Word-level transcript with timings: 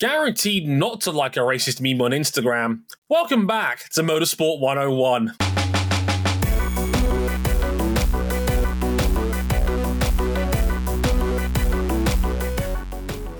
guaranteed 0.00 0.66
not 0.66 1.02
to 1.02 1.10
like 1.10 1.36
a 1.36 1.40
racist 1.40 1.78
meme 1.78 2.00
on 2.00 2.12
Instagram. 2.12 2.80
Welcome 3.10 3.46
back 3.46 3.90
to 3.90 4.02
Motorsport 4.02 4.58
101. 4.58 5.36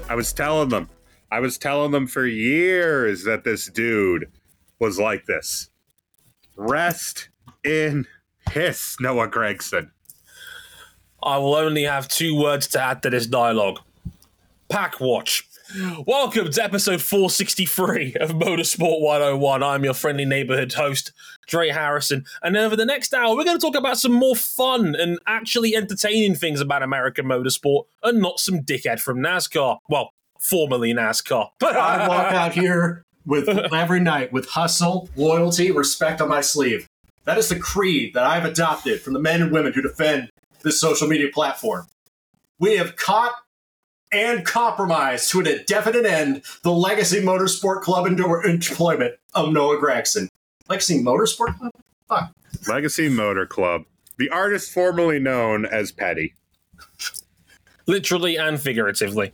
I 0.06 0.14
was 0.14 0.34
telling 0.34 0.68
them, 0.68 0.90
I 1.32 1.40
was 1.40 1.56
telling 1.56 1.92
them 1.92 2.06
for 2.06 2.26
years 2.26 3.24
that 3.24 3.42
this 3.42 3.70
dude 3.70 4.30
was 4.78 4.98
like 4.98 5.24
this. 5.24 5.70
Rest 6.56 7.30
in 7.64 8.06
piss, 8.46 8.98
Noah 9.00 9.28
Gragson. 9.28 9.92
I 11.22 11.38
will 11.38 11.54
only 11.54 11.84
have 11.84 12.06
two 12.06 12.38
words 12.38 12.66
to 12.68 12.82
add 12.82 13.02
to 13.04 13.08
this 13.10 13.26
dialogue. 13.26 13.78
Pack 14.68 15.00
watch. 15.00 15.49
Welcome 16.04 16.50
to 16.50 16.64
episode 16.64 17.00
463 17.00 18.16
of 18.20 18.30
Motorsport 18.30 19.00
101. 19.00 19.62
I'm 19.62 19.84
your 19.84 19.94
friendly 19.94 20.24
neighborhood 20.24 20.72
host, 20.72 21.12
Dre 21.46 21.68
Harrison. 21.68 22.24
And 22.42 22.56
over 22.56 22.74
the 22.74 22.84
next 22.84 23.14
hour, 23.14 23.36
we're 23.36 23.44
going 23.44 23.58
to 23.58 23.64
talk 23.64 23.76
about 23.76 23.96
some 23.96 24.12
more 24.12 24.34
fun 24.34 24.96
and 24.96 25.20
actually 25.28 25.76
entertaining 25.76 26.34
things 26.34 26.60
about 26.60 26.82
American 26.82 27.26
motorsport 27.26 27.84
and 28.02 28.20
not 28.20 28.40
some 28.40 28.62
dickhead 28.62 29.00
from 29.00 29.18
NASCAR. 29.18 29.78
Well, 29.88 30.10
formerly 30.40 30.92
NASCAR. 30.92 31.50
But 31.60 31.76
I 31.76 32.08
walk 32.08 32.32
out 32.32 32.52
here 32.52 33.04
with 33.24 33.48
every 33.48 34.00
night 34.00 34.32
with 34.32 34.48
hustle, 34.48 35.08
loyalty, 35.14 35.70
respect 35.70 36.20
on 36.20 36.28
my 36.28 36.40
sleeve. 36.40 36.88
That 37.26 37.38
is 37.38 37.48
the 37.48 37.58
creed 37.58 38.14
that 38.14 38.24
I've 38.24 38.44
adopted 38.44 39.02
from 39.02 39.12
the 39.12 39.20
men 39.20 39.40
and 39.40 39.52
women 39.52 39.72
who 39.72 39.82
defend 39.82 40.30
this 40.62 40.80
social 40.80 41.06
media 41.06 41.28
platform. 41.32 41.86
We 42.58 42.76
have 42.76 42.96
caught 42.96 43.34
and 44.12 44.44
compromise 44.44 45.28
to 45.30 45.40
an 45.40 45.46
indefinite 45.46 46.06
end 46.06 46.42
the 46.62 46.72
Legacy 46.72 47.20
Motorsport 47.20 47.82
Club 47.82 48.06
endor- 48.06 48.44
employment 48.44 49.14
of 49.34 49.52
Noah 49.52 49.78
Gragson. 49.78 50.28
Legacy 50.68 51.02
Motorsport 51.02 51.58
Club? 51.58 51.72
Fuck. 52.08 52.32
Legacy 52.68 53.08
Motor 53.08 53.46
Club, 53.46 53.82
the 54.18 54.28
artist 54.30 54.72
formerly 54.72 55.18
known 55.18 55.64
as 55.64 55.92
Petty. 55.92 56.34
literally 57.86 58.36
and 58.36 58.60
figuratively. 58.60 59.32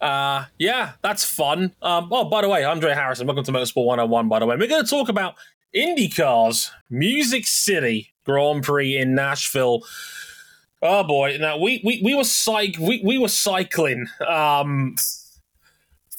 Uh, 0.00 0.44
yeah, 0.58 0.92
that's 1.02 1.24
fun. 1.24 1.72
Um, 1.82 2.08
oh, 2.10 2.24
by 2.24 2.42
the 2.42 2.48
way, 2.48 2.64
I'm 2.64 2.80
Dre 2.80 2.92
Harrison. 2.92 3.26
Welcome 3.26 3.44
to 3.44 3.52
Motorsport 3.52 3.84
101, 3.86 4.28
by 4.28 4.38
the 4.38 4.46
way. 4.46 4.56
We're 4.56 4.68
going 4.68 4.84
to 4.84 4.90
talk 4.90 5.08
about 5.08 5.34
IndyCars 5.74 6.70
Music 6.90 7.46
City 7.46 8.12
Grand 8.24 8.62
Prix 8.62 8.96
in 8.96 9.14
Nashville. 9.14 9.82
Oh 10.86 11.02
boy! 11.02 11.38
Now 11.40 11.56
we 11.56 11.80
we, 11.82 12.02
we 12.04 12.14
were 12.14 12.24
we, 12.78 13.00
we 13.02 13.16
were 13.16 13.28
cycling 13.28 14.06
um, 14.28 14.96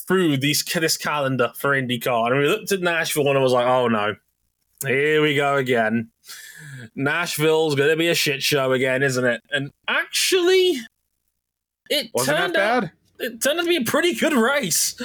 through 0.07 0.37
these 0.37 0.63
this 0.65 0.97
calendar 0.97 1.51
for 1.55 1.79
IndyCar, 1.79 2.31
and 2.31 2.39
we 2.39 2.47
looked 2.47 2.71
at 2.71 2.81
Nashville 2.81 3.27
and 3.29 3.37
I 3.37 3.41
was 3.41 3.53
like, 3.53 3.67
oh 3.67 3.87
no, 3.87 4.15
here 4.85 5.21
we 5.21 5.35
go 5.35 5.55
again. 5.55 6.09
Nashville's 6.95 7.75
going 7.75 7.91
to 7.91 7.95
be 7.95 8.07
a 8.07 8.15
shit 8.15 8.41
show 8.41 8.71
again, 8.71 9.03
isn't 9.03 9.23
it? 9.23 9.41
And 9.51 9.71
actually, 9.87 10.79
it 11.91 12.09
Wasn't 12.15 12.35
turned 12.37 12.57
out 12.57 12.81
bad? 12.81 12.91
it 13.19 13.41
turned 13.43 13.59
out 13.59 13.63
to 13.63 13.69
be 13.69 13.77
a 13.77 13.83
pretty 13.83 14.15
good 14.15 14.33
race. 14.33 14.99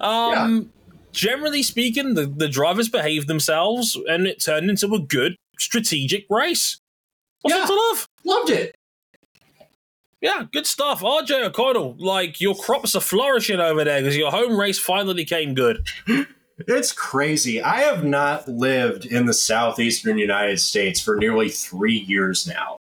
Um, 0.00 0.72
Generally 1.12 1.64
speaking, 1.64 2.14
the, 2.14 2.24
the 2.24 2.48
drivers 2.48 2.88
behaved 2.88 3.28
themselves 3.28 3.98
and 4.08 4.26
it 4.26 4.42
turned 4.42 4.70
into 4.70 4.94
a 4.94 4.98
good 4.98 5.36
strategic 5.58 6.24
race. 6.30 6.78
What's 7.42 7.54
Yeah. 7.54 7.66
to 7.66 7.74
love? 7.74 8.08
Loved 8.24 8.48
it. 8.50 8.74
Yeah, 10.22 10.44
good 10.52 10.66
stuff. 10.66 11.02
RJ 11.02 11.42
O'Connell, 11.46 11.96
like 11.98 12.40
your 12.40 12.54
crops 12.54 12.94
are 12.94 13.00
flourishing 13.00 13.58
over 13.58 13.82
there 13.82 14.00
because 14.00 14.16
your 14.16 14.30
home 14.30 14.56
race 14.56 14.78
finally 14.78 15.24
came 15.24 15.54
good. 15.54 15.86
It's 16.68 16.92
crazy. 16.92 17.60
I 17.62 17.80
have 17.80 18.04
not 18.04 18.46
lived 18.46 19.06
in 19.06 19.26
the 19.26 19.34
southeastern 19.34 20.18
United 20.18 20.60
States 20.60 21.00
for 21.00 21.16
nearly 21.16 21.48
three 21.48 21.96
years 21.96 22.46
now, 22.46 22.76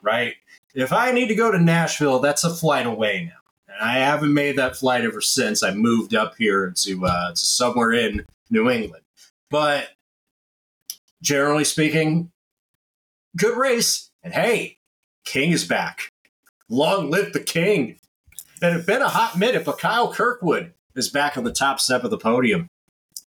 right? 0.00 0.34
If 0.74 0.92
I 0.92 1.10
need 1.10 1.26
to 1.28 1.34
go 1.34 1.50
to 1.50 1.58
Nashville, 1.58 2.20
that's 2.20 2.44
a 2.44 2.54
flight 2.54 2.86
away 2.86 3.26
now. 3.26 3.74
And 3.74 3.86
I 3.86 3.98
haven't 3.98 4.32
made 4.32 4.56
that 4.56 4.76
flight 4.76 5.04
ever 5.04 5.20
since 5.20 5.62
I 5.62 5.74
moved 5.74 6.14
up 6.14 6.36
here 6.38 6.72
to, 6.76 7.06
uh, 7.06 7.30
to 7.30 7.36
somewhere 7.36 7.92
in 7.92 8.24
New 8.50 8.70
England. 8.70 9.04
But 9.50 9.88
generally 11.20 11.64
speaking, 11.64 12.30
good 13.36 13.58
race. 13.58 14.10
And 14.22 14.32
hey, 14.32 14.78
King 15.24 15.50
is 15.50 15.66
back. 15.66 16.08
Long 16.68 17.10
live 17.10 17.32
the 17.32 17.40
King. 17.40 17.98
And 18.60 18.76
it's 18.76 18.86
been 18.86 19.02
a 19.02 19.08
hot 19.08 19.38
minute, 19.38 19.64
but 19.64 19.78
Kyle 19.78 20.12
Kirkwood 20.12 20.74
is 20.94 21.08
back 21.08 21.38
on 21.38 21.44
the 21.44 21.52
top 21.52 21.80
step 21.80 22.04
of 22.04 22.10
the 22.10 22.18
podium. 22.18 22.68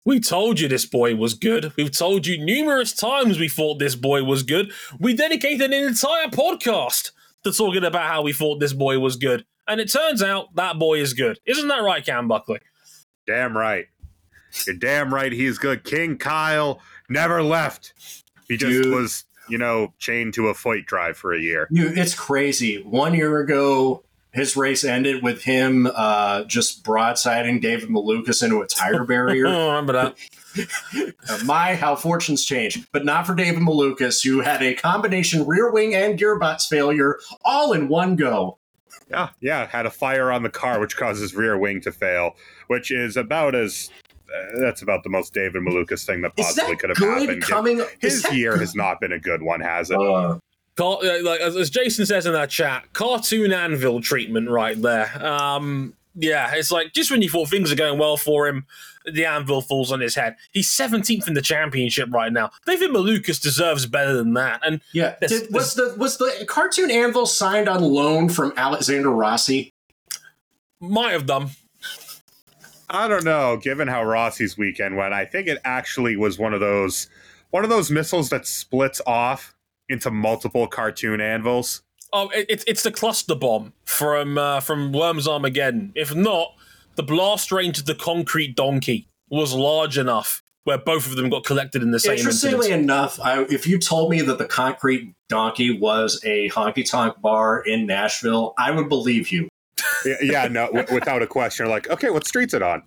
We 0.04 0.20
told 0.20 0.60
you 0.60 0.68
this 0.68 0.84
boy 0.84 1.16
was 1.16 1.32
good. 1.32 1.72
We've 1.76 1.90
told 1.90 2.26
you 2.26 2.42
numerous 2.44 2.92
times 2.92 3.38
we 3.38 3.48
thought 3.48 3.78
this 3.78 3.94
boy 3.96 4.22
was 4.22 4.42
good. 4.42 4.70
We 5.00 5.14
dedicated 5.14 5.72
an 5.72 5.84
entire 5.84 6.28
podcast 6.28 7.12
to 7.42 7.52
talking 7.52 7.84
about 7.84 8.06
how 8.06 8.22
we 8.22 8.34
thought 8.34 8.60
this 8.60 8.74
boy 8.74 8.98
was 8.98 9.16
good. 9.16 9.46
And 9.66 9.80
it 9.80 9.90
turns 9.90 10.22
out 10.22 10.54
that 10.56 10.78
boy 10.78 11.00
is 11.00 11.14
good. 11.14 11.38
Isn't 11.46 11.68
that 11.68 11.82
right, 11.82 12.04
Cam 12.04 12.28
Buckley? 12.28 12.60
Damn 13.26 13.56
right. 13.56 13.86
You're 14.66 14.76
damn 14.76 15.12
right 15.12 15.32
he's 15.32 15.58
good. 15.58 15.84
King 15.84 16.18
Kyle 16.18 16.80
never 17.08 17.42
left. 17.42 17.94
He 18.46 18.58
just 18.58 18.82
Dude. 18.82 18.94
was, 18.94 19.24
you 19.48 19.58
know, 19.58 19.92
chained 19.98 20.34
to 20.34 20.48
a 20.48 20.54
fight 20.54 20.86
drive 20.86 21.16
for 21.16 21.32
a 21.32 21.40
year. 21.40 21.68
It's 21.70 22.14
crazy. 22.14 22.82
One 22.82 23.14
year 23.14 23.38
ago, 23.38 24.02
his 24.34 24.56
race 24.56 24.84
ended 24.84 25.22
with 25.22 25.44
him 25.44 25.88
uh, 25.94 26.44
just 26.44 26.84
broadsiding 26.84 27.60
David 27.60 27.88
Malukas 27.88 28.42
into 28.42 28.60
a 28.62 28.66
tire 28.66 29.04
barrier. 29.06 29.44
don't 29.44 29.68
remember 29.68 29.92
that. 29.92 30.16
Uh, 31.28 31.38
my, 31.44 31.74
how 31.74 31.96
fortunes 31.96 32.44
change. 32.44 32.86
But 32.92 33.04
not 33.04 33.26
for 33.26 33.34
David 33.34 33.60
Malukas, 33.60 34.22
who 34.22 34.40
had 34.40 34.62
a 34.62 34.74
combination 34.74 35.44
rear 35.44 35.72
wing 35.72 35.96
and 35.96 36.16
gearbox 36.16 36.68
failure 36.68 37.18
all 37.44 37.72
in 37.72 37.88
one 37.88 38.14
go. 38.14 38.58
Yeah, 39.10 39.30
yeah. 39.40 39.66
Had 39.66 39.84
a 39.86 39.90
fire 39.90 40.30
on 40.30 40.44
the 40.44 40.50
car, 40.50 40.78
which 40.78 40.96
causes 40.96 41.34
rear 41.34 41.58
wing 41.58 41.80
to 41.80 41.90
fail, 41.90 42.36
which 42.68 42.92
is 42.92 43.16
about 43.16 43.56
as. 43.56 43.90
That's 44.58 44.82
about 44.82 45.02
the 45.02 45.10
most 45.10 45.32
David 45.34 45.62
Malukas 45.62 46.04
thing 46.04 46.22
that 46.22 46.36
possibly 46.36 46.72
that 46.74 46.78
could 46.80 46.90
have 46.90 46.98
good 46.98 47.20
happened. 47.20 47.42
coming? 47.42 47.82
His 48.00 48.26
year 48.32 48.52
good? 48.52 48.60
has 48.60 48.74
not 48.74 49.00
been 49.00 49.12
a 49.12 49.18
good 49.18 49.42
one, 49.42 49.60
has 49.60 49.90
it? 49.90 49.98
Uh, 50.00 50.38
Car- 50.76 50.98
uh, 51.04 51.22
like 51.22 51.40
as, 51.40 51.54
as 51.56 51.70
Jason 51.70 52.04
says 52.04 52.26
in 52.26 52.32
that 52.32 52.50
chat, 52.50 52.92
cartoon 52.92 53.52
anvil 53.52 54.00
treatment 54.00 54.50
right 54.50 54.80
there. 54.80 55.24
Um, 55.24 55.94
yeah, 56.16 56.52
it's 56.54 56.70
like 56.70 56.92
just 56.92 57.10
when 57.10 57.22
you 57.22 57.28
thought 57.30 57.48
things 57.48 57.70
are 57.72 57.76
going 57.76 57.98
well 57.98 58.16
for 58.16 58.46
him, 58.48 58.66
the 59.04 59.24
anvil 59.24 59.60
falls 59.62 59.92
on 59.92 60.00
his 60.00 60.14
head. 60.14 60.36
He's 60.52 60.68
17th 60.70 61.28
in 61.28 61.34
the 61.34 61.42
championship 61.42 62.08
right 62.12 62.32
now. 62.32 62.50
David 62.66 62.90
Malukas 62.90 63.40
deserves 63.40 63.86
better 63.86 64.14
than 64.14 64.34
that. 64.34 64.60
And 64.64 64.80
yeah. 64.92 65.14
This- 65.20 65.42
Did, 65.42 65.52
was 65.54 65.74
the 65.74 65.94
was 65.96 66.18
the 66.18 66.44
cartoon 66.48 66.90
anvil 66.90 67.26
signed 67.26 67.68
on 67.68 67.82
loan 67.82 68.28
from 68.28 68.52
Alexander 68.56 69.10
Rossi? 69.10 69.72
might 70.80 71.12
have 71.12 71.26
done. 71.26 71.50
I 72.94 73.08
don't 73.08 73.24
know. 73.24 73.56
Given 73.56 73.88
how 73.88 74.02
Rossi's 74.04 74.56
weekend 74.56 74.96
went, 74.96 75.12
I 75.12 75.24
think 75.24 75.48
it 75.48 75.58
actually 75.64 76.16
was 76.16 76.38
one 76.38 76.54
of 76.54 76.60
those 76.60 77.08
one 77.50 77.64
of 77.64 77.70
those 77.70 77.90
missiles 77.90 78.30
that 78.30 78.46
splits 78.46 79.00
off 79.06 79.54
into 79.88 80.10
multiple 80.10 80.66
cartoon 80.66 81.20
anvils. 81.20 81.82
Oh, 82.12 82.28
it, 82.30 82.46
it's 82.48 82.64
it's 82.66 82.82
the 82.82 82.92
cluster 82.92 83.34
bomb 83.34 83.72
from 83.84 84.38
uh, 84.38 84.60
from 84.60 84.92
Worms 84.92 85.26
Armageddon. 85.26 85.92
If 85.94 86.14
not, 86.14 86.54
the 86.94 87.02
blast 87.02 87.50
range 87.50 87.78
of 87.78 87.86
the 87.86 87.94
concrete 87.94 88.54
donkey 88.54 89.08
was 89.28 89.52
large 89.52 89.98
enough 89.98 90.42
where 90.64 90.78
both 90.78 91.06
of 91.06 91.16
them 91.16 91.28
got 91.28 91.44
collected 91.44 91.82
in 91.82 91.90
the 91.90 92.00
same 92.00 92.16
Interestingly 92.16 92.56
incident. 92.68 92.84
enough, 92.84 93.20
I, 93.20 93.42
if 93.42 93.66
you 93.66 93.78
told 93.78 94.10
me 94.10 94.22
that 94.22 94.38
the 94.38 94.46
Concrete 94.46 95.14
Donkey 95.28 95.78
was 95.78 96.20
a 96.24 96.48
honky 96.50 96.88
tonk 96.88 97.20
bar 97.20 97.60
in 97.60 97.86
Nashville, 97.86 98.54
I 98.56 98.70
would 98.70 98.88
believe 98.88 99.30
you. 99.30 99.48
Yeah, 100.22 100.48
no, 100.48 100.66
w- 100.66 100.94
without 100.94 101.22
a 101.22 101.26
question. 101.26 101.68
Like, 101.68 101.88
okay, 101.90 102.10
what 102.10 102.26
street's 102.26 102.54
it 102.54 102.62
on? 102.62 102.82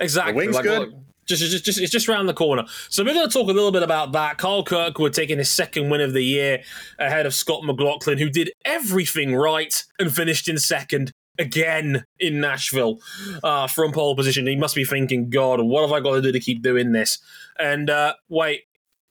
Exactly. 0.00 0.32
The 0.32 0.36
wing's 0.36 0.60
good? 0.60 0.78
look, 0.78 0.94
just, 1.26 1.42
just, 1.42 1.64
just, 1.64 1.80
it's 1.80 1.90
just 1.90 2.08
around 2.08 2.26
the 2.26 2.34
corner. 2.34 2.64
So 2.88 3.04
we're 3.04 3.14
going 3.14 3.28
to 3.28 3.32
talk 3.32 3.48
a 3.48 3.52
little 3.52 3.72
bit 3.72 3.82
about 3.82 4.12
that. 4.12 4.38
Carl 4.38 4.62
Kirkwood 4.62 5.12
taking 5.12 5.38
his 5.38 5.50
second 5.50 5.90
win 5.90 6.00
of 6.00 6.12
the 6.12 6.22
year 6.22 6.62
ahead 6.98 7.26
of 7.26 7.34
Scott 7.34 7.64
McLaughlin, 7.64 8.18
who 8.18 8.30
did 8.30 8.52
everything 8.64 9.34
right 9.34 9.84
and 9.98 10.14
finished 10.14 10.48
in 10.48 10.58
second 10.58 11.12
again 11.38 12.04
in 12.18 12.40
Nashville 12.40 13.00
uh, 13.42 13.66
from 13.66 13.92
pole 13.92 14.14
position. 14.16 14.46
He 14.46 14.56
must 14.56 14.74
be 14.74 14.84
thinking, 14.84 15.28
God, 15.28 15.60
what 15.60 15.82
have 15.82 15.92
I 15.92 16.00
got 16.00 16.14
to 16.14 16.22
do 16.22 16.32
to 16.32 16.40
keep 16.40 16.62
doing 16.62 16.92
this? 16.92 17.18
And 17.58 17.90
uh, 17.90 18.14
wait, 18.28 18.62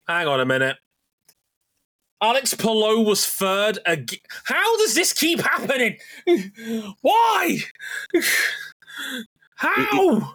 hang 0.08 0.28
on 0.28 0.40
a 0.40 0.46
minute. 0.46 0.78
Alex 2.24 2.54
Palou 2.54 3.02
was 3.02 3.26
third. 3.26 3.80
Ag- 3.86 4.22
How 4.46 4.78
does 4.78 4.96
this 4.96 5.12
keep 5.12 5.42
happening? 5.42 5.98
Why? 7.02 7.60
How? 9.56 10.34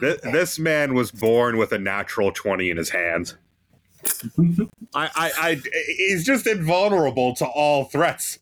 Th- 0.00 0.20
this 0.22 0.58
man 0.58 0.94
was 0.94 1.10
born 1.10 1.58
with 1.58 1.72
a 1.72 1.78
natural 1.78 2.32
20 2.32 2.70
in 2.70 2.78
his 2.78 2.88
hands. 2.88 3.36
I, 4.94 5.10
I, 5.14 5.32
I, 5.38 5.60
he's 5.98 6.24
just 6.24 6.46
invulnerable 6.46 7.34
to 7.36 7.44
all 7.44 7.84
threats, 7.84 8.38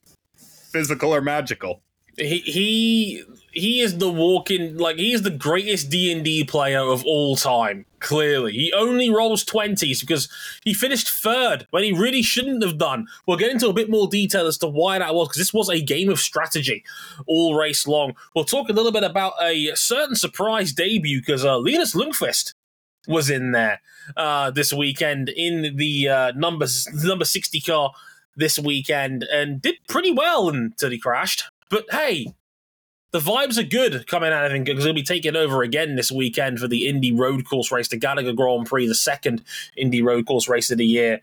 physical 0.70 1.12
or 1.12 1.20
magical. 1.20 1.82
He 2.17 2.39
he 2.39 3.23
he 3.51 3.81
is 3.81 3.99
the 3.99 4.11
walking 4.11 4.77
like 4.77 4.97
he 4.97 5.13
is 5.13 5.23
the 5.23 5.31
greatest 5.31 5.91
D 5.91 6.13
and 6.13 6.25
D 6.25 6.45
player 6.45 6.81
of 6.81 7.05
all 7.05 7.37
time. 7.37 7.87
Clearly, 7.99 8.53
he 8.53 8.73
only 8.73 9.11
rolls 9.11 9.45
twenties 9.45 10.01
because 10.01 10.29
he 10.65 10.75
finished 10.75 11.09
third 11.09 11.67
when 11.71 11.83
he 11.83 11.93
really 11.93 12.23
shouldn't 12.23 12.63
have 12.63 12.79
done. 12.79 13.07
We'll 13.27 13.39
get 13.39 13.51
into 13.51 13.69
a 13.69 13.73
bit 13.73 13.91
more 13.91 14.09
detail 14.09 14.47
as 14.47 14.59
to 14.59 14.69
why 14.69 14.99
that 14.99 15.15
was 15.15 15.29
because 15.29 15.39
this 15.39 15.55
was 15.55 15.71
a 15.71 15.81
game 15.81 16.11
of 16.11 16.21
strategy 16.21 16.85
all 17.27 17.55
race 17.55 17.87
long. 17.87 18.15
We'll 18.35 18.45
talk 18.45 18.69
a 18.69 18.75
little 18.75 18.93
bit 18.93 19.05
about 19.05 19.33
a 19.43 19.75
certain 19.75 20.17
surprise 20.17 20.73
debut 20.73 21.21
because 21.21 21.45
uh, 21.45 21.59
Linus 21.59 21.95
Lundqvist 21.95 22.55
was 23.09 23.31
in 23.31 23.53
there 23.53 23.81
uh, 24.17 24.51
this 24.51 24.73
weekend 24.73 25.31
in 25.31 25.77
the 25.77 26.09
uh, 26.09 26.33
number 26.33 26.67
number 27.03 27.25
sixty 27.25 27.61
car 27.61 27.93
this 28.37 28.59
weekend 28.59 29.23
and 29.25 29.63
did 29.63 29.77
pretty 29.89 30.13
well 30.13 30.49
until 30.49 30.91
he 30.91 30.99
crashed. 30.99 31.45
But 31.71 31.87
hey, 31.91 32.35
the 33.15 33.21
vibes 33.21 33.59
are 33.59 33.63
good 33.63 34.07
coming 34.09 34.33
out 34.33 34.47
of 34.47 34.53
him 34.53 34.65
because 34.65 34.85
he'll 34.85 34.93
be 34.93 35.03
taking 35.03 35.37
over 35.37 35.63
again 35.63 35.95
this 35.95 36.11
weekend 36.11 36.59
for 36.59 36.67
the 36.67 36.89
Indy 36.89 37.13
Road 37.13 37.45
Course 37.45 37.71
race, 37.71 37.87
the 37.87 37.97
Gallagher 37.97 38.33
Grand 38.33 38.67
Prix, 38.67 38.89
the 38.89 38.95
second 38.95 39.45
Indy 39.77 40.03
Road 40.03 40.27
Course 40.27 40.49
race 40.49 40.71
of 40.73 40.79
the 40.79 40.87
year. 40.87 41.21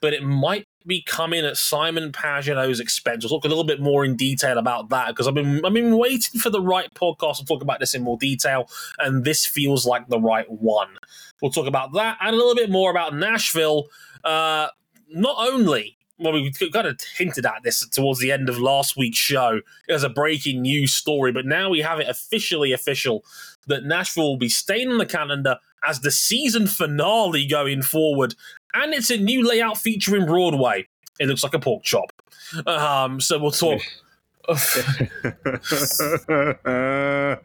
But 0.00 0.12
it 0.12 0.24
might 0.24 0.66
be 0.86 1.02
coming 1.02 1.44
at 1.44 1.56
Simon 1.56 2.10
Pagenaud's 2.10 2.80
expense. 2.80 3.22
We'll 3.22 3.38
talk 3.38 3.44
a 3.44 3.48
little 3.48 3.62
bit 3.62 3.80
more 3.80 4.04
in 4.04 4.16
detail 4.16 4.58
about 4.58 4.88
that 4.88 5.08
because 5.08 5.28
I've 5.28 5.34
been 5.34 5.64
I've 5.64 5.72
been 5.72 5.98
waiting 5.98 6.40
for 6.40 6.50
the 6.50 6.60
right 6.60 6.92
podcast 6.94 7.36
to 7.36 7.44
talk 7.44 7.62
about 7.62 7.78
this 7.78 7.94
in 7.94 8.02
more 8.02 8.18
detail, 8.18 8.68
and 8.98 9.24
this 9.24 9.46
feels 9.46 9.86
like 9.86 10.08
the 10.08 10.18
right 10.20 10.50
one. 10.50 10.96
We'll 11.40 11.52
talk 11.52 11.68
about 11.68 11.92
that 11.92 12.18
and 12.20 12.34
a 12.34 12.36
little 12.36 12.56
bit 12.56 12.70
more 12.70 12.90
about 12.90 13.14
Nashville. 13.14 13.86
Uh, 14.24 14.68
not 15.12 15.36
only 15.38 15.96
well, 16.20 16.34
we 16.34 16.52
kind 16.52 16.86
of 16.86 17.00
hinted 17.16 17.46
at 17.46 17.62
this 17.64 17.86
towards 17.88 18.20
the 18.20 18.30
end 18.30 18.48
of 18.48 18.58
last 18.58 18.96
week's 18.96 19.18
show 19.18 19.60
as 19.88 20.02
a 20.02 20.08
breaking 20.08 20.62
news 20.62 20.92
story, 20.92 21.32
but 21.32 21.46
now 21.46 21.70
we 21.70 21.80
have 21.80 21.98
it 21.98 22.08
officially 22.08 22.72
official 22.72 23.24
that 23.66 23.84
Nashville 23.84 24.30
will 24.30 24.36
be 24.36 24.48
staying 24.48 24.90
on 24.90 24.98
the 24.98 25.06
calendar 25.06 25.56
as 25.84 26.00
the 26.00 26.10
season 26.10 26.66
finale 26.66 27.46
going 27.46 27.82
forward, 27.82 28.34
and 28.74 28.92
it's 28.92 29.10
a 29.10 29.16
new 29.16 29.46
layout 29.46 29.78
featuring 29.78 30.26
Broadway. 30.26 30.86
It 31.18 31.26
looks 31.26 31.42
like 31.42 31.54
a 31.54 31.58
pork 31.58 31.82
chop. 31.82 32.12
Um, 32.66 33.20
so 33.20 33.38
we'll 33.38 33.50
talk. 33.50 33.80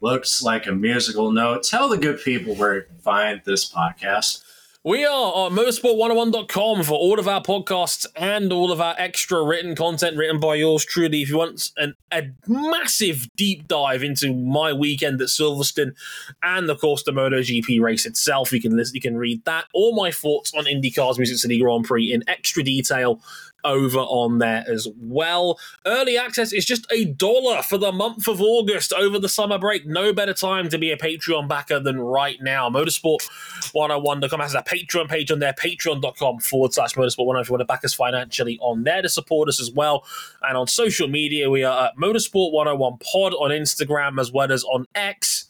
Looks 0.00 0.42
like 0.42 0.66
a 0.66 0.72
musical 0.72 1.32
note. 1.32 1.64
Tell 1.64 1.88
the 1.88 1.96
good 1.96 2.20
people 2.20 2.54
where 2.54 2.82
can 2.82 2.98
find 2.98 3.40
this 3.44 3.70
podcast. 3.70 4.42
We 4.88 5.04
are 5.04 5.32
on 5.34 5.52
motorsport101.com 5.52 6.82
for 6.84 6.94
all 6.94 7.18
of 7.18 7.28
our 7.28 7.42
podcasts 7.42 8.06
and 8.16 8.50
all 8.50 8.72
of 8.72 8.80
our 8.80 8.94
extra 8.96 9.44
written 9.44 9.76
content 9.76 10.16
written 10.16 10.40
by 10.40 10.54
yours 10.54 10.82
truly. 10.82 11.20
If 11.20 11.28
you 11.28 11.36
want 11.36 11.72
an, 11.76 11.94
a 12.10 12.30
massive 12.46 13.28
deep 13.36 13.68
dive 13.68 14.02
into 14.02 14.32
my 14.32 14.72
weekend 14.72 15.20
at 15.20 15.28
Silverstone 15.28 15.94
and, 16.42 16.70
of 16.70 16.80
course, 16.80 17.02
the 17.02 17.12
MotoGP 17.12 17.82
race 17.82 18.06
itself, 18.06 18.50
you 18.50 18.62
can 18.62 18.78
listen, 18.78 18.94
you 18.94 19.02
can 19.02 19.18
read 19.18 19.44
that. 19.44 19.66
All 19.74 19.94
my 19.94 20.10
thoughts 20.10 20.54
on 20.54 20.64
IndyCar's 20.64 21.18
Music 21.18 21.36
City 21.36 21.60
Grand 21.60 21.84
Prix 21.84 22.10
in 22.10 22.24
extra 22.26 22.62
detail 22.62 23.20
over 23.64 23.98
on 23.98 24.38
there 24.38 24.64
as 24.68 24.86
well. 25.00 25.58
Early 25.86 26.16
access 26.16 26.52
is 26.52 26.64
just 26.64 26.86
a 26.90 27.04
dollar 27.04 27.62
for 27.62 27.78
the 27.78 27.92
month 27.92 28.28
of 28.28 28.40
August 28.40 28.92
over 28.92 29.18
the 29.18 29.28
summer 29.28 29.58
break. 29.58 29.86
No 29.86 30.12
better 30.12 30.34
time 30.34 30.68
to 30.68 30.78
be 30.78 30.90
a 30.90 30.96
Patreon 30.96 31.48
backer 31.48 31.80
than 31.80 32.00
right 32.00 32.38
now. 32.40 32.70
Motorsport101.com 32.70 34.40
has 34.40 34.54
a 34.54 34.62
Patreon 34.62 35.08
page 35.08 35.30
on 35.30 35.38
there, 35.38 35.52
patreon.com 35.52 36.40
forward 36.40 36.72
slash 36.74 36.94
motorsport101 36.94 37.40
if 37.40 37.48
you 37.48 37.52
want 37.52 37.60
to 37.60 37.64
back 37.64 37.84
us 37.84 37.94
financially 37.94 38.58
on 38.60 38.84
there 38.84 39.02
to 39.02 39.08
support 39.08 39.48
us 39.48 39.60
as 39.60 39.70
well. 39.70 40.04
And 40.42 40.56
on 40.56 40.66
social 40.66 41.08
media, 41.08 41.50
we 41.50 41.64
are 41.64 41.88
at 41.88 41.96
Motorsport101 41.96 43.00
Pod 43.00 43.34
on 43.34 43.50
Instagram 43.50 44.20
as 44.20 44.32
well 44.32 44.52
as 44.52 44.64
on 44.64 44.86
X 44.94 45.48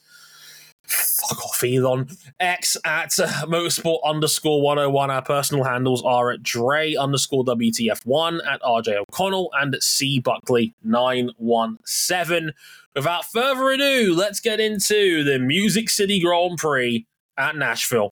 fuck 0.89 1.39
off 1.59 1.65
Elon. 1.65 2.09
X 2.41 2.77
at 2.85 3.11
motorsport 3.47 3.99
underscore 4.05 4.63
101. 4.63 5.11
Our 5.11 5.23
personal 5.23 5.65
handles 5.65 6.03
are 6.05 6.31
at 6.31 6.43
Dre 6.43 6.95
underscore 6.95 7.45
WTF1, 7.45 8.41
at 8.47 8.63
RJ 8.63 8.97
O'Connell, 8.97 9.51
and 9.59 9.75
at 9.75 9.83
C 9.83 10.21
Buckley 10.21 10.75
917. 10.85 12.53
Without 12.95 13.25
further 13.27 13.71
ado, 13.71 14.15
let's 14.17 14.41
get 14.41 14.61
into 14.61 15.23
the 15.25 15.39
Music 15.39 15.89
City 15.91 16.21
Grand 16.21 16.59
Prix 16.59 17.07
at 17.37 17.57
Nashville. 17.57 18.11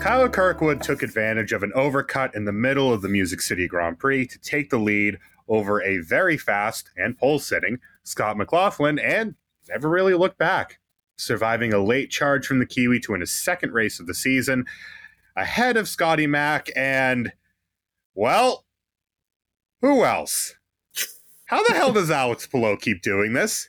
Kyle 0.00 0.28
Kirkwood 0.28 0.80
took 0.82 1.02
advantage 1.02 1.52
of 1.52 1.64
an 1.64 1.72
overcut 1.72 2.36
in 2.36 2.44
the 2.44 2.52
middle 2.52 2.92
of 2.92 3.02
the 3.02 3.08
Music 3.08 3.40
City 3.40 3.66
Grand 3.66 3.98
Prix 3.98 4.26
to 4.28 4.38
take 4.38 4.70
the 4.70 4.78
lead 4.78 5.18
over 5.48 5.82
a 5.82 5.98
very 5.98 6.36
fast 6.36 6.90
and 6.96 7.18
pole 7.18 7.38
sitting 7.38 7.78
Scott 8.02 8.36
McLaughlin 8.36 8.98
and 8.98 9.34
never 9.68 9.88
really 9.88 10.14
looked 10.14 10.38
back, 10.38 10.78
surviving 11.16 11.72
a 11.72 11.82
late 11.82 12.10
charge 12.10 12.46
from 12.46 12.58
the 12.58 12.66
Kiwi 12.66 13.00
to 13.00 13.12
win 13.12 13.20
his 13.20 13.32
second 13.32 13.72
race 13.72 14.00
of 14.00 14.06
the 14.06 14.14
season 14.14 14.64
ahead 15.36 15.76
of 15.76 15.88
Scotty 15.88 16.26
Mack 16.26 16.70
and, 16.74 17.32
well, 18.14 18.64
who 19.80 20.04
else? 20.04 20.54
How 21.46 21.62
the 21.66 21.74
hell 21.74 21.92
does 21.92 22.10
Alex 22.10 22.46
Palou 22.46 22.76
keep 22.76 23.02
doing 23.02 23.32
this? 23.32 23.68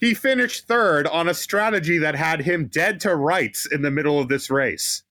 He 0.00 0.12
finished 0.14 0.66
third 0.66 1.06
on 1.06 1.28
a 1.28 1.34
strategy 1.34 1.98
that 1.98 2.14
had 2.14 2.40
him 2.40 2.66
dead 2.66 3.00
to 3.00 3.14
rights 3.14 3.66
in 3.66 3.82
the 3.82 3.90
middle 3.90 4.18
of 4.18 4.28
this 4.28 4.50
race. 4.50 5.02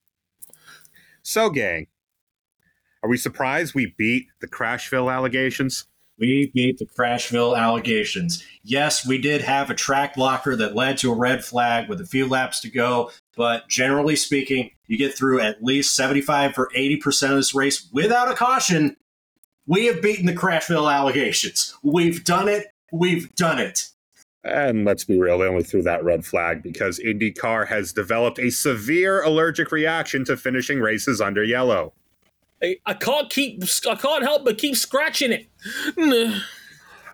So, 1.23 1.49
gang, 1.49 1.87
are 3.03 3.09
we 3.09 3.17
surprised 3.17 3.75
we 3.75 3.93
beat 3.97 4.27
the 4.41 4.47
Crashville 4.47 5.13
allegations? 5.13 5.85
We 6.17 6.49
beat 6.53 6.77
the 6.77 6.85
Crashville 6.85 7.57
allegations. 7.57 8.43
Yes, 8.63 9.05
we 9.05 9.17
did 9.17 9.41
have 9.41 9.69
a 9.69 9.75
track 9.75 10.15
blocker 10.15 10.55
that 10.55 10.75
led 10.75 10.97
to 10.99 11.11
a 11.11 11.15
red 11.15 11.43
flag 11.43 11.89
with 11.89 11.99
a 11.99 12.05
few 12.05 12.25
laps 12.25 12.61
to 12.61 12.69
go, 12.69 13.11
but 13.35 13.67
generally 13.67 14.15
speaking, 14.15 14.71
you 14.87 14.97
get 14.97 15.13
through 15.13 15.41
at 15.41 15.63
least 15.63 15.95
75 15.95 16.57
or 16.57 16.69
80% 16.75 17.31
of 17.31 17.35
this 17.35 17.53
race 17.53 17.89
without 17.91 18.31
a 18.31 18.35
caution. 18.35 18.95
We 19.67 19.87
have 19.87 20.01
beaten 20.01 20.25
the 20.25 20.33
Crashville 20.33 20.91
allegations. 20.91 21.75
We've 21.83 22.23
done 22.23 22.47
it. 22.47 22.67
We've 22.93 23.33
done 23.35 23.59
it. 23.59 23.89
And 24.45 24.85
let's 24.85 25.03
be 25.03 25.19
real, 25.19 25.39
they 25.39 25.47
only 25.47 25.63
threw 25.63 25.81
that 25.81 26.03
red 26.03 26.23
flag 26.23 26.61
because 26.61 26.99
IndyCar 26.99 27.67
has 27.67 27.91
developed 27.91 28.37
a 28.37 28.51
severe 28.51 29.23
allergic 29.23 29.71
reaction 29.71 30.23
to 30.25 30.37
finishing 30.37 30.79
races 30.79 31.19
under 31.19 31.43
yellow. 31.43 31.93
I, 32.85 32.91
I 32.91 32.93
can't 32.93 33.29
keep, 33.29 33.63
I 33.89 33.95
can't 33.95 34.23
help 34.23 34.45
but 34.45 34.57
keep 34.57 34.75
scratching 34.75 35.31
it. 35.31 35.47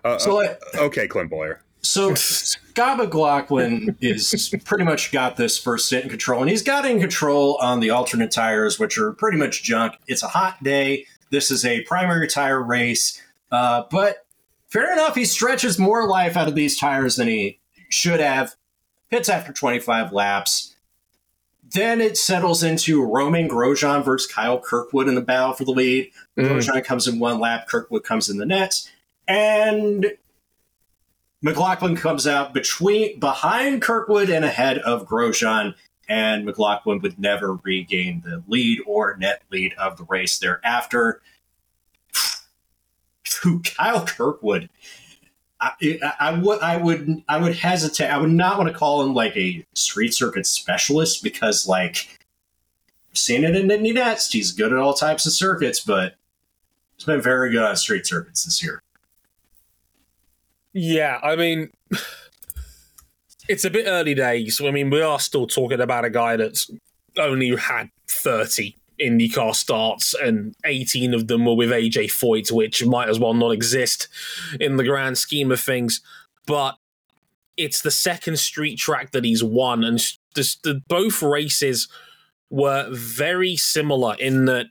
Uh, 0.04 0.18
So, 0.18 0.34
like, 0.36 0.60
okay, 0.76 1.06
Clint 1.06 1.30
Bowyer. 1.30 1.62
So 1.84 2.14
Scott 2.14 2.98
McLaughlin 2.98 3.96
is 4.00 4.54
pretty 4.64 4.84
much 4.84 5.10
got 5.10 5.36
this 5.36 5.58
first 5.58 5.86
stint 5.86 6.04
in 6.04 6.10
control, 6.10 6.40
and 6.40 6.48
he's 6.48 6.62
got 6.62 6.86
in 6.86 7.00
control 7.00 7.58
on 7.60 7.80
the 7.80 7.90
alternate 7.90 8.30
tires, 8.30 8.78
which 8.78 8.96
are 8.98 9.12
pretty 9.12 9.36
much 9.36 9.64
junk. 9.64 9.94
It's 10.06 10.22
a 10.22 10.28
hot 10.28 10.62
day. 10.62 11.06
This 11.30 11.50
is 11.50 11.64
a 11.64 11.80
primary 11.82 12.28
tire 12.28 12.62
race, 12.62 13.20
uh, 13.50 13.82
but 13.90 14.26
fair 14.68 14.92
enough. 14.92 15.16
He 15.16 15.24
stretches 15.24 15.78
more 15.78 16.06
life 16.06 16.36
out 16.36 16.46
of 16.46 16.54
these 16.54 16.78
tires 16.78 17.16
than 17.16 17.26
he 17.26 17.58
should 17.88 18.20
have. 18.20 18.54
Pits 19.10 19.28
after 19.28 19.52
25 19.52 20.12
laps. 20.12 20.71
Then 21.74 22.00
it 22.00 22.18
settles 22.18 22.62
into 22.62 23.04
Romain 23.04 23.48
Grosjean 23.48 24.04
versus 24.04 24.30
Kyle 24.30 24.60
Kirkwood 24.60 25.08
in 25.08 25.14
the 25.14 25.22
battle 25.22 25.54
for 25.54 25.64
the 25.64 25.70
lead. 25.70 26.10
Mm. 26.36 26.48
Grosjean 26.48 26.84
comes 26.84 27.08
in 27.08 27.18
one 27.18 27.40
lap, 27.40 27.66
Kirkwood 27.66 28.04
comes 28.04 28.28
in 28.28 28.38
the 28.38 28.46
next, 28.46 28.90
and 29.26 30.12
McLaughlin 31.40 31.96
comes 31.96 32.26
out 32.26 32.52
between 32.52 33.18
behind 33.18 33.82
Kirkwood 33.82 34.28
and 34.28 34.44
ahead 34.44 34.78
of 34.78 35.08
Grosjean, 35.08 35.74
and 36.08 36.44
McLaughlin 36.44 37.00
would 37.00 37.18
never 37.18 37.54
regain 37.62 38.22
the 38.24 38.42
lead 38.46 38.80
or 38.86 39.16
net 39.16 39.42
lead 39.50 39.72
of 39.74 39.96
the 39.96 40.04
race 40.04 40.38
thereafter. 40.38 41.22
Kyle 43.64 44.04
Kirkwood? 44.04 44.68
I, 45.62 46.12
I, 46.18 46.32
would 46.38 46.60
I 46.60 46.76
would 46.76 47.22
I 47.28 47.38
would 47.38 47.54
hesitate. 47.54 48.08
I 48.08 48.18
would 48.18 48.32
not 48.32 48.58
want 48.58 48.68
to 48.70 48.76
call 48.76 49.02
him 49.02 49.14
like 49.14 49.36
a 49.36 49.64
street 49.74 50.12
circuit 50.12 50.44
specialist 50.44 51.22
because 51.22 51.68
like 51.68 52.18
I've 53.10 53.18
seen 53.18 53.44
it 53.44 53.54
in 53.54 53.70
Indy 53.70 53.94
NXT. 53.94 54.32
He's 54.32 54.52
good 54.52 54.72
at 54.72 54.78
all 54.78 54.92
types 54.92 55.24
of 55.24 55.32
circuits, 55.32 55.78
but 55.78 56.16
he's 56.96 57.04
been 57.04 57.22
very 57.22 57.52
good 57.52 57.62
on 57.62 57.76
street 57.76 58.06
circuits 58.06 58.44
this 58.44 58.60
year. 58.62 58.82
Yeah, 60.72 61.20
I 61.22 61.36
mean, 61.36 61.70
it's 63.48 63.64
a 63.64 63.70
bit 63.70 63.86
early 63.86 64.14
days. 64.14 64.60
I 64.60 64.72
mean, 64.72 64.90
we 64.90 65.00
are 65.00 65.20
still 65.20 65.46
talking 65.46 65.80
about 65.80 66.04
a 66.04 66.10
guy 66.10 66.36
that's 66.36 66.70
only 67.16 67.54
had 67.54 67.90
30 68.08 68.76
IndyCar 69.02 69.54
starts, 69.54 70.14
and 70.14 70.54
18 70.64 71.14
of 71.14 71.26
them 71.26 71.44
were 71.44 71.54
with 71.54 71.70
AJ 71.70 72.06
Foyt, 72.06 72.52
which 72.52 72.84
might 72.84 73.08
as 73.08 73.18
well 73.18 73.34
not 73.34 73.50
exist 73.50 74.08
in 74.60 74.76
the 74.76 74.84
grand 74.84 75.18
scheme 75.18 75.50
of 75.50 75.60
things. 75.60 76.00
But 76.46 76.76
it's 77.56 77.82
the 77.82 77.90
second 77.90 78.38
street 78.38 78.78
track 78.78 79.10
that 79.12 79.24
he's 79.24 79.42
won, 79.42 79.84
and 79.84 79.98
the, 80.34 80.56
the, 80.64 80.82
both 80.88 81.22
races 81.22 81.88
were 82.50 82.88
very 82.90 83.56
similar 83.56 84.14
in 84.18 84.44
that 84.46 84.66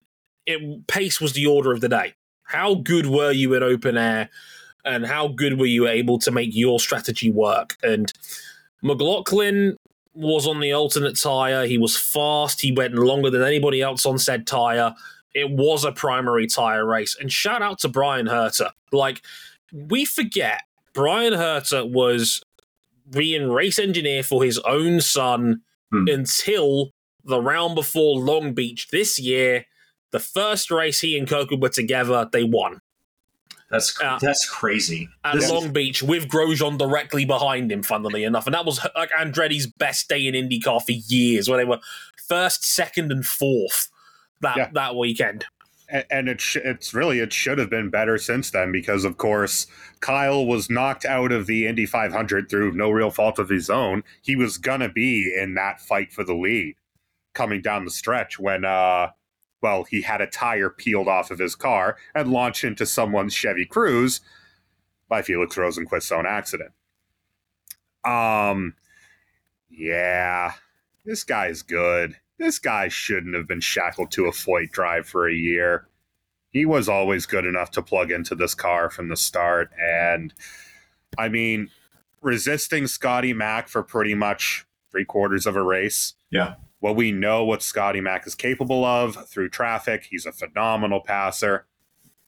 it, 0.46 0.88
pace 0.88 1.20
was 1.20 1.34
the 1.34 1.46
order 1.46 1.72
of 1.72 1.82
the 1.82 1.90
day. 1.90 2.14
How 2.44 2.76
good 2.76 3.08
were 3.08 3.32
you 3.32 3.54
in 3.54 3.64
open 3.64 3.98
air, 3.98 4.30
and 4.86 5.06
how 5.06 5.28
good 5.28 5.60
were 5.60 5.66
you 5.66 5.88
able 5.88 6.20
to 6.20 6.32
make 6.32 6.50
your 6.54 6.80
strategy 6.80 7.32
work? 7.32 7.78
And 7.84 8.12
McLaughlin 8.82 9.78
was 10.14 10.48
on 10.48 10.60
the 10.60 10.74
alternate 10.74 11.20
tire. 11.20 11.66
He 11.66 11.78
was 11.78 11.98
fast. 11.98 12.62
He 12.62 12.72
went 12.72 12.96
longer 12.96 13.30
than 13.30 13.44
anybody 13.44 13.82
else 13.82 14.06
on 14.06 14.18
said 14.20 14.46
tire. 14.48 14.94
It 15.34 15.50
was 15.50 15.86
a 15.86 15.92
primary 15.92 16.48
tire 16.48 16.86
race. 16.86 17.16
And 17.20 17.32
shout 17.32 17.62
out 17.62 17.80
to 17.80 17.88
Bryan 17.88 18.26
Herta. 18.28 18.72
Like, 18.92 19.22
we 19.72 20.04
forget 20.04 20.64
Bryan 20.94 21.34
Herta 21.34 21.90
was 21.90 22.44
being 23.10 23.50
race 23.50 23.80
engineer 23.80 24.24
for 24.24 24.44
his 24.44 24.60
own 24.60 25.02
son 25.02 25.62
Hmm. 25.92 26.08
until 26.08 26.92
the 27.26 27.42
round 27.42 27.76
before 27.76 28.20
Long 28.20 28.54
Beach 28.54 28.88
this 28.92 29.20
year. 29.20 29.66
The 30.12 30.20
first 30.20 30.72
race 30.72 31.00
he 31.02 31.18
and 31.18 31.28
Kirkwood 31.28 31.62
were 31.62 31.70
together, 31.70 32.28
they 32.32 32.44
won 32.44 32.81
That's 33.72 34.00
Uh, 34.02 34.20
that's 34.22 34.48
crazy. 34.50 35.10
at 35.24 35.34
This 35.36 35.46
is- 35.46 35.52
Long 35.52 35.72
Beach 35.72 36.04
with 36.04 36.28
Grosjean 36.28 36.78
directly 36.78 37.26
behind 37.26 37.72
him, 37.72 37.82
funnily 37.84 38.24
enough. 38.24 38.46
And 38.46 38.54
that 38.54 38.66
was 38.66 38.80
like 38.96 39.10
Andretti's 39.12 39.66
best 39.68 40.10
day 40.10 40.28
in 40.28 40.36
IndyCar 40.36 40.86
for 40.86 40.92
years, 40.92 41.48
where 41.50 41.58
they 41.58 41.66
were 41.66 41.80
first, 42.28 42.64
second, 42.66 43.12
and 43.12 43.26
fourth 43.26 43.90
that, 44.42 44.58
Yeah. 44.58 44.70
that 44.74 44.96
weekend. 44.96 45.46
and, 45.90 46.06
and 46.10 46.30
it 46.30 46.40
sh- 46.40 46.56
it's 46.58 46.94
really 46.94 47.20
it 47.20 47.34
should 47.34 47.58
have 47.58 47.70
been 47.70 47.90
better 47.90 48.18
since 48.18 48.50
then 48.52 48.72
because 48.72 49.04
of 49.04 49.18
course 49.18 49.68
Kyle 50.00 50.46
was 50.46 50.70
knocked 50.70 51.04
out 51.04 51.32
of 51.34 51.48
the 51.48 51.68
Indy 51.68 51.86
500 51.86 52.50
through 52.50 52.72
no 52.72 52.90
real 52.90 53.12
fault 53.12 53.38
of 53.40 53.50
his 53.50 53.70
own. 53.70 54.04
He 54.22 54.36
was 54.38 54.58
gonna 54.58 54.88
be 54.90 55.34
in 55.36 55.54
that 55.56 55.82
fight 55.82 56.14
for 56.14 56.24
the 56.24 56.34
lead 56.34 56.76
coming 57.34 57.62
down 57.62 57.84
the 57.84 57.92
stretch 57.92 58.40
when 58.40 58.64
uh 58.64 59.10
well 59.62 59.84
he 59.84 60.02
had 60.02 60.22
a 60.22 60.28
tire 60.28 60.70
peeled 60.70 61.08
off 61.08 61.32
of 61.32 61.40
his 61.40 61.56
car 61.56 61.98
and 62.16 62.32
launched 62.32 62.64
into 62.64 62.86
someone's 62.86 63.34
Chevy 63.34 63.66
Cruze 63.66 64.22
by 65.08 65.22
Felix 65.22 65.56
Rosenqvist's 65.56 66.12
own 66.12 66.26
accident. 66.26 66.72
Um 68.04 68.76
yeah, 69.70 70.54
this 71.06 71.24
guy's 71.24 71.62
good 71.62 72.18
this 72.42 72.58
guy 72.58 72.88
shouldn't 72.88 73.36
have 73.36 73.48
been 73.48 73.62
shackled 73.62 74.12
to 74.12 74.26
a 74.26 74.32
Foyt 74.32 74.72
drive 74.72 75.08
for 75.08 75.28
a 75.28 75.34
year. 75.34 75.88
He 76.50 76.66
was 76.66 76.90
always 76.90 77.28
good 77.28 77.46
enough 77.46 77.70
to 77.72 77.84
plug 77.84 78.12
into 78.12 78.34
this 78.34 78.56
car 78.56 78.90
from 78.90 79.10
the 79.10 79.16
start. 79.16 79.70
And 79.80 80.34
I 81.18 81.30
mean, 81.30 81.70
resisting 82.20 82.88
Scotty 82.88 83.32
Mack 83.32 83.68
for 83.68 83.84
pretty 83.84 84.16
much 84.16 84.66
three 84.92 85.06
quarters 85.06 85.46
of 85.46 85.56
a 85.56 85.62
race. 85.62 86.16
Yeah. 86.32 86.56
Well, 86.82 86.96
we 86.96 87.12
know 87.12 87.44
what 87.46 87.62
Scotty 87.62 88.02
Mack 88.02 88.26
is 88.28 88.36
capable 88.36 88.84
of 88.84 89.28
through 89.30 89.50
traffic. 89.50 90.08
He's 90.10 90.26
a 90.26 90.32
phenomenal 90.32 91.00
passer. 91.02 91.66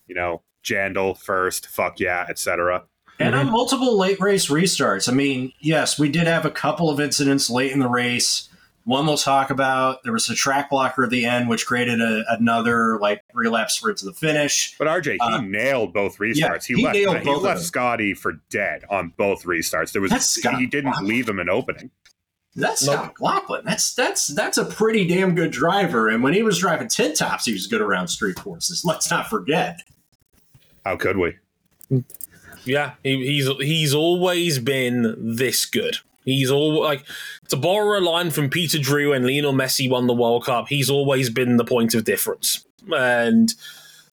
You 0.08 0.16
know, 0.16 0.44
Jandal 0.64 1.18
first, 1.18 1.68
fuck 1.68 2.00
yeah, 2.00 2.26
etc. 2.30 2.84
And 3.20 3.36
on 3.36 3.50
multiple 3.52 3.98
late 3.98 4.20
race 4.20 4.48
restarts. 4.50 5.10
I 5.10 5.14
mean, 5.14 5.54
yes, 5.60 5.98
we 6.00 6.10
did 6.10 6.28
have 6.28 6.46
a 6.46 6.52
couple 6.52 6.90
of 6.90 7.00
incidents 7.00 7.50
late 7.50 7.72
in 7.72 7.80
the 7.80 7.88
race. 7.90 8.50
One 8.86 9.06
we'll 9.08 9.18
talk 9.18 9.50
about. 9.50 10.04
There 10.04 10.12
was 10.12 10.30
a 10.30 10.36
track 10.36 10.70
blocker 10.70 11.06
at 11.06 11.10
the 11.10 11.26
end, 11.26 11.48
which 11.48 11.66
created 11.66 12.02
a, 12.02 12.26
another 12.30 13.00
like 13.00 13.22
relapse 13.34 13.76
sprint 13.76 14.00
to 14.00 14.06
the 14.06 14.14
finish. 14.14 14.76
But 14.78 14.88
RJ, 14.88 15.14
he 15.14 15.20
Uh, 15.22 15.40
nailed 15.42 15.94
both 15.94 16.18
restarts. 16.18 16.68
yeah, 16.68 16.76
he, 16.76 16.76
he 16.76 16.84
left 16.84 16.96
nailed 16.98 17.18
he 17.20 17.30
left. 17.36 17.62
Scotty 17.62 18.14
for 18.14 18.34
dead 18.50 18.84
on 18.90 19.14
both 19.16 19.46
restarts. 19.46 19.94
There 19.94 20.02
was 20.02 20.36
he 20.58 20.66
didn't 20.66 20.92
Wow. 20.92 21.02
leave 21.02 21.30
him 21.30 21.40
an 21.40 21.50
opening. 21.50 21.92
That's 22.56 22.86
Nope. 22.86 22.96
Scott 22.96 23.06
McLaughlin. 23.08 23.66
That's 23.66 23.94
that's 23.96 24.28
that's 24.28 24.58
a 24.58 24.66
pretty 24.66 25.08
damn 25.08 25.34
good 25.34 25.52
driver. 25.52 26.10
And 26.10 26.22
when 26.24 26.34
he 26.34 26.44
was 26.44 26.60
driving 26.60 26.88
tin 26.88 27.14
tops, 27.14 27.46
he 27.46 27.54
was 27.54 27.68
good 27.68 27.82
around 27.82 28.10
street 28.10 28.36
courses. 28.36 28.86
Let's 28.86 29.10
not 29.10 29.30
forget. 29.30 29.82
How 30.86 30.96
could 30.98 31.18
we? 31.18 31.38
Yeah, 32.66 32.94
he, 33.04 33.26
he's 33.26 33.48
he's 33.58 33.94
always 33.94 34.60
been 34.60 35.16
this 35.18 35.66
good. 35.66 35.98
He's 36.26 36.52
all 36.52 36.82
like 36.82 37.06
to 37.50 37.58
borrow 37.58 38.00
a 38.00 38.02
line 38.02 38.32
from 38.32 38.50
Peter 38.50 38.80
Drury 38.80 39.16
and 39.16 39.26
Lionel 39.26 39.54
Messi 39.54 39.90
won 39.90 40.08
the 40.08 40.14
World 40.14 40.46
Cup. 40.46 40.68
He's 40.70 40.90
always 40.90 41.30
been 41.30 41.58
the 41.58 41.66
point 41.66 41.94
of 41.94 42.06
difference, 42.06 42.66
and 42.96 43.54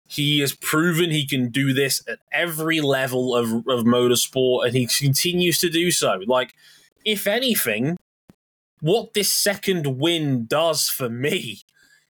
he 0.07 0.41
has 0.41 0.55
proven 0.55 1.11
he 1.11 1.27
can 1.27 1.51
do 1.51 1.75
this 1.75 2.03
at 2.09 2.21
every 2.33 2.81
level 2.81 3.35
of 3.35 3.53
of 3.69 3.85
motorsport, 3.85 4.67
and 4.67 4.75
he 4.75 4.87
continues 4.87 5.59
to 5.59 5.69
do 5.69 5.91
so. 5.91 6.21
Like, 6.27 6.55
if 7.05 7.27
anything, 7.27 7.99
what 8.81 9.15
this 9.15 9.33
second 9.33 9.99
win 9.99 10.47
does 10.47 10.89
for 10.89 11.09
me 11.09 11.63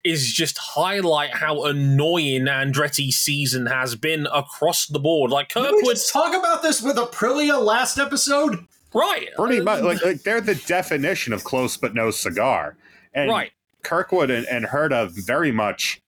is 0.02 0.33
just 0.33 0.57
highlight 0.57 1.31
how 1.31 1.64
annoying 1.64 2.47
Andretti's 2.47 3.17
season 3.17 3.67
has 3.67 3.95
been 3.95 4.26
across 4.33 4.87
the 4.87 4.99
board. 4.99 5.31
Like 5.31 5.49
Did 5.49 5.61
we 5.61 5.67
Kirkwood, 5.69 5.97
just 5.97 6.12
talk 6.12 6.35
about 6.35 6.62
this 6.62 6.81
with 6.81 6.97
Aprilia 6.97 7.62
last 7.62 7.99
episode? 7.99 8.67
right? 8.95 9.29
Pretty 9.37 9.61
much, 9.61 9.83
like, 9.83 10.05
like 10.05 10.23
they're 10.23 10.40
the 10.40 10.55
definition 10.55 11.33
of 11.33 11.45
close 11.45 11.76
but 11.76 11.95
no 11.95 12.11
cigar. 12.11 12.76
And 13.14 13.31
right. 13.31 13.52
Kirkwood 13.83 14.31
and, 14.31 14.47
and 14.47 14.67
Herta 14.67 15.11
very 15.26 15.52
much 15.52 16.00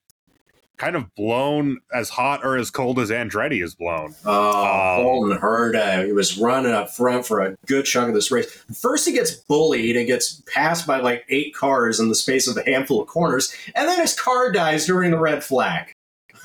kind 0.83 0.97
of 0.97 1.15
blown 1.15 1.79
as 1.95 2.09
hot 2.09 2.45
or 2.45 2.57
as 2.57 2.69
cold 2.69 2.99
as 2.99 3.09
Andretti 3.09 3.63
is 3.63 3.77
blown. 3.77 4.17
Oh, 4.27 4.97
Um, 4.97 5.03
Colton 5.05 5.39
Herta. 5.39 6.05
He 6.07 6.13
was 6.13 6.37
running 6.37 6.73
up 6.73 6.91
front 6.91 7.25
for 7.25 7.41
a 7.41 7.55
good 7.67 7.85
chunk 7.85 8.09
of 8.09 8.15
this 8.15 8.33
race. 8.33 8.51
First, 8.81 9.07
he 9.07 9.13
gets 9.13 9.31
bullied 9.31 9.97
and 9.97 10.09
gets 10.09 10.43
passed 10.53 10.85
by 10.85 10.99
like 10.99 11.25
eight 11.29 11.55
cars 11.55 12.01
in 12.01 12.09
the 12.09 12.17
space 12.17 12.49
of 12.49 12.57
a 12.57 12.65
handful 12.65 13.01
of 13.01 13.07
corners, 13.07 13.55
and 13.77 13.89
then 13.89 14.01
his 14.01 14.19
car 14.19 14.51
dies 14.51 14.85
during 14.85 15.13
the 15.13 15.19
red 15.19 15.45
flag. 15.45 15.93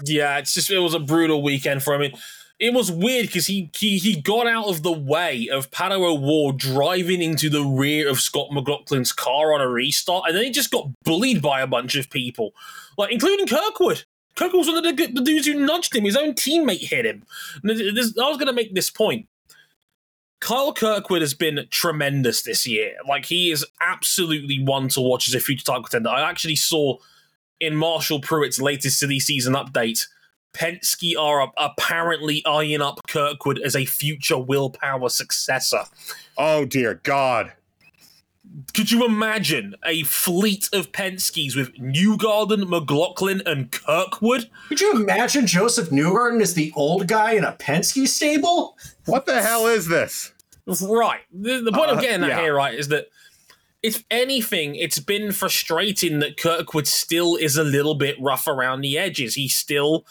Yeah, 0.05 0.37
it's 0.37 0.53
just 0.53 0.69
it 0.69 0.77
was 0.77 0.93
a 0.93 0.99
brutal 0.99 1.41
weekend 1.41 1.81
for 1.81 1.95
him. 1.95 2.03
It, 2.03 2.15
it 2.59 2.73
was 2.73 2.91
weird 2.91 3.25
because 3.27 3.47
he, 3.47 3.71
he 3.75 3.97
he 3.97 4.21
got 4.21 4.45
out 4.45 4.67
of 4.67 4.83
the 4.83 4.91
way 4.91 5.47
of 5.51 5.71
Pato 5.71 6.01
O'Ward 6.07 6.57
driving 6.57 7.23
into 7.23 7.49
the 7.49 7.63
rear 7.63 8.07
of 8.07 8.19
Scott 8.19 8.49
McLaughlin's 8.51 9.11
car 9.11 9.53
on 9.53 9.61
a 9.61 9.67
restart, 9.67 10.25
and 10.27 10.35
then 10.37 10.43
he 10.43 10.51
just 10.51 10.69
got 10.71 10.89
bullied 11.03 11.41
by 11.41 11.61
a 11.61 11.67
bunch 11.67 11.95
of 11.95 12.09
people, 12.11 12.53
like 12.99 13.11
including 13.11 13.47
Kirkwood. 13.47 14.03
Kirkwood 14.37 14.59
was 14.59 14.67
one 14.67 14.77
of 14.77 14.83
the, 14.95 15.07
the 15.07 15.21
dudes 15.21 15.47
who 15.47 15.55
nudged 15.55 15.95
him. 15.95 16.05
His 16.05 16.15
own 16.15 16.33
teammate 16.33 16.87
hit 16.87 17.05
him. 17.05 17.25
This- 17.63 18.17
I 18.17 18.29
was 18.29 18.37
going 18.37 18.47
to 18.47 18.53
make 18.53 18.73
this 18.73 18.89
point. 18.89 19.27
Kyle 20.39 20.71
Kirkwood 20.71 21.21
has 21.21 21.33
been 21.33 21.67
tremendous 21.71 22.43
this 22.43 22.67
year. 22.67 22.93
Like 23.07 23.25
he 23.25 23.49
is 23.51 23.65
absolutely 23.81 24.63
one 24.63 24.87
to 24.89 25.01
watch 25.01 25.27
as 25.27 25.33
a 25.33 25.39
future 25.39 25.65
title 25.65 25.83
contender. 25.83 26.09
I 26.09 26.29
actually 26.29 26.55
saw 26.55 26.97
in 27.59 27.75
Marshall 27.75 28.21
Pruett's 28.21 28.61
latest 28.61 28.99
silly 28.99 29.19
season 29.19 29.55
update, 29.55 30.05
Penske 30.53 31.13
are 31.19 31.51
apparently 31.57 32.43
eyeing 32.45 32.81
up 32.81 32.99
Kirkwood 33.07 33.59
as 33.59 33.75
a 33.75 33.85
future 33.85 34.37
Will 34.37 34.69
Power 34.69 35.09
successor. 35.09 35.83
Oh 36.37 36.65
dear 36.65 36.95
God. 37.03 37.53
Could 38.73 38.91
you 38.91 39.05
imagine 39.05 39.75
a 39.85 40.03
fleet 40.03 40.69
of 40.73 40.91
Penskes 40.91 41.55
with 41.55 41.73
Newgarden, 41.75 42.67
McLaughlin, 42.67 43.41
and 43.45 43.71
Kirkwood? 43.71 44.49
Could 44.67 44.81
you 44.81 44.93
imagine 44.93 45.47
Josef 45.47 45.89
Newgarden 45.89 46.41
is 46.41 46.53
the 46.53 46.71
old 46.75 47.07
guy 47.07 47.33
in 47.33 47.43
a 47.43 47.53
Penske 47.53 48.07
stable? 48.07 48.77
What 49.05 49.25
the 49.25 49.41
hell 49.41 49.67
is 49.67 49.87
this? 49.87 50.33
Right. 50.81 51.21
The, 51.31 51.61
the 51.61 51.71
point 51.71 51.89
Uh, 51.89 51.93
I'm 51.93 52.01
getting 52.01 52.23
at 52.23 52.29
yeah. 52.29 52.41
here, 52.41 52.55
right, 52.55 52.77
is 52.77 52.89
that 52.89 53.07
if 53.81 54.03
anything, 54.11 54.75
it's 54.75 54.99
been 54.99 55.31
frustrating 55.31 56.19
that 56.19 56.37
Kirkwood 56.37 56.87
still 56.87 57.35
is 57.35 57.55
a 57.57 57.63
little 57.63 57.95
bit 57.95 58.17
rough 58.19 58.47
around 58.47 58.81
the 58.81 58.97
edges. 58.97 59.35
He 59.35 59.47
still 59.47 60.05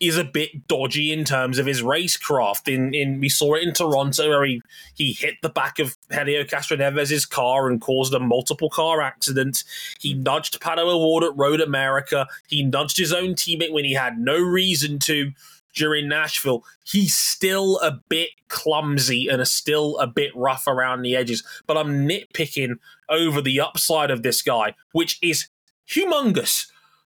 is 0.00 0.18
a 0.18 0.24
bit 0.24 0.68
dodgy 0.68 1.12
in 1.12 1.24
terms 1.24 1.58
of 1.58 1.66
his 1.66 1.82
racecraft. 1.82 2.72
In 2.72 2.92
in 2.94 3.20
we 3.20 3.28
saw 3.28 3.54
it 3.54 3.62
in 3.62 3.72
Toronto 3.72 4.28
where 4.28 4.44
he, 4.44 4.60
he 4.94 5.12
hit 5.12 5.36
the 5.42 5.48
back 5.48 5.78
of 5.78 5.96
Helio 6.10 6.44
Castroneves' 6.44 7.28
car 7.28 7.68
and 7.68 7.80
caused 7.80 8.14
a 8.14 8.20
multiple 8.20 8.70
car 8.70 9.00
accident. 9.00 9.64
He 9.98 10.14
nudged 10.14 10.60
Pato 10.60 10.86
O'Ward 10.86 11.24
at 11.24 11.36
Road 11.36 11.60
America. 11.60 12.26
He 12.48 12.62
nudged 12.62 12.98
his 12.98 13.12
own 13.12 13.34
teammate 13.34 13.72
when 13.72 13.84
he 13.84 13.94
had 13.94 14.18
no 14.18 14.38
reason 14.38 14.98
to 15.00 15.32
during 15.74 16.08
Nashville. 16.08 16.64
He's 16.84 17.14
still 17.14 17.78
a 17.78 18.00
bit 18.08 18.30
clumsy 18.48 19.28
and 19.28 19.40
is 19.40 19.52
still 19.52 19.98
a 19.98 20.06
bit 20.06 20.34
rough 20.34 20.66
around 20.66 21.02
the 21.02 21.14
edges. 21.14 21.44
But 21.66 21.76
I'm 21.76 22.08
nitpicking 22.08 22.76
over 23.08 23.40
the 23.40 23.60
upside 23.60 24.10
of 24.10 24.22
this 24.22 24.42
guy, 24.42 24.74
which 24.92 25.18
is 25.22 25.48
humongous. 25.88 26.66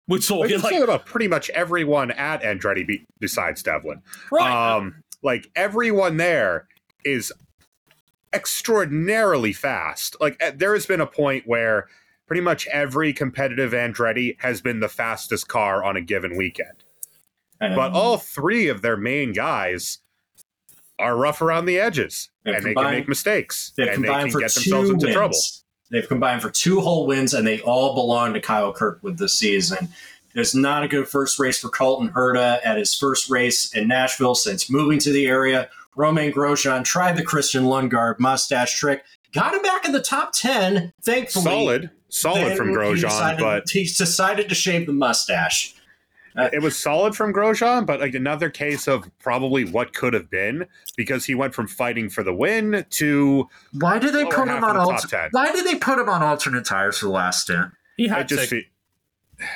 We're 0.08 0.16
We 0.16 0.22
talking 0.22 0.48
can 0.52 0.60
like 0.62 0.72
say 0.74 0.80
about 0.80 1.06
pretty 1.06 1.28
much 1.28 1.50
everyone 1.50 2.10
at 2.12 2.42
Andretti 2.42 2.86
be- 2.86 3.06
besides 3.18 3.62
Devlin. 3.62 4.02
right. 4.30 4.76
Um, 4.76 5.02
like 5.22 5.50
everyone 5.56 6.16
there 6.16 6.68
is 7.04 7.32
extraordinarily 8.32 9.52
fast. 9.52 10.16
Like 10.20 10.36
eh, 10.40 10.52
there 10.54 10.74
has 10.74 10.86
been 10.86 11.00
a 11.00 11.06
point 11.06 11.44
where 11.46 11.88
pretty 12.26 12.42
much 12.42 12.66
every 12.68 13.12
competitive 13.12 13.72
Andretti 13.72 14.36
has 14.40 14.60
been 14.60 14.80
the 14.80 14.88
fastest 14.88 15.48
car 15.48 15.82
on 15.84 15.96
a 15.96 16.00
given 16.00 16.36
weekend. 16.36 16.84
But 17.58 17.92
all 17.92 18.18
three 18.18 18.68
of 18.68 18.82
their 18.82 18.96
main 18.98 19.32
guys 19.32 19.98
are 20.98 21.16
rough 21.16 21.40
around 21.40 21.64
the 21.66 21.78
edges 21.78 22.30
They've 22.44 22.54
and 22.54 22.64
they 22.64 22.74
can 22.74 22.90
make 22.90 23.08
mistakes 23.08 23.72
and 23.78 24.04
they 24.04 24.08
can 24.08 24.28
get 24.28 24.52
themselves 24.54 24.90
into 24.90 25.06
wins. 25.06 25.14
trouble. 25.16 25.38
They've 25.90 26.06
combined 26.08 26.42
for 26.42 26.50
two 26.50 26.80
whole 26.80 27.06
wins, 27.06 27.34
and 27.34 27.46
they 27.46 27.60
all 27.60 27.94
belong 27.94 28.34
to 28.34 28.40
Kyle 28.40 28.72
Kirkwood 28.72 29.18
this 29.18 29.38
season. 29.38 29.88
It's 30.34 30.54
not 30.54 30.82
a 30.82 30.88
good 30.88 31.08
first 31.08 31.38
race 31.38 31.58
for 31.58 31.68
Colton 31.70 32.10
Herta 32.10 32.58
at 32.64 32.76
his 32.76 32.94
first 32.94 33.30
race 33.30 33.72
in 33.72 33.88
Nashville 33.88 34.34
since 34.34 34.68
moving 34.68 34.98
to 34.98 35.10
the 35.12 35.26
area. 35.26 35.70
Romain 35.94 36.32
Grosjean 36.32 36.84
tried 36.84 37.16
the 37.16 37.22
Christian 37.22 37.64
Lundgaard 37.64 38.18
mustache 38.18 38.78
trick, 38.78 39.02
got 39.32 39.54
him 39.54 39.62
back 39.62 39.86
in 39.86 39.92
the 39.92 40.02
top 40.02 40.32
10, 40.34 40.92
thankfully. 41.02 41.44
Solid, 41.44 41.90
solid 42.10 42.48
Then 42.50 42.56
from 42.58 42.68
he 42.68 42.74
Grosjean, 42.74 43.00
decided- 43.02 43.40
but 43.40 43.70
he 43.70 43.84
decided 43.84 44.48
to 44.50 44.54
shave 44.54 44.86
the 44.86 44.92
mustache. 44.92 45.74
Uh, 46.36 46.50
it 46.52 46.60
was 46.62 46.76
solid 46.76 47.14
from 47.16 47.32
Grosjean, 47.32 47.86
but 47.86 48.00
like 48.00 48.14
another 48.14 48.50
case 48.50 48.86
of 48.86 49.10
probably 49.18 49.64
what 49.64 49.92
could 49.94 50.12
have 50.14 50.28
been 50.30 50.66
because 50.96 51.24
he 51.24 51.34
went 51.34 51.54
from 51.54 51.66
fighting 51.66 52.08
for 52.10 52.22
the 52.22 52.34
win 52.34 52.84
to 52.90 53.48
Why 53.72 53.98
did 53.98 54.14
they 54.14 54.24
put 54.24 54.48
him 54.48 54.62
on 54.64 54.74
the 54.76 54.82
top 54.82 54.92
alter- 54.92 55.08
10. 55.08 55.28
Why 55.32 55.52
did 55.52 55.64
they 55.66 55.76
put 55.76 55.98
him 55.98 56.08
on 56.08 56.22
alternate 56.22 56.64
tires 56.64 56.98
for 56.98 57.06
the 57.06 57.12
last 57.12 57.42
stint? 57.42 57.72
He 57.96 58.10
I 58.10 58.18
had 58.18 58.28
just 58.28 58.42
to. 58.50 58.62
fe- 58.62 58.66
You 59.40 59.46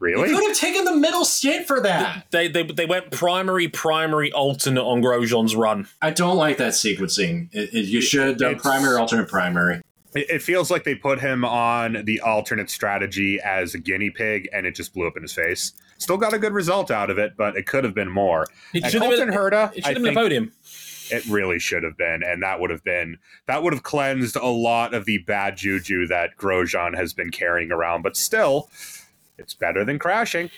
really. 0.00 0.28
could 0.30 0.42
have 0.48 0.56
taken 0.56 0.84
the 0.84 0.96
middle 0.96 1.24
stint 1.24 1.66
for 1.66 1.80
that. 1.80 2.26
They, 2.30 2.48
they 2.48 2.64
they 2.64 2.86
went 2.86 3.10
primary, 3.10 3.68
primary, 3.68 4.32
alternate 4.32 4.82
on 4.82 5.00
Grosjean's 5.02 5.54
run. 5.56 5.86
I 6.02 6.10
don't 6.10 6.36
like 6.36 6.56
that 6.58 6.72
sequencing. 6.72 7.48
It, 7.52 7.72
it- 7.72 7.86
you 7.86 8.00
should 8.02 8.26
have 8.26 8.38
done 8.38 8.52
It's- 8.52 8.62
primary, 8.62 8.96
alternate, 8.98 9.28
primary. 9.28 9.80
It, 10.14 10.30
it 10.30 10.42
feels 10.42 10.70
like 10.70 10.84
they 10.84 10.94
put 10.94 11.20
him 11.20 11.44
on 11.44 12.04
the 12.04 12.20
alternate 12.20 12.70
strategy 12.70 13.40
as 13.40 13.74
a 13.74 13.78
guinea 13.78 14.10
pig, 14.10 14.48
and 14.52 14.66
it 14.66 14.74
just 14.74 14.94
blew 14.94 15.06
up 15.06 15.16
in 15.16 15.22
his 15.22 15.32
face. 15.32 15.72
Still 15.98 16.16
got 16.16 16.32
a 16.32 16.38
good 16.38 16.52
result 16.52 16.90
out 16.90 17.10
of 17.10 17.18
it, 17.18 17.36
but 17.36 17.56
it 17.56 17.66
could 17.66 17.84
have 17.84 17.94
been 17.94 18.10
more. 18.10 18.46
It 18.72 18.82
And 18.82 18.92
should 18.92 19.02
have 19.02 19.10
Colton 19.10 19.28
been, 19.30 19.38
Herta, 19.38 19.72
it 19.76 19.84
should 19.84 19.84
have 19.84 19.94
been 19.94 20.02
a 20.02 20.06
think 20.06 20.16
podium. 20.16 20.52
it 21.10 21.24
really 21.26 21.58
should 21.58 21.82
have 21.82 21.96
been, 21.96 22.22
and 22.24 22.42
that 22.42 22.60
would 22.60 22.70
have 22.70 22.82
been 22.84 23.18
that 23.46 23.62
would 23.62 23.72
have 23.72 23.82
cleansed 23.82 24.36
a 24.36 24.46
lot 24.46 24.94
of 24.94 25.04
the 25.04 25.18
bad 25.18 25.56
juju 25.56 26.06
that 26.08 26.36
Grosjean 26.36 26.96
has 26.96 27.12
been 27.12 27.30
carrying 27.30 27.70
around. 27.72 28.02
But 28.02 28.16
still, 28.16 28.68
it's 29.38 29.54
better 29.54 29.84
than 29.84 29.98
crashing. 29.98 30.50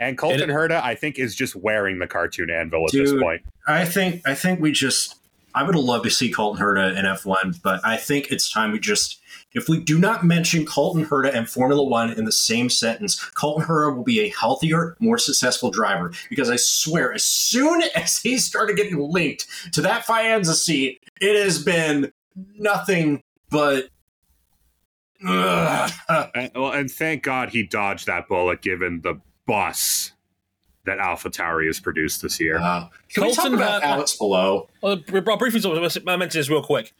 And 0.00 0.16
Colton 0.16 0.48
It- 0.48 0.54
Herta, 0.54 0.80
I 0.82 0.94
think, 0.94 1.18
is 1.18 1.34
just 1.34 1.56
wearing 1.56 1.98
the 1.98 2.06
cartoon 2.06 2.50
anvil 2.50 2.84
at 2.86 2.92
this 2.92 3.12
point. 3.12 3.42
I 3.66 3.84
think 3.84 4.22
I 4.26 4.34
think 4.34 4.60
we 4.60 4.70
just 4.72 5.16
I 5.58 5.64
would 5.64 5.74
have 5.74 5.82
loved 5.82 6.04
to 6.04 6.10
see 6.10 6.30
Colton 6.30 6.64
Herta 6.64 6.96
in 6.96 7.04
F1, 7.04 7.60
but 7.62 7.80
I 7.84 7.96
think 7.96 8.30
it's 8.30 8.48
time 8.48 8.70
we 8.70 8.78
just 8.78 9.20
if 9.54 9.68
we 9.68 9.80
do 9.80 9.98
not 9.98 10.24
mention 10.24 10.64
Colton 10.64 11.04
Herta 11.04 11.34
and 11.34 11.50
Formula 11.50 11.82
One 11.82 12.12
in 12.12 12.24
the 12.24 12.30
same 12.30 12.70
sentence, 12.70 13.18
Colton 13.30 13.66
Herta 13.66 13.96
will 13.96 14.04
be 14.04 14.20
a 14.20 14.28
healthier, 14.28 14.96
more 15.00 15.18
successful 15.18 15.72
driver. 15.72 16.12
Because 16.30 16.48
I 16.48 16.54
swear, 16.56 17.12
as 17.12 17.24
soon 17.24 17.82
as 17.96 18.18
he 18.18 18.38
started 18.38 18.76
getting 18.76 19.00
linked 19.00 19.48
to 19.72 19.80
that 19.80 20.06
Fianza 20.06 20.54
seat, 20.54 21.02
it 21.20 21.42
has 21.42 21.60
been 21.60 22.12
nothing 22.56 23.24
but. 23.50 23.88
Ugh. 25.26 25.90
Well, 26.54 26.70
and 26.70 26.88
thank 26.88 27.24
God 27.24 27.50
he 27.50 27.64
dodged 27.64 28.06
that 28.06 28.28
bullet, 28.28 28.62
given 28.62 29.00
the 29.00 29.20
bus 29.44 30.12
that 30.88 30.98
AlphaTauri 30.98 31.66
has 31.66 31.78
produced 31.80 32.22
this 32.22 32.40
year. 32.40 32.58
Uh, 32.58 32.88
can 33.12 33.24
we 33.24 33.32
talk 33.34 33.52
about 33.52 33.82
Herta- 33.82 33.86
Alex 33.86 34.16
Palou? 34.16 34.66
Uh, 34.82 34.96
br- 34.96 35.20
br- 35.20 35.36
briefly, 35.36 35.60
I 36.06 36.16
mention 36.16 36.38
this 36.40 36.48
real 36.50 36.62
quick. 36.62 36.92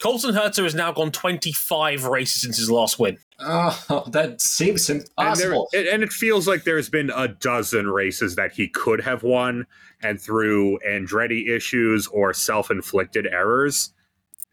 Colton 0.00 0.34
Herta 0.34 0.64
has 0.64 0.74
now 0.74 0.90
gone 0.90 1.12
25 1.12 2.06
races 2.06 2.42
since 2.42 2.56
his 2.56 2.70
last 2.70 2.98
win. 2.98 3.18
Oh, 3.38 4.04
that 4.10 4.40
seems 4.40 4.88
And, 4.90 5.00
there, 5.00 5.26
impossible. 5.26 5.68
and 5.74 5.86
and 5.86 6.02
it 6.02 6.12
feels 6.12 6.48
like 6.48 6.64
there's 6.64 6.88
been 6.88 7.10
a 7.14 7.28
dozen 7.28 7.88
races 7.88 8.34
that 8.36 8.52
he 8.52 8.68
could 8.68 9.00
have 9.02 9.22
won, 9.22 9.66
and 10.00 10.20
through 10.20 10.78
Andretti 10.88 11.48
issues 11.48 12.06
or 12.08 12.32
self-inflicted 12.34 13.26
errors, 13.26 13.92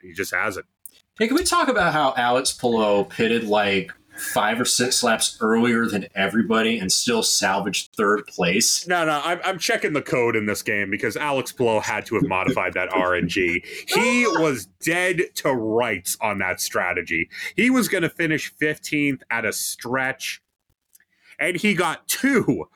he 0.02 0.14
just 0.14 0.34
hasn't. 0.34 0.66
Hey, 1.18 1.28
can 1.28 1.36
we 1.36 1.44
talk 1.44 1.68
about 1.68 1.94
how 1.94 2.14
Alex 2.16 2.52
Palou 2.52 3.04
pitted 3.06 3.44
like 3.44 3.92
five 4.20 4.60
or 4.60 4.66
six 4.66 5.04
laps 5.04 5.38
earlier 5.42 5.86
than 5.86 6.08
everybody 6.16 6.78
and 6.78 6.92
still 6.92 7.24
salvaged 7.24 7.96
third 7.96 8.26
place? 8.28 8.88
No, 8.88 9.06
no, 9.06 9.22
I'm, 9.24 9.40
I'm 9.44 9.60
checking 9.60 9.94
the 9.94 10.02
code 10.02 10.36
in 10.36 10.46
this 10.46 10.62
game 10.62 10.90
because 10.90 11.18
Alex 11.18 11.52
Palou 11.52 11.80
had 11.80 12.06
to 12.08 12.16
have 12.16 12.26
modified 12.26 12.74
that 12.74 12.90
RNG. 12.90 13.66
He 13.88 14.26
was 14.28 14.66
dead 14.84 15.22
to 15.36 15.54
rights 15.54 16.18
on 16.22 16.40
that 16.40 16.62
strategy. 16.62 17.30
He 17.56 17.70
was 17.70 17.88
going 17.88 18.04
to 18.04 18.10
finish 18.10 18.54
15th 18.54 19.22
at 19.30 19.46
a 19.46 19.54
stretch, 19.54 20.42
and 21.40 21.56
he 21.56 21.74
got 21.74 22.08
two, 22.08 22.70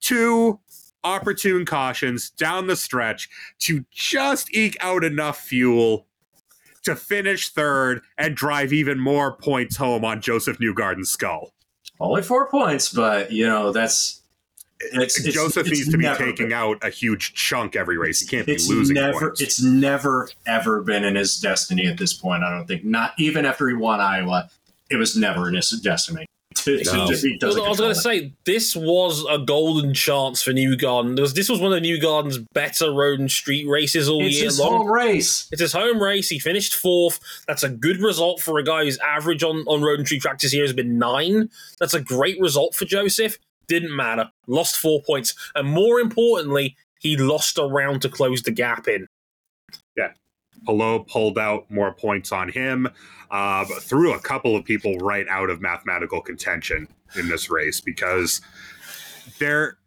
two 0.00 0.60
opportune 1.02 1.66
cautions 1.66 2.30
down 2.30 2.66
the 2.66 2.76
stretch 2.76 3.28
to 3.58 3.84
just 3.90 4.54
eke 4.54 4.76
out 4.80 5.04
enough 5.04 5.38
fuel 5.38 6.06
to 6.84 6.96
finish 6.96 7.48
third 7.48 8.02
and 8.18 8.36
drive 8.36 8.72
even 8.72 8.98
more 9.00 9.36
points 9.36 9.76
home 9.76 10.04
on 10.04 10.20
Josef 10.20 10.58
Newgarden's 10.58 11.10
skull. 11.10 11.52
Only 12.00 12.22
four 12.22 12.48
points, 12.48 12.92
but 12.92 13.30
you 13.32 13.46
know 13.46 13.72
that's 13.72 14.22
it's, 14.80 15.18
it's 15.24 15.34
Josef 15.34 15.66
it's 15.66 15.78
needs 15.78 15.90
to 15.90 15.98
be 15.98 16.04
taking 16.16 16.48
been- 16.48 16.52
out 16.52 16.78
a 16.82 16.90
huge 16.90 17.34
chunk 17.34 17.76
every 17.76 17.96
race. 17.96 18.20
He 18.20 18.26
can't 18.26 18.46
be 18.46 18.56
losing 18.68 18.94
never. 18.94 19.18
points. 19.28 19.40
It's 19.40 19.62
never 19.62 20.28
ever 20.46 20.82
been 20.82 21.04
in 21.04 21.14
his 21.14 21.38
destiny 21.38 21.86
at 21.86 21.98
this 21.98 22.12
point. 22.12 22.42
I 22.42 22.50
don't 22.50 22.66
think. 22.66 22.84
Not 22.84 23.12
even 23.18 23.46
after 23.46 23.68
he 23.68 23.74
won 23.74 24.00
Iowa, 24.00 24.50
it 24.90 24.96
was 24.96 25.16
never 25.16 25.48
in 25.48 25.54
his 25.54 25.70
destiny. 25.70 26.26
To, 26.64 26.82
to 26.82 26.96
No. 26.96 27.06
defeat 27.08 27.42
I 27.44 27.46
was, 27.46 27.56
I 27.58 27.68
was 27.68 27.78
going 27.78 27.94
to 27.94 28.00
say 28.00 28.32
this 28.44 28.74
was 28.74 29.24
a 29.30 29.38
golden 29.38 29.92
chance 29.92 30.42
for 30.42 30.52
Newgarden. 30.52 31.14
This, 31.16 31.34
this 31.34 31.48
was 31.50 31.60
one 31.60 31.74
of 31.74 31.82
Newgarden's 31.82 32.38
better 32.54 32.90
road 32.90 33.20
and 33.20 33.30
street 33.30 33.68
races 33.68 34.08
all. 34.08 34.24
It's 34.24 34.36
year 34.36 34.44
his 34.46 34.58
long. 34.58 34.78
home 34.78 34.90
race. 34.92 35.46
It's 35.52 35.60
his 35.60 35.72
home 35.74 36.02
race. 36.02 36.30
He 36.30 36.38
finished 36.38 36.74
fourth. 36.74 37.20
That's 37.46 37.62
a 37.62 37.68
good 37.68 38.00
result 38.00 38.40
for 38.40 38.58
a 38.58 38.64
guy 38.64 38.84
whose 38.84 38.98
average 38.98 39.42
on, 39.42 39.56
on 39.66 39.82
road 39.82 39.98
and 39.98 40.06
street 40.06 40.22
tracks 40.22 40.42
this 40.42 40.54
year 40.54 40.64
has 40.64 40.72
been 40.72 40.98
nine. 40.98 41.50
That's 41.78 41.94
a 41.94 42.00
great 42.00 42.40
result 42.40 42.74
for 42.74 42.86
Josef. 42.86 43.36
Didn't 43.68 43.94
matter. 43.94 44.30
Lost 44.46 44.76
four 44.76 45.02
points. 45.02 45.34
And 45.54 45.68
more 45.68 46.00
importantly, 46.00 46.76
he 46.98 47.16
lost 47.18 47.58
a 47.58 47.64
round 47.64 48.00
to 48.02 48.08
close 48.08 48.42
the 48.42 48.50
gap 48.52 48.88
in. 48.88 49.06
Palou 50.64 51.04
pulled 51.04 51.38
out 51.38 51.70
more 51.70 51.92
points 51.92 52.32
on 52.32 52.48
him, 52.48 52.86
uh, 53.30 53.64
but 53.68 53.82
threw 53.82 54.12
a 54.12 54.20
couple 54.20 54.56
of 54.56 54.64
people 54.64 54.96
right 54.98 55.26
out 55.28 55.50
of 55.50 55.60
mathematical 55.60 56.20
contention 56.20 56.88
in 57.16 57.28
this 57.28 57.50
race 57.50 57.80
because 57.80 58.40
there, 59.38 59.78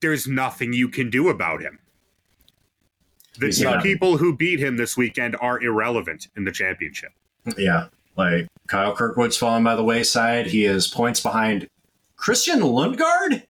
there's 0.00 0.26
nothing 0.26 0.72
you 0.72 0.88
can 0.88 1.10
do 1.10 1.28
about 1.28 1.60
him. 1.62 1.78
The 3.38 3.52
two 3.52 3.64
not- 3.64 3.82
people 3.82 4.18
who 4.18 4.36
beat 4.36 4.60
him 4.60 4.76
this 4.76 4.96
weekend 4.96 5.36
are 5.40 5.60
irrelevant 5.60 6.28
in 6.36 6.44
the 6.44 6.52
championship. 6.52 7.12
Yeah, 7.56 7.86
like 8.16 8.46
Kyle 8.68 8.94
Kirkwood's 8.94 9.36
fallen 9.36 9.64
by 9.64 9.74
the 9.74 9.82
wayside. 9.82 10.46
He 10.46 10.64
is 10.64 10.86
points 10.86 11.20
behind 11.20 11.68
Christian 12.16 12.60
Lundgaard, 12.60 13.44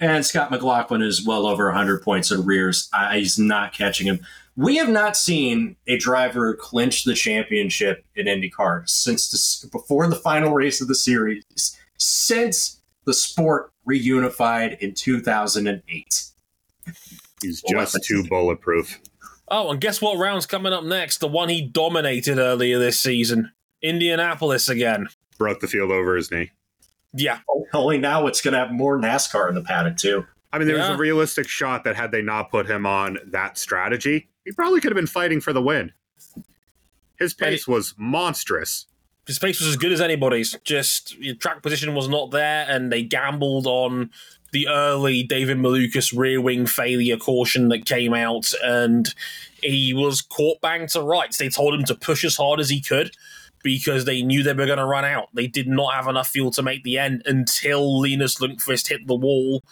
and 0.00 0.26
Scott 0.26 0.50
McLaughlin 0.50 1.02
is 1.02 1.24
well 1.24 1.46
over 1.46 1.66
100 1.66 2.02
points 2.02 2.30
in 2.30 2.44
rears. 2.44 2.90
I, 2.92 3.18
he's 3.18 3.38
not 3.38 3.72
catching 3.72 4.06
him. 4.06 4.20
We 4.56 4.76
have 4.76 4.88
not 4.88 5.16
seen 5.16 5.76
a 5.86 5.96
driver 5.96 6.54
clinch 6.54 7.04
the 7.04 7.14
championship 7.14 8.04
in 8.14 8.26
IndyCar 8.26 8.88
since 8.88 9.30
the, 9.30 9.68
before 9.68 10.06
the 10.08 10.16
final 10.16 10.52
race 10.52 10.80
of 10.80 10.88
the 10.88 10.94
series, 10.94 11.78
since 11.96 12.80
the 13.06 13.14
sport 13.14 13.72
reunified 13.88 14.78
in 14.78 14.94
2008. 14.94 16.24
He's 17.40 17.62
just 17.62 18.04
too 18.04 18.24
bulletproof. 18.28 19.00
Oh, 19.48 19.70
and 19.70 19.80
guess 19.80 20.00
what 20.00 20.18
round's 20.18 20.46
coming 20.46 20.72
up 20.72 20.84
next? 20.84 21.18
The 21.18 21.28
one 21.28 21.48
he 21.48 21.62
dominated 21.62 22.38
earlier 22.38 22.78
this 22.78 23.00
season. 23.00 23.52
Indianapolis 23.82 24.68
again. 24.68 25.08
Broke 25.38 25.60
the 25.60 25.66
field 25.66 25.90
over 25.90 26.16
his 26.16 26.30
knee. 26.30 26.52
Yeah. 27.14 27.40
Only 27.74 27.98
now 27.98 28.26
it's 28.26 28.40
going 28.40 28.52
to 28.52 28.60
have 28.60 28.72
more 28.72 28.98
NASCAR 28.98 29.48
in 29.48 29.54
the 29.54 29.62
paddock, 29.62 29.96
too. 29.96 30.24
I 30.52 30.58
mean, 30.58 30.68
there 30.68 30.76
was 30.76 30.88
a 30.88 30.96
realistic 30.96 31.48
shot 31.48 31.84
that 31.84 31.96
had 31.96 32.12
they 32.12 32.20
not 32.20 32.50
put 32.50 32.68
him 32.68 32.84
on 32.84 33.18
that 33.26 33.56
strategy, 33.56 34.28
he 34.44 34.52
probably 34.52 34.80
could 34.80 34.92
have 34.92 34.96
been 34.96 35.06
fighting 35.06 35.40
for 35.40 35.52
the 35.52 35.62
win. 35.62 35.92
His 37.18 37.34
pace 37.34 37.68
was 37.68 37.94
monstrous. 37.96 38.86
his 39.26 39.38
pace 39.38 39.60
was 39.60 39.68
as 39.68 39.76
good 39.76 39.92
as 39.92 40.00
anybody's. 40.00 40.56
Just 40.64 41.16
your 41.18 41.34
track 41.36 41.62
position 41.62 41.94
was 41.94 42.08
not 42.08 42.30
there, 42.30 42.66
and 42.68 42.90
they 42.90 43.02
gambled 43.02 43.66
on 43.66 44.10
the 44.52 44.68
early 44.68 45.22
David 45.22 45.58
Malukas 45.58 46.16
rear 46.16 46.40
wing 46.40 46.66
failure 46.66 47.16
caution 47.16 47.68
that 47.68 47.86
came 47.86 48.12
out, 48.14 48.52
and 48.62 49.14
he 49.62 49.94
was 49.94 50.20
caught 50.20 50.60
bang 50.60 50.86
to 50.88 51.02
rights. 51.02 51.38
They 51.38 51.48
told 51.48 51.74
him 51.74 51.84
to 51.84 51.94
push 51.94 52.24
as 52.24 52.36
hard 52.36 52.58
as 52.60 52.68
he 52.68 52.80
could 52.80 53.12
because 53.62 54.04
they 54.04 54.22
knew 54.22 54.42
they 54.42 54.52
were 54.52 54.66
going 54.66 54.78
to 54.78 54.84
run 54.84 55.04
out. 55.04 55.28
They 55.32 55.46
did 55.46 55.68
not 55.68 55.94
have 55.94 56.08
enough 56.08 56.28
fuel 56.28 56.50
to 56.50 56.62
make 56.62 56.82
the 56.82 56.98
end 56.98 57.22
until 57.26 58.00
Linus 58.02 58.40
Lundqvist 58.40 58.88
hit 58.88 59.06
the 59.06 59.14
wall 59.14 59.62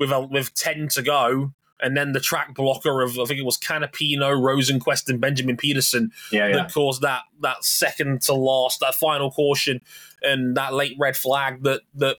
with 0.00 0.10
a, 0.10 0.20
with 0.20 0.52
ten 0.54 0.88
to 0.88 1.02
go. 1.02 1.52
And 1.80 1.96
then 1.96 2.12
the 2.12 2.20
track 2.20 2.54
blocker 2.54 3.02
of 3.02 3.18
I 3.18 3.24
think 3.24 3.38
it 3.38 3.44
was 3.44 3.58
Canapino, 3.58 4.32
Rosenqvist, 4.32 5.08
and 5.08 5.20
Benjamin 5.20 5.56
Pedersen 5.56 6.10
Yeah, 6.32 6.48
yeah. 6.48 6.56
that 6.56 6.72
caused 6.72 7.02
that 7.02 7.22
that 7.42 7.64
second 7.64 8.22
to 8.22 8.34
last, 8.34 8.80
that 8.80 8.94
final 8.94 9.30
caution, 9.30 9.80
and 10.22 10.56
that 10.56 10.72
late 10.72 10.96
red 10.98 11.16
flag 11.16 11.62
that 11.64 11.82
that 11.94 12.16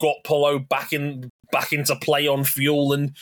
got 0.00 0.16
Palou 0.24 0.60
back 0.60 0.92
in 0.92 1.30
back 1.50 1.72
into 1.72 1.96
play 1.96 2.28
on 2.28 2.44
fuel, 2.44 2.92
and 2.92 3.16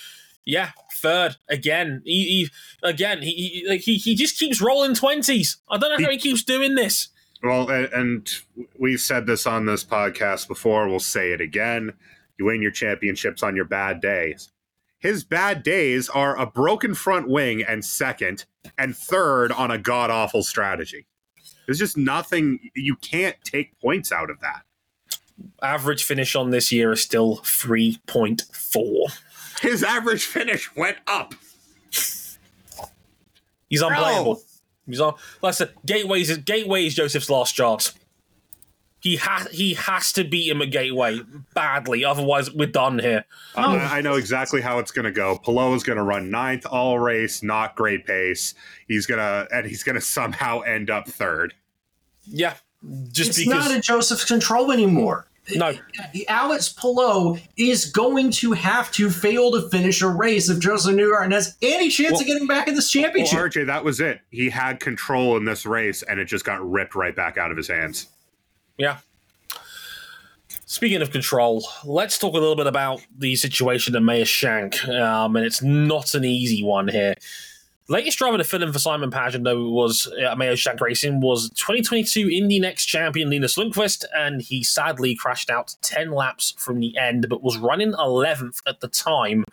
yeah, 0.45 0.71
third 0.93 1.37
again. 1.49 2.03
He, 2.05 2.25
he 2.25 2.51
again 2.83 3.23
he 3.23 3.65
he, 3.67 3.79
he 3.79 3.97
he 3.97 4.15
just 4.15 4.39
keeps 4.39 4.61
rolling 4.61 4.95
twenties. 4.95 5.59
I 5.71 5.79
don't 5.79 5.91
know 5.99 6.05
how 6.05 6.11
he 6.11 6.19
keeps 6.19 6.43
doing 6.43 6.75
this. 6.75 7.09
Well, 7.43 7.71
and, 7.71 7.93
and 7.93 8.31
we've 8.79 9.01
said 9.01 9.27
this 9.27 9.47
on 9.47 9.67
this 9.67 9.85
podcast 9.85 10.49
before. 10.49 10.89
We'll 10.89 10.99
say 11.01 11.33
it 11.33 11.41
again. 11.41 11.93
You 12.39 12.47
win 12.47 12.63
your 12.63 12.71
championships 12.71 13.43
on 13.43 13.57
your 13.57 13.65
bad 13.65 14.01
days. 14.01 14.51
His 14.99 15.23
bad 15.25 15.63
days 15.63 16.09
are 16.09 16.37
a 16.37 16.47
broken 16.47 16.95
front 16.95 17.29
wing 17.29 17.63
and 17.63 17.85
second, 17.85 18.47
and 18.77 18.97
third 18.97 19.53
on 19.53 19.71
a 19.71 19.79
god 19.79 20.11
awful 20.11 20.43
strategy. 20.43 21.07
There's 21.67 21.79
just 21.79 21.97
nothing, 21.97 22.71
you 22.75 22.97
can't 22.97 23.37
take 23.45 23.79
points 23.81 24.11
out 24.11 24.31
of 24.31 24.41
that. 24.41 24.63
Average 25.63 26.03
finish 26.03 26.35
on 26.35 26.51
this 26.51 26.73
year 26.73 26.93
is 26.93 27.03
still 27.03 27.39
3.4. 27.39 29.21
His 29.61 29.83
average 29.85 30.25
finish 30.25 30.75
went 30.75 30.97
up. 31.07 31.35
He's 33.71 33.83
unplayable. 33.83 34.41
He's 34.87 35.01
on. 35.01 35.15
Said, 35.53 35.73
Gateways 35.85 36.31
is 36.31 36.39
Gateway 36.39 36.87
is 36.87 36.95
Josef's 36.95 37.29
last 37.29 37.55
chance. 37.55 37.93
He 39.01 39.17
has 39.17 39.47
he 39.53 39.75
has 39.75 40.13
to 40.15 40.25
beat 40.25 40.51
him 40.51 40.61
at 40.61 40.71
Gateway 40.71 41.21
badly, 41.55 42.05
otherwise 42.05 42.53
we're 42.53 42.67
done 42.67 42.99
here. 42.99 43.25
I 43.55 43.65
oh. 43.65 43.79
I 43.79 44.01
know 44.01 44.15
exactly 44.15 44.61
how 44.61 44.81
it's 44.81 44.91
going 44.91 45.05
to 45.05 45.13
go. 45.13 45.39
Palou 45.39 45.75
is 45.75 45.85
going 45.85 45.99
to 45.99 46.03
run 46.03 46.31
ninth 46.31 46.67
all 46.67 46.99
race, 46.99 47.43
not 47.43 47.77
great 47.77 48.05
pace. 48.07 48.55
He's 48.89 49.07
gonna 49.07 49.47
and 49.53 49.67
he's 49.67 49.85
going 49.85 49.95
to 49.95 50.01
somehow 50.01 50.61
end 50.61 50.91
up 50.91 51.09
third. 51.09 51.55
Yeah, 52.25 52.55
just 53.13 53.31
it's 53.31 53.39
because 53.39 53.67
not 53.67 53.71
in 53.75 53.83
Josef's 53.83 54.25
control 54.25 54.73
anymore. 54.73 55.27
no, 55.55 55.73
Alex 56.29 56.69
Palou 56.69 57.39
is 57.57 57.87
going 57.87 58.31
to 58.33 58.53
have 58.53 58.91
to 58.93 59.11
fail 59.11 59.53
to 59.53 59.69
finish 59.71 60.03
a 60.03 60.09
race 60.09 60.51
if 60.51 60.59
Josef 60.59 60.95
Newgarden 60.95 61.33
has 61.33 61.57
any 61.63 61.89
chance 61.89 62.13
Well- 62.13 62.21
of 62.21 62.27
getting 62.27 62.47
back 62.47 62.69
in 62.69 62.75
this 62.75 62.95
Well, 62.95 63.05
championship. 63.05 63.39
RJ, 63.39 63.67
that 63.67 63.83
was 63.85 64.01
it. 64.01 64.21
He 64.31 64.51
had 64.51 64.79
control 64.81 65.37
in 65.39 65.45
this 65.47 65.65
race, 65.65 66.03
and 66.03 66.21
it 66.21 66.27
just 66.27 66.45
got 66.45 66.69
ripped 66.69 66.95
right 66.95 67.17
back 67.17 67.39
out 67.39 67.51
of 67.51 67.57
his 67.57 67.69
hands. 67.69 68.09
Yeah. 68.79 68.99
Speaking 70.67 71.03
of 71.03 71.11
control, 71.11 71.67
let's 71.85 72.19
talk 72.19 72.35
a 72.35 72.39
little 72.39 72.55
bit 72.55 72.67
about 72.67 73.01
the 73.17 73.35
situation 73.37 73.97
at 73.97 74.03
Meyer 74.03 74.25
Shank, 74.25 74.87
um, 74.87 75.35
and 75.35 75.45
it's 75.45 75.63
not 75.63 76.15
an 76.15 76.25
easy 76.25 76.63
one 76.63 76.89
here. 76.89 77.15
Latest 77.89 78.19
driver 78.19 78.37
to 78.37 78.45
fill 78.45 78.63
in 78.63 78.71
for 78.71 78.79
Simon 78.79 79.11
Pagenaud 79.11 79.73
was 79.73 80.13
at 80.23 80.37
Meyer 80.37 80.57
Shank 80.57 80.81
Racing 80.81 81.23
was 81.23 81.49
2022 81.51 82.29
Indy 82.29 82.61
NXT 82.61 82.87
champion 82.87 83.31
Linus 83.31 83.57
Lundqvist, 83.57 84.05
and 84.15 84.43
he 84.43 84.63
sadly 84.63 85.15
crashed 85.15 85.49
out 85.49 85.75
10 85.81 86.13
laps 86.13 86.53
from 86.59 86.81
the 86.81 86.97
end, 86.99 87.27
but 87.31 87.43
was 87.43 87.57
running 87.57 87.93
11th 87.93 88.61
at 88.67 88.81
the 88.81 88.89
time. 88.89 89.45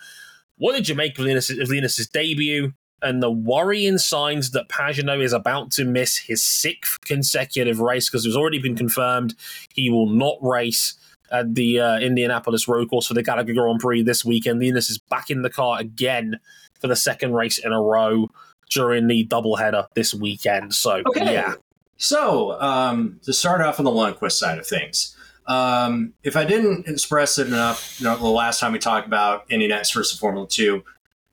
What 0.57 0.75
did 0.75 0.89
you 0.89 0.95
make 0.95 1.17
of 1.17 1.25
Linus, 1.25 1.49
of 1.49 1.69
Linus's 1.69 2.07
debut 2.07 2.73
and 3.01 3.21
the 3.21 3.31
worrying 3.31 3.97
signs 3.97 4.51
that 4.51 4.69
Pagenaud 4.69 5.23
is 5.23 5.33
about 5.33 5.71
to 5.71 5.85
miss 5.85 6.17
his 6.17 6.43
sixth 6.43 7.01
consecutive 7.01 7.79
race 7.79 8.09
because 8.09 8.25
it's 8.25 8.35
already 8.35 8.59
been 8.59 8.75
confirmed 8.75 9.35
he 9.73 9.89
will 9.89 10.09
not 10.09 10.37
race 10.41 10.95
at 11.31 11.55
the 11.55 11.79
uh, 11.79 11.99
Indianapolis 11.99 12.67
Road 12.67 12.89
Course 12.89 13.07
for 13.07 13.13
the 13.13 13.23
Gallagher 13.23 13.53
Grand 13.53 13.79
Prix 13.79 14.03
this 14.03 14.23
weekend. 14.23 14.59
Linus 14.59 14.89
is 14.89 14.97
back 14.97 15.29
in 15.29 15.41
the 15.41 15.49
car 15.49 15.79
again 15.79 16.39
for 16.79 16.87
the 16.87 16.95
second 16.95 17.33
race 17.33 17.57
in 17.57 17.71
a 17.71 17.81
row 17.81 18.29
during 18.69 19.07
the 19.07 19.25
doubleheader 19.27 19.87
this 19.95 20.13
weekend. 20.13 20.73
So, 20.73 21.01
Okay. 21.07 21.33
yeah. 21.33 21.55
So, 21.97 22.59
um, 22.61 23.19
to 23.23 23.33
start 23.33 23.61
off 23.61 23.79
on 23.79 23.85
the 23.85 23.91
Lundqvist 23.91 24.33
side 24.33 24.57
of 24.59 24.67
things, 24.67 25.15
um, 25.47 26.13
if 26.23 26.35
I 26.35 26.43
didn't 26.43 26.87
express 26.87 27.37
it 27.37 27.47
enough, 27.47 27.99
you 27.99 28.05
know, 28.05 28.17
the 28.17 28.25
last 28.27 28.59
time 28.59 28.73
we 28.73 28.79
talked 28.79 29.07
about 29.07 29.49
Next 29.49 29.93
versus 29.93 30.17
Formula 30.19 30.47
Two, 30.47 30.83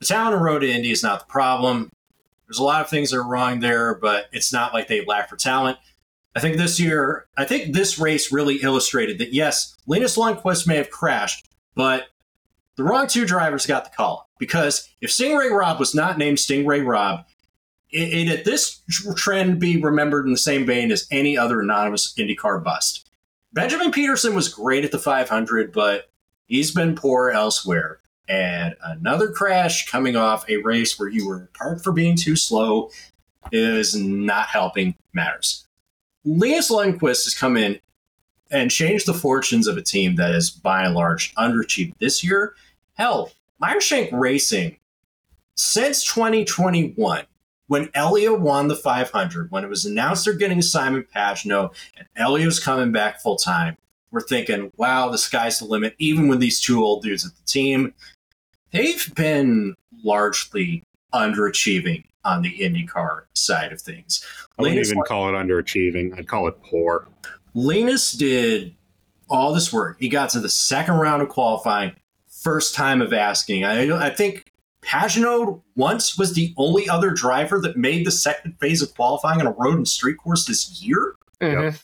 the 0.03 0.09
talent 0.09 0.35
and 0.35 0.45
road 0.45 0.61
to 0.61 0.71
Indy 0.71 0.91
is 0.91 1.03
not 1.03 1.21
the 1.21 1.27
problem. 1.27 1.89
There's 2.47 2.59
a 2.59 2.65
lot 2.65 2.81
of 2.81 2.91
things 2.91 3.11
that 3.11 3.19
are 3.19 3.27
wrong 3.27 3.61
there, 3.61 3.95
but 3.95 4.27
it's 4.33 4.53
not 4.53 4.75
like 4.75 4.89
they 4.89 5.05
lack 5.05 5.29
for 5.29 5.37
talent. 5.37 5.79
I 6.35 6.41
think 6.41 6.57
this 6.57 6.81
year, 6.81 7.27
I 7.37 7.45
think 7.45 7.73
this 7.73 8.01
race 8.01 8.33
really 8.33 8.57
illustrated 8.57 9.19
that 9.19 9.33
yes, 9.33 9.77
Linus 9.87 10.17
Lundqvist 10.17 10.67
may 10.67 10.77
have 10.77 10.91
crashed, 10.91 11.49
but 11.77 12.09
the 12.77 12.83
wrong 12.83 13.07
two 13.07 13.25
drivers 13.25 13.65
got 13.65 13.85
the 13.85 13.97
call. 13.97 14.29
Because 14.41 14.89
if 15.01 15.13
Sting 15.13 15.37
Ray 15.37 15.51
Robb 15.51 15.79
was 15.79 15.95
not 15.95 16.19
named 16.19 16.41
Sting 16.41 16.67
Ray 16.67 16.81
Robb, 16.81 17.25
it, 17.91 18.29
it 18.29 18.45
this 18.45 18.83
trend 19.17 19.61
be 19.61 19.81
remembered 19.81 20.27
in 20.27 20.33
the 20.33 20.39
same 20.39 20.67
vein 20.67 20.91
as 20.91 21.07
any 21.13 21.39
other 21.39 21.61
anonymous 21.61 22.13
IndyCar 22.19 22.65
bust. 22.65 23.09
Benjamin 23.53 23.93
Pedersen 23.93 24.35
was 24.35 24.49
great 24.49 24.85
at 24.85 24.91
the 24.91 24.99
500, 24.99 25.73
but 25.73 26.11
he's 26.47 26.73
been 26.73 26.97
poor 26.97 27.31
elsewhere. 27.31 28.01
And 28.29 28.75
another 28.83 29.31
crash 29.31 29.91
coming 29.91 30.17
off 30.17 30.49
a 30.49 30.59
race 30.59 30.99
where 30.99 31.09
you 31.09 31.27
were 31.27 31.51
parked 31.55 31.83
for 31.83 31.93
being 31.93 32.17
too 32.17 32.37
slow 32.37 32.91
is 33.51 33.95
not 33.97 34.47
helping 34.47 34.95
matters. 35.13 35.67
Linus 36.25 36.71
Lundqvist 36.71 37.25
has 37.25 37.35
come 37.35 37.57
in 37.57 37.81
and 38.51 38.71
changed 38.71 39.07
the 39.07 39.15
fortunes 39.15 39.67
of 39.67 39.77
a 39.77 39.83
team 39.83 40.17
that 40.17 40.31
is 40.35 40.51
by 40.51 40.85
and 40.85 40.95
large 40.95 41.35
underachieved 41.35 41.95
this 41.99 42.23
year. 42.23 42.55
Hell, 42.95 43.33
Meyershank 43.61 44.11
Racing 44.13 44.79
since 45.55 46.05
2021 46.05 47.27
when 47.73 47.89
Elio 47.95 48.35
won 48.35 48.69
the 48.69 48.77
500, 48.77 49.51
when 49.51 49.65
it 49.65 49.71
was 49.71 49.87
announced 49.87 50.27
they're 50.27 50.35
getting 50.35 50.61
Simon 50.61 51.07
Pagenaud 51.15 51.75
and 51.97 52.07
Elio's 52.17 52.61
coming 52.61 52.93
back 52.93 53.23
full 53.23 53.37
time, 53.37 53.79
we're 54.11 54.21
thinking, 54.21 54.71
wow, 54.77 55.09
the 55.09 55.17
sky's 55.17 55.59
the 55.59 55.65
limit, 55.65 55.95
even 55.97 56.29
with 56.29 56.39
these 56.39 56.61
two 56.61 56.85
old 56.85 57.03
dudes 57.03 57.25
at 57.25 57.35
the 57.35 57.43
team. 57.47 57.95
They've 58.73 59.15
been 59.15 59.75
largely 60.03 60.83
underachieving 61.15 62.05
on 62.25 62.43
the 62.43 62.59
IndyCar 62.59 63.25
side 63.35 63.73
of 63.73 63.81
things. 63.81 64.25
I 64.59 64.63
wouldn't 64.63 64.77
Linus, 64.77 64.91
even 64.91 65.03
call 65.05 65.29
it 65.29 65.33
underachieving. 65.33 66.19
I'd 66.19 66.29
call 66.29 66.49
it 66.49 66.61
poor. 66.63 67.09
Linus 67.55 68.13
did 68.13 68.75
all 69.29 69.53
this 69.53 69.73
work. 69.73 69.97
He 70.01 70.09
got 70.09 70.31
to 70.31 70.41
the 70.41 70.49
second 70.49 70.95
round 70.95 71.23
of 71.23 71.29
qualifying, 71.29 71.95
first 72.29 72.75
time 72.75 73.03
of 73.03 73.13
asking. 73.13 73.65
I, 73.65 74.07
I 74.07 74.11
think 74.11 74.53
Pagenaud 74.83 75.63
once 75.77 76.19
was 76.19 76.35
the 76.35 76.55
only 76.57 76.89
other 76.89 77.11
driver 77.11 77.61
that 77.61 77.77
made 77.77 78.07
the 78.07 78.11
second 78.11 78.59
phase 78.59 78.83
of 78.83 78.95
qualifying 78.95 79.41
on 79.41 79.47
a 79.47 79.53
road 79.53 79.77
and 79.77 79.89
street 79.89 80.19
course 80.19 80.47
this 80.47 80.83
year. 80.83 81.15
Mhm. 81.41 81.81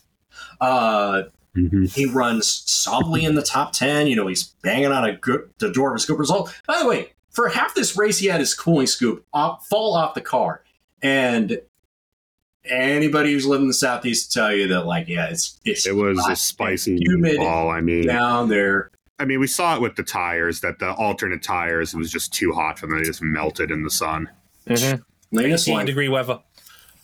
Uh, 0.60 1.22
Mm-hmm. 1.58 1.84
he 1.86 2.06
runs 2.06 2.46
solidly 2.66 3.24
in 3.24 3.34
the 3.34 3.42
top 3.42 3.72
10. 3.72 4.06
You 4.06 4.16
know, 4.16 4.26
he's 4.26 4.44
banging 4.62 4.92
on 4.92 5.04
a 5.04 5.16
good, 5.16 5.50
the 5.58 5.70
door 5.70 5.90
of 5.90 5.94
his 5.94 6.06
good 6.06 6.18
result. 6.18 6.54
By 6.66 6.78
the 6.78 6.88
way, 6.88 7.12
for 7.30 7.48
half 7.48 7.74
this 7.74 7.96
race, 7.96 8.18
he 8.18 8.26
had 8.26 8.40
his 8.40 8.54
cooling 8.54 8.86
scoop 8.86 9.24
off, 9.32 9.66
fall 9.66 9.94
off 9.94 10.14
the 10.14 10.20
car. 10.20 10.62
And 11.02 11.60
anybody 12.64 13.32
who's 13.32 13.46
lived 13.46 13.62
in 13.62 13.68
the 13.68 13.74
Southeast 13.74 14.34
will 14.36 14.42
tell 14.42 14.54
you 14.54 14.68
that, 14.68 14.86
like, 14.86 15.08
yeah, 15.08 15.28
it's, 15.30 15.60
it's 15.64 15.86
It 15.86 15.94
was 15.94 16.18
a 16.28 16.36
spicy 16.36 16.98
humid 17.00 17.36
ball. 17.36 17.70
I 17.70 17.80
mean, 17.80 18.06
down 18.06 18.48
there. 18.48 18.90
I 19.18 19.24
mean, 19.24 19.40
we 19.40 19.46
saw 19.46 19.74
it 19.74 19.80
with 19.80 19.96
the 19.96 20.02
tires 20.04 20.60
that 20.60 20.78
the 20.78 20.92
alternate 20.92 21.42
tires 21.42 21.94
was 21.94 22.10
just 22.10 22.32
too 22.32 22.52
hot 22.52 22.78
for 22.78 22.86
them. 22.86 22.98
They 22.98 23.04
just 23.04 23.22
melted 23.22 23.70
in 23.70 23.82
the 23.82 23.90
sun. 23.90 24.28
Mhm. 24.68 25.02
Linus, 25.32 25.62
18 25.62 25.74
like, 25.74 25.86
degree 25.86 26.08
weather. 26.08 26.40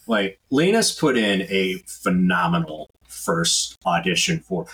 like 0.07 0.39
Linus 0.51 0.93
put 0.93 1.17
in 1.17 1.43
a 1.43 1.83
phenomenal 1.87 2.91
first 3.15 3.79
audition 3.87 4.41
for. 4.41 4.67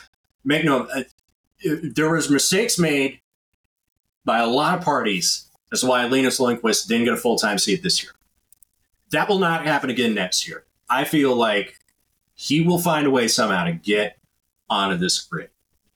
Make 0.45 0.65
no, 0.65 0.89
uh, 0.95 1.03
there 1.83 2.11
was 2.11 2.31
mistakes 2.31 2.79
made 2.79 3.21
by 4.25 4.39
a 4.39 4.47
lot 4.47 4.79
of 4.79 4.85
parties. 4.85 5.49
That's 5.71 5.85
why 5.85 6.05
Linus 6.07 6.41
Lundqvist 6.41 6.89
didn't 6.89 7.05
get 7.05 7.15
a 7.15 7.19
full 7.19 7.37
time 7.37 7.59
seat 7.59 7.83
this 7.83 8.03
year. 8.03 8.13
That 9.11 9.29
will 9.29 9.39
not 9.39 9.67
happen 9.67 9.91
again 9.91 10.15
next 10.15 10.47
year. 10.49 10.65
I 10.89 11.05
feel 11.05 11.35
like 11.35 11.75
he 12.35 12.61
will 12.61 12.79
find 12.79 13.07
a 13.07 13.11
way 13.11 13.29
somehow 13.29 13.65
to 13.65 13.73
get 13.73 14.17
onto 14.69 14.97
this 14.97 15.21
grid, 15.21 15.51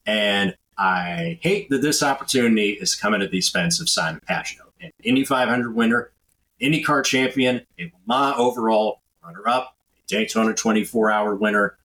and 0.04 0.57
I 0.76 1.38
hate 1.42 1.70
that 1.70 1.83
this 1.83 2.02
opportunity 2.02 2.70
is 2.70 2.94
coming 2.94 3.22
at 3.22 3.30
the 3.30 3.38
expense 3.38 3.80
of 3.80 3.88
Simon 3.88 4.20
Pagenaud, 4.28 4.72
an 4.80 4.90
Indy 5.02 5.24
500 5.24 5.74
winner, 5.74 6.11
IndyCar 6.61 7.04
champion, 7.04 7.66
a 7.78 7.92
Mans 8.07 8.37
overall 8.38 9.00
runner 9.24 9.48
up, 9.48 9.76
a 9.96 10.07
Daytona 10.07 10.54
24 10.54 11.11
hour 11.11 11.35
winner. 11.35 11.78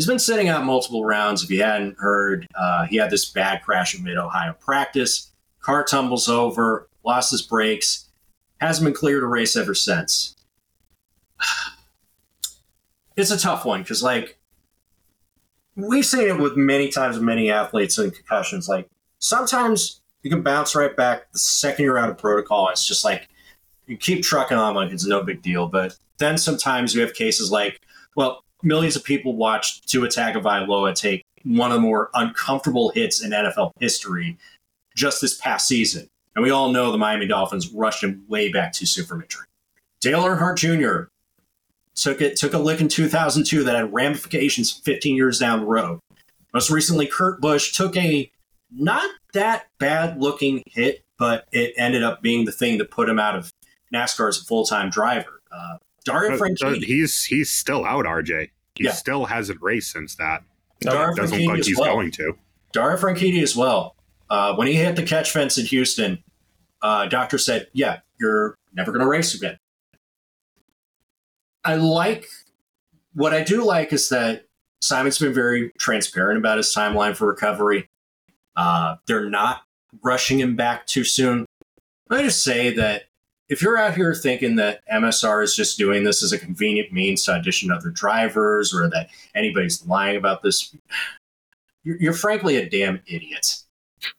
He's 0.00 0.06
been 0.06 0.18
sitting 0.18 0.48
out 0.48 0.64
multiple 0.64 1.04
rounds. 1.04 1.44
If 1.44 1.50
you 1.50 1.62
hadn't 1.62 1.98
heard, 1.98 2.46
uh, 2.54 2.86
he 2.86 2.96
had 2.96 3.10
this 3.10 3.28
bad 3.28 3.60
crash 3.60 3.94
in 3.94 4.02
mid 4.02 4.16
Ohio 4.16 4.54
practice. 4.54 5.30
Car 5.60 5.84
tumbles 5.84 6.26
over, 6.26 6.88
lost 7.04 7.32
his 7.32 7.42
brakes, 7.42 8.08
hasn't 8.62 8.86
been 8.86 8.94
cleared 8.94 9.20
to 9.20 9.26
race 9.26 9.56
ever 9.56 9.74
since. 9.74 10.34
It's 13.14 13.30
a 13.30 13.38
tough 13.38 13.66
one 13.66 13.82
because, 13.82 14.02
like, 14.02 14.38
we've 15.76 16.06
seen 16.06 16.28
it 16.28 16.38
with 16.38 16.56
many 16.56 16.88
times 16.88 17.20
many 17.20 17.50
athletes 17.50 17.98
and 17.98 18.14
concussions. 18.14 18.70
Like, 18.70 18.88
sometimes 19.18 20.00
you 20.22 20.30
can 20.30 20.40
bounce 20.40 20.74
right 20.74 20.96
back 20.96 21.30
the 21.32 21.38
second 21.38 21.84
you're 21.84 21.98
out 21.98 22.08
of 22.08 22.16
protocol. 22.16 22.70
It's 22.70 22.86
just 22.86 23.04
like, 23.04 23.28
you 23.86 23.98
keep 23.98 24.22
trucking 24.22 24.56
on 24.56 24.74
like 24.74 24.92
it's 24.92 25.04
no 25.04 25.22
big 25.22 25.42
deal. 25.42 25.66
But 25.66 25.98
then 26.16 26.38
sometimes 26.38 26.94
you 26.94 27.02
have 27.02 27.12
cases 27.12 27.50
like, 27.50 27.82
well, 28.16 28.42
millions 28.62 28.96
of 28.96 29.04
people 29.04 29.36
watched 29.36 29.88
Tua 29.88 30.08
Tagovailoa 30.08 30.94
take 30.94 31.24
one 31.44 31.70
of 31.70 31.76
the 31.76 31.80
more 31.80 32.10
uncomfortable 32.14 32.90
hits 32.90 33.22
in 33.22 33.30
NFL 33.30 33.72
history 33.80 34.36
just 34.94 35.20
this 35.20 35.38
past 35.38 35.66
season. 35.66 36.08
And 36.34 36.44
we 36.44 36.50
all 36.50 36.70
know 36.70 36.92
the 36.92 36.98
Miami 36.98 37.26
Dolphins 37.26 37.70
rushed 37.70 38.04
him 38.04 38.24
way 38.28 38.52
back 38.52 38.74
from 38.74 39.22
injury. 39.22 39.46
Dale 40.00 40.22
Earnhardt 40.22 40.56
Jr. 40.56 41.10
took 41.94 42.20
it 42.20 42.36
took 42.36 42.54
a 42.54 42.58
lick 42.58 42.80
in 42.80 42.88
2002 42.88 43.64
that 43.64 43.74
had 43.74 43.92
ramifications 43.92 44.72
15 44.72 45.16
years 45.16 45.38
down 45.38 45.60
the 45.60 45.66
road. 45.66 46.00
Most 46.54 46.70
recently, 46.70 47.06
Kurt 47.06 47.40
Busch 47.40 47.72
took 47.72 47.96
a 47.96 48.30
not 48.70 49.08
that 49.32 49.66
bad 49.78 50.20
looking 50.20 50.62
hit, 50.66 51.02
but 51.18 51.46
it 51.52 51.74
ended 51.76 52.02
up 52.02 52.22
being 52.22 52.44
the 52.44 52.52
thing 52.52 52.78
that 52.78 52.90
put 52.90 53.08
him 53.08 53.18
out 53.18 53.36
of 53.36 53.52
NASCAR 53.92 54.28
as 54.28 54.40
a 54.40 54.44
full 54.44 54.64
time 54.64 54.90
driver. 54.90 55.40
Uh, 55.52 55.78
Dario 56.04 56.38
Uh, 56.38 56.48
uh, 56.64 56.74
he's 56.74 57.24
he's 57.24 57.50
still 57.52 57.84
out, 57.84 58.06
RJ. 58.06 58.50
He 58.74 58.84
Yeah. 58.84 58.92
still 58.92 59.26
hasn't 59.26 59.60
raced 59.60 59.92
since 59.92 60.14
that. 60.16 60.42
Dario 60.80 61.14
Doesn't 61.14 61.38
Franchitti 61.38 61.42
look 61.44 61.50
like 61.52 61.60
as 61.60 61.66
he's 61.66 61.78
well. 61.78 61.94
going 61.94 62.10
to. 62.12 62.38
Dario 62.72 62.96
Franchitti 62.96 63.42
as 63.42 63.54
well. 63.54 63.96
Uh, 64.30 64.54
when 64.54 64.66
he 64.66 64.74
hit 64.74 64.96
the 64.96 65.02
catch 65.02 65.32
fence 65.32 65.58
in 65.58 65.66
Houston, 65.66 66.22
uh, 66.82 67.06
doctor 67.06 67.36
said, 67.36 67.68
"Yeah, 67.72 67.98
you're 68.18 68.56
never 68.72 68.92
going 68.92 69.02
to 69.04 69.08
race 69.08 69.34
again." 69.34 69.58
I 71.64 71.74
like 71.74 72.26
what 73.14 73.34
I 73.34 73.42
do 73.42 73.64
like 73.64 73.92
is 73.92 74.08
that 74.08 74.46
Simon's 74.80 75.18
been 75.18 75.34
very 75.34 75.72
transparent 75.78 76.38
about 76.38 76.56
his 76.56 76.72
timeline 76.74 77.14
for 77.14 77.26
recovery. 77.26 77.88
Uh, 78.56 78.96
they're 79.06 79.28
not 79.28 79.62
rushing 80.02 80.38
him 80.40 80.56
back 80.56 80.86
too 80.86 81.04
soon. 81.04 81.44
I 82.08 82.22
just 82.22 82.42
say 82.42 82.72
that 82.74 83.04
if 83.50 83.60
you're 83.60 83.76
out 83.76 83.94
here 83.94 84.14
thinking 84.14 84.56
that 84.56 84.80
MSR 84.90 85.42
is 85.44 85.54
just 85.54 85.76
doing 85.76 86.04
this 86.04 86.22
as 86.22 86.32
a 86.32 86.38
convenient 86.38 86.92
means 86.92 87.24
to 87.24 87.32
audition 87.32 87.70
other 87.70 87.90
drivers 87.90 88.72
or 88.72 88.88
that 88.90 89.08
anybody's 89.34 89.84
lying 89.86 90.16
about 90.16 90.42
this, 90.42 90.74
you're, 91.84 91.96
you're 92.00 92.12
frankly 92.14 92.56
a 92.56 92.68
damn 92.68 93.00
idiot, 93.06 93.56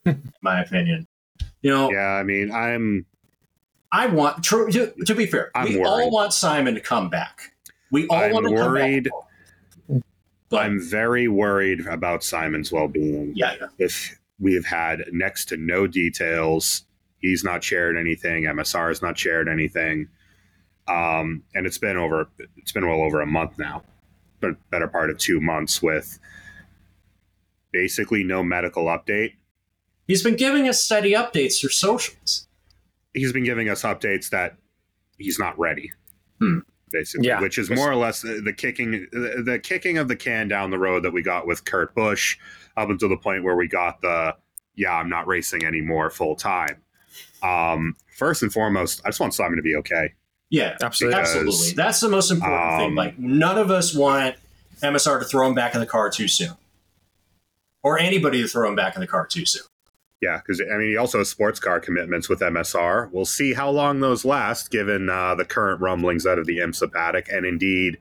in 0.06 0.32
my 0.42 0.62
opinion. 0.62 1.08
You 1.62 1.72
know, 1.72 1.92
Yeah, 1.92 2.08
I 2.10 2.24
mean, 2.24 2.52
I'm 2.52 3.06
I 3.92 4.08
want 4.08 4.44
to, 4.46 4.68
to, 4.70 4.94
to 5.06 5.16
be 5.16 5.26
fair. 5.26 5.52
I'm 5.56 5.66
we 5.70 5.78
worried. 5.78 5.88
all 5.88 6.12
want 6.12 6.34
Simon 6.34 6.76
to 6.76 6.82
come 6.82 7.10
back. 7.10 7.54
We 7.92 8.08
all 8.08 8.18
I'm 8.22 8.32
want 8.34 8.46
to 8.48 8.54
worried. 8.54 9.10
come 9.10 9.98
back. 9.98 10.04
But 10.50 10.66
I'm 10.66 10.82
very 10.82 11.30
worried 11.30 11.88
about 11.88 12.24
Simon's 12.26 12.72
well 12.74 12.90
being. 12.90 13.32
yeah, 13.36 13.56
yeah, 13.62 13.68
If 13.80 14.18
we 14.40 14.54
have 14.56 14.66
had 14.66 15.04
next 15.14 15.46
to 15.46 15.58
no 15.58 15.88
details, 15.88 16.86
he's 17.22 17.44
not 17.44 17.64
shared 17.64 17.98
anything. 17.98 18.44
MSR 18.44 18.90
has 18.90 19.02
not 19.02 19.18
shared 19.18 19.48
anything, 19.48 20.08
um, 20.88 21.44
and 21.56 21.66
it's 21.66 21.78
been 21.78 21.98
over. 21.98 22.30
It's 22.58 22.72
been 22.72 22.88
well 22.88 23.02
over 23.02 23.22
a 23.22 23.26
month 23.26 23.58
now, 23.58 23.84
but 24.40 24.56
better 24.70 24.88
part 24.88 25.10
of 25.10 25.18
two 25.18 25.40
months 25.42 25.82
with 25.82 26.20
basically 27.72 28.24
no 28.24 28.44
medical 28.44 28.86
update. 28.86 29.34
he's 30.08 30.24
been 30.24 30.36
giving 30.36 30.68
us 30.68 30.84
steady 30.84 31.14
updates 31.14 31.60
through 31.60 31.70
socials. 31.70 32.48
He's 33.14 33.32
been 33.32 33.46
giving 33.46 33.70
us 33.70 33.84
updates 33.84 34.30
that 34.30 34.58
he's 35.18 35.40
not 35.40 35.58
ready. 35.58 35.92
Hmm. 36.40 36.60
Basically, 36.92 37.28
Yeah. 37.28 37.40
which 37.40 37.58
is 37.58 37.70
more 37.70 37.90
or 37.90 37.96
less 37.96 38.22
the, 38.22 38.42
the 38.44 38.52
kicking, 38.52 39.08
the, 39.14 39.42
the 39.46 39.60
kicking 39.60 39.98
of 39.98 40.10
the 40.10 40.16
can 40.18 40.50
down 40.50 40.70
the 40.72 40.78
road 40.80 41.04
that 41.04 41.12
we 41.14 41.22
got 41.22 41.48
with 41.48 41.64
Kurt 41.64 41.96
Busch, 41.96 42.38
up 42.76 42.90
until 42.90 43.08
the 43.08 43.16
point 43.18 43.46
where 43.46 43.56
we 43.56 43.68
got 43.70 44.02
the, 44.02 44.36
yeah, 44.76 44.94
I'm 44.94 45.08
not 45.10 45.28
racing 45.28 45.64
anymore 45.64 46.10
full 46.10 46.36
time. 46.36 46.82
Um, 47.44 47.96
first 48.18 48.44
and 48.44 48.52
foremost, 48.52 49.02
I 49.06 49.10
just 49.10 49.20
want 49.20 49.34
Simon 49.34 49.58
to 49.58 49.64
be 49.64 49.76
okay. 49.78 50.14
Yeah, 50.50 50.78
Absolutely. 50.82 51.20
Because, 51.20 51.36
absolutely. 51.36 51.74
That's 51.76 52.00
the 52.02 52.10
most 52.10 52.30
important 52.30 52.74
um, 52.74 52.80
thing. 52.80 52.96
Like 52.96 53.18
none 53.18 53.58
of 53.58 53.72
us 53.72 53.96
want 53.96 54.36
MSR 54.82 55.20
to 55.20 55.26
throw 55.26 55.48
him 55.48 55.56
back 55.56 55.74
in 55.74 55.80
the 55.80 55.88
car 55.88 56.10
too 56.10 56.28
soon, 56.28 56.56
or 57.84 57.98
anybody 57.98 58.42
to 58.42 58.48
throw 58.48 58.68
him 58.68 58.76
back 58.76 58.96
in 58.96 59.02
the 59.02 59.08
car 59.08 59.26
too 59.26 59.46
soon. 59.46 59.64
Yeah, 60.22 60.38
because 60.38 60.62
I 60.62 60.78
mean, 60.78 60.90
he 60.90 60.98
also 60.98 61.18
has 61.18 61.30
sports 61.30 61.60
car 61.60 61.80
commitments 61.80 62.30
with 62.30 62.42
MSR. 62.42 63.10
We'll 63.12 63.26
see 63.26 63.54
how 63.54 63.70
long 63.72 64.02
those 64.02 64.24
last, 64.24 64.70
given 64.70 65.10
uh, 65.10 65.34
the 65.36 65.46
current 65.46 65.82
rumblings 65.82 66.28
out 66.28 66.38
of 66.38 66.46
the 66.46 66.60
IMSA 66.60 66.92
paddock, 66.92 67.30
and 67.30 67.46
indeed 67.46 67.98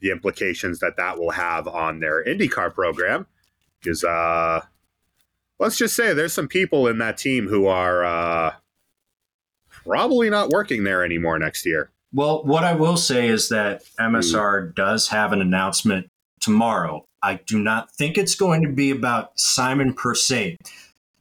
the 0.00 0.10
implications 0.10 0.80
that 0.80 0.96
that 0.96 1.18
will 1.18 1.30
have 1.30 1.68
on 1.68 2.00
their 2.00 2.24
IndyCar 2.24 2.74
program. 2.74 3.26
Because 3.80 4.02
uh, 4.02 4.62
let's 5.58 5.78
just 5.78 5.94
say 5.94 6.12
there's 6.12 6.32
some 6.32 6.48
people 6.48 6.88
in 6.88 6.98
that 6.98 7.18
team 7.18 7.46
who 7.46 7.66
are 7.66 8.04
uh, 8.04 8.54
probably 9.90 10.30
not 10.30 10.50
working 10.50 10.84
there 10.84 11.04
anymore 11.04 11.38
next 11.38 11.66
year. 11.66 11.90
Well, 12.12 12.44
what 12.44 12.64
I 12.64 12.74
will 12.74 12.96
say 12.96 13.28
is 13.28 13.48
that 13.48 13.82
hmm. 13.98 14.16
MSR 14.16 14.74
does 14.74 15.08
have 15.08 15.32
an 15.32 15.40
announcement 15.40 16.06
tomorrow. 16.40 17.04
I 17.22 17.40
do 17.46 17.58
not 17.58 17.90
think 17.92 18.16
it's 18.16 18.34
going 18.34 18.62
to 18.62 18.68
be 18.68 18.90
about 18.90 19.38
Simon 19.38 19.92
per 19.92 20.14
se, 20.14 20.56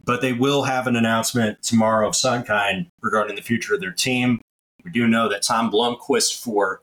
but 0.03 0.21
they 0.21 0.33
will 0.33 0.63
have 0.63 0.87
an 0.87 0.95
announcement 0.95 1.61
tomorrow 1.61 2.07
of 2.07 2.15
some 2.15 2.43
kind 2.43 2.87
regarding 3.01 3.35
the 3.35 3.41
future 3.41 3.73
of 3.73 3.81
their 3.81 3.91
team. 3.91 4.39
We 4.85 4.91
do 4.91 5.07
know 5.07 5.27
that 5.27 5.41
Tom 5.41 5.69
Blomqvist 5.71 6.41
for 6.41 6.81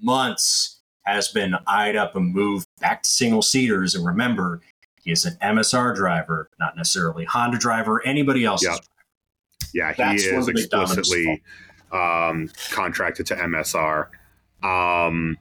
months 0.00 0.80
has 1.04 1.28
been 1.28 1.54
eyed 1.66 1.96
up 1.96 2.16
a 2.16 2.20
move 2.20 2.64
back 2.80 3.02
to 3.02 3.10
single 3.10 3.42
seaters. 3.42 3.94
And 3.94 4.06
remember, 4.06 4.62
he 5.02 5.12
is 5.12 5.26
an 5.26 5.36
MSR 5.42 5.94
driver, 5.94 6.48
not 6.58 6.76
necessarily 6.76 7.26
Honda 7.26 7.58
driver, 7.58 8.04
anybody 8.06 8.44
else's. 8.46 8.68
Yep. 8.68 8.78
Yeah, 9.72 9.92
he 9.92 10.02
That's 10.02 10.22
is 10.22 10.46
the 10.46 10.52
big 10.52 10.70
dominoes 10.70 10.98
explicitly 10.98 11.42
um, 11.92 12.50
contracted 12.70 13.26
to 13.26 13.36
MSR. 13.36 14.08
Um, 14.62 15.36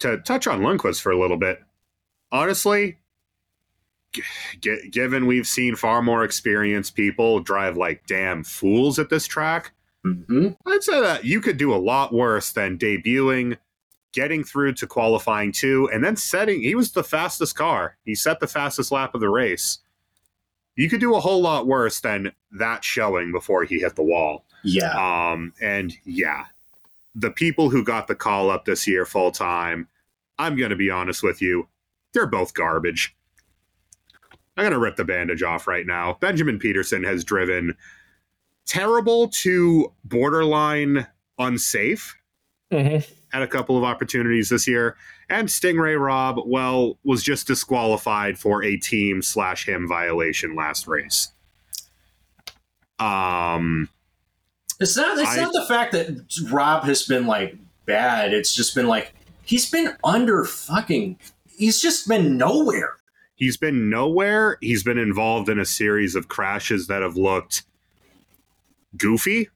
to 0.00 0.18
touch 0.18 0.46
on 0.46 0.60
Lundqvist 0.60 1.00
for 1.00 1.10
a 1.10 1.18
little 1.18 1.38
bit, 1.38 1.62
honestly, 2.30 2.98
g- 4.12 4.88
given 4.90 5.26
we've 5.26 5.46
seen 5.46 5.76
far 5.76 6.02
more 6.02 6.24
experienced 6.24 6.94
people 6.94 7.40
drive 7.40 7.76
like 7.76 8.06
damn 8.06 8.44
fools 8.44 8.98
at 8.98 9.10
this 9.10 9.26
track, 9.26 9.72
hmm 10.04 10.48
I'd 10.66 10.82
say 10.82 11.00
that 11.00 11.24
you 11.24 11.40
could 11.40 11.56
do 11.56 11.74
a 11.74 11.76
lot 11.76 12.12
worse 12.12 12.52
than 12.52 12.78
debuting, 12.78 13.56
getting 14.12 14.44
through 14.44 14.74
to 14.74 14.86
qualifying 14.86 15.50
two, 15.52 15.90
and 15.92 16.04
then 16.04 16.16
setting. 16.16 16.60
He 16.60 16.74
was 16.74 16.92
the 16.92 17.02
fastest 17.02 17.56
car. 17.56 17.96
He 18.04 18.14
set 18.14 18.38
the 18.38 18.46
fastest 18.46 18.92
lap 18.92 19.14
of 19.14 19.20
the 19.20 19.28
race. 19.30 19.78
You 20.76 20.88
could 20.88 21.00
do 21.00 21.14
a 21.14 21.20
whole 21.20 21.40
lot 21.40 21.66
worse 21.66 22.00
than 22.00 22.32
that 22.52 22.84
showing 22.84 23.32
before 23.32 23.64
he 23.64 23.80
hit 23.80 23.96
the 23.96 24.02
wall. 24.02 24.44
Yeah. 24.62 24.92
Um, 24.92 25.52
and 25.60 25.94
yeah, 26.04 26.44
the 27.14 27.30
people 27.30 27.70
who 27.70 27.82
got 27.82 28.06
the 28.06 28.14
call 28.14 28.50
up 28.50 28.64
this 28.66 28.86
year 28.86 29.06
full 29.06 29.32
time, 29.32 29.88
I'm 30.38 30.56
going 30.56 30.70
to 30.70 30.76
be 30.76 30.90
honest 30.90 31.22
with 31.22 31.40
you, 31.40 31.68
they're 32.12 32.26
both 32.26 32.54
garbage. 32.54 33.16
I'm 34.56 34.62
going 34.62 34.72
to 34.72 34.78
rip 34.78 34.96
the 34.96 35.04
bandage 35.04 35.42
off 35.42 35.66
right 35.66 35.86
now. 35.86 36.18
Benjamin 36.20 36.58
Pedersen 36.58 37.04
has 37.04 37.24
driven 37.24 37.74
terrible 38.66 39.28
to 39.28 39.92
borderline 40.04 41.06
unsafe 41.38 42.16
Mhm. 42.72 43.06
At 43.36 43.42
a 43.42 43.46
couple 43.46 43.76
of 43.76 43.84
opportunities 43.84 44.48
this 44.48 44.66
year. 44.66 44.96
And 45.28 45.46
Stingray 45.46 46.00
Robb, 46.00 46.38
well, 46.46 46.96
was 47.04 47.22
just 47.22 47.46
disqualified 47.46 48.38
for 48.38 48.64
a 48.64 48.78
team 48.78 49.20
slash 49.20 49.68
him 49.68 49.86
violation 49.86 50.54
last 50.56 50.86
race. 50.86 51.32
Um, 52.98 53.90
It's 54.80 54.96
not. 54.96 55.18
It's 55.18 55.28
I- 55.36 55.42
not 55.42 55.52
the 55.52 55.66
fact 55.68 55.92
that 55.92 56.24
Rob 56.50 56.84
has 56.84 57.02
been 57.02 57.26
like 57.26 57.56
bad. 57.84 58.32
It's 58.32 58.54
just 58.54 58.74
been 58.74 58.86
like 58.86 59.12
he's 59.44 59.68
been 59.70 59.94
under 60.02 60.44
fucking. 60.46 61.18
He's 61.46 61.78
just 61.78 62.08
been 62.08 62.38
nowhere. 62.38 62.94
he's 63.34 63.58
been 63.58 63.90
nowhere. 63.90 64.56
He's 64.62 64.82
been 64.82 64.96
involved 64.96 65.50
in 65.50 65.58
a 65.58 65.66
series 65.66 66.14
of 66.14 66.28
crashes 66.28 66.86
that 66.86 67.02
have 67.02 67.16
looked 67.18 67.64
goofy. 68.96 69.50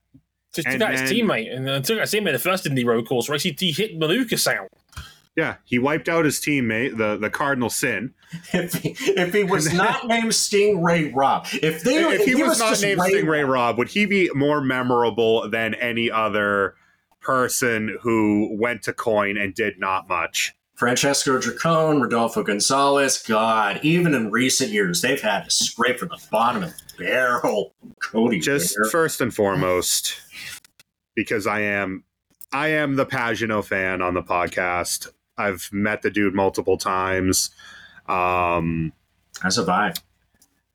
Just 0.53 0.67
And 0.67 0.81
took 0.81 0.89
out 0.89 0.99
his 0.99 1.11
teammate, 1.11 1.55
and 1.55 1.69
uh, 1.69 1.81
took 1.81 1.99
out 1.99 2.03
his 2.03 2.13
teammate 2.13 2.29
in 2.29 2.33
the 2.33 2.39
first 2.39 2.67
Indy 2.67 2.85
Road 2.85 3.07
course 3.07 3.29
race. 3.29 3.43
He, 3.43 3.55
he 3.59 3.71
hit 3.71 3.99
Malukas 3.99 4.53
out. 4.53 4.69
Yeah, 5.37 5.57
he 5.65 5.79
wiped 5.79 6.09
out 6.09 6.25
his 6.25 6.41
teammate, 6.41 6.97
the 6.97 7.17
the 7.17 7.31
Cardinal 7.31 7.71
Sin. 7.71 8.15
If 8.53 8.75
he, 8.75 8.97
if 9.11 9.33
he 9.33 9.45
was 9.45 9.73
not 9.73 10.07
named 10.07 10.33
Stingray 10.33 11.13
Rob, 11.15 11.47
if 11.53 11.83
they 11.83 12.03
if 12.15 12.25
he 12.25 12.35
was, 12.35 12.59
not 12.59 12.71
just 12.71 12.83
named 12.83 13.01
Ray 13.01 13.13
Stingray 13.13 13.49
Rob, 13.49 13.79
would 13.79 13.89
he 13.89 14.07
be 14.07 14.29
more 14.35 14.61
memorable 14.61 15.49
than 15.49 15.75
any 15.75 16.11
other 16.11 16.75
person 17.21 17.97
who 18.03 18.57
went 18.59 18.83
to 18.83 18.93
coin 18.93 19.37
and 19.37 19.55
did 19.55 19.79
not 19.79 20.09
much? 20.09 20.55
Francesco 20.81 21.39
Dracone, 21.39 22.01
Rodolfo 22.01 22.43
Gonzalez, 22.43 23.23
God, 23.23 23.81
even 23.83 24.15
in 24.15 24.31
recent 24.31 24.71
years, 24.71 25.03
they've 25.03 25.21
had 25.21 25.45
to 25.45 25.51
scrape 25.51 25.99
from 25.99 26.09
the 26.09 26.19
bottom 26.31 26.63
of 26.63 26.71
the 26.97 27.05
barrel. 27.05 27.75
Cody, 28.03 28.41
Just 28.41 28.79
Ware. 28.81 28.89
first 28.89 29.21
and 29.21 29.33
foremost, 29.35 30.19
because 31.15 31.47
I 31.47 31.61
am 31.61 32.05
I 32.51 32.69
am 32.69 32.97
the 32.97 33.05
Pagenaud 33.05 33.67
fan 33.67 34.01
on 34.01 34.15
the 34.15 34.23
podcast. 34.23 35.09
I've 35.37 35.69
met 35.71 36.01
the 36.01 36.09
dude 36.11 36.35
multiple 36.35 36.79
times. 36.79 37.51
Um, 38.09 38.95
as 39.45 39.57
have 39.57 39.69
I. 39.69 39.93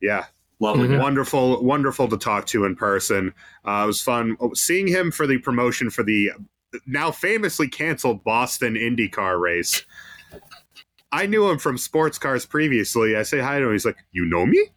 yeah, 0.02 0.26
Lovely. 0.60 0.88
Mhm. 0.88 1.02
wonderful, 1.02 1.63
wonderful 1.63 2.08
to 2.10 2.18
talk 2.18 2.46
to 2.48 2.65
in 2.65 2.76
person. 2.76 3.34
Uh, 3.68 3.82
it 3.84 3.88
was 3.88 4.04
fun 4.04 4.38
seeing 4.54 4.86
him 4.88 5.10
for 5.12 5.26
the 5.26 5.39
promotion 5.39 5.89
for 5.89 6.04
the 6.04 6.30
now 6.86 7.12
famously 7.12 7.68
canceled 7.68 8.24
Boston 8.24 8.76
IndyCar 8.76 9.40
race. 9.40 9.84
I 11.12 11.26
knew 11.28 11.50
him 11.50 11.58
from 11.60 11.78
sports 11.78 12.18
cars 12.18 12.46
previously. 12.46 13.16
I 13.16 13.24
say 13.24 13.40
hi 13.40 13.60
to 13.60 13.66
him. 13.68 13.72
He's 13.72 13.86
like, 13.86 13.98
"You 14.12 14.26
know 14.26 14.46
me?" 14.46 14.70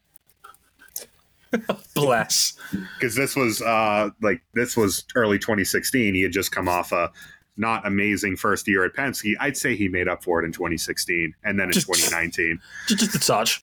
Bless. 1.95 2.55
Because 2.99 3.15
this 3.15 3.35
was 3.35 3.63
uh, 3.63 4.11
like 4.21 4.43
this 4.55 4.77
was 4.77 5.05
early 5.15 5.39
2016. 5.39 6.15
He 6.15 6.23
had 6.23 6.33
just 6.33 6.53
come 6.53 6.69
off 6.69 6.93
a 6.93 7.11
not 7.57 7.87
amazing 7.87 8.37
first 8.37 8.69
year 8.69 8.85
at 8.85 8.95
Penske. 8.95 9.33
I'd 9.41 9.57
say 9.57 9.75
he 9.75 9.89
made 9.89 10.07
up 10.09 10.23
for 10.23 10.41
it 10.43 10.47
in 10.47 10.53
2016 10.53 11.35
and 11.45 11.59
then 11.59 11.67
in 11.69 11.73
Just- 11.73 11.87
2019. 11.87 12.61
Just, 12.87 13.01
just 13.01 13.15
a 13.15 13.19
touch. 13.19 13.63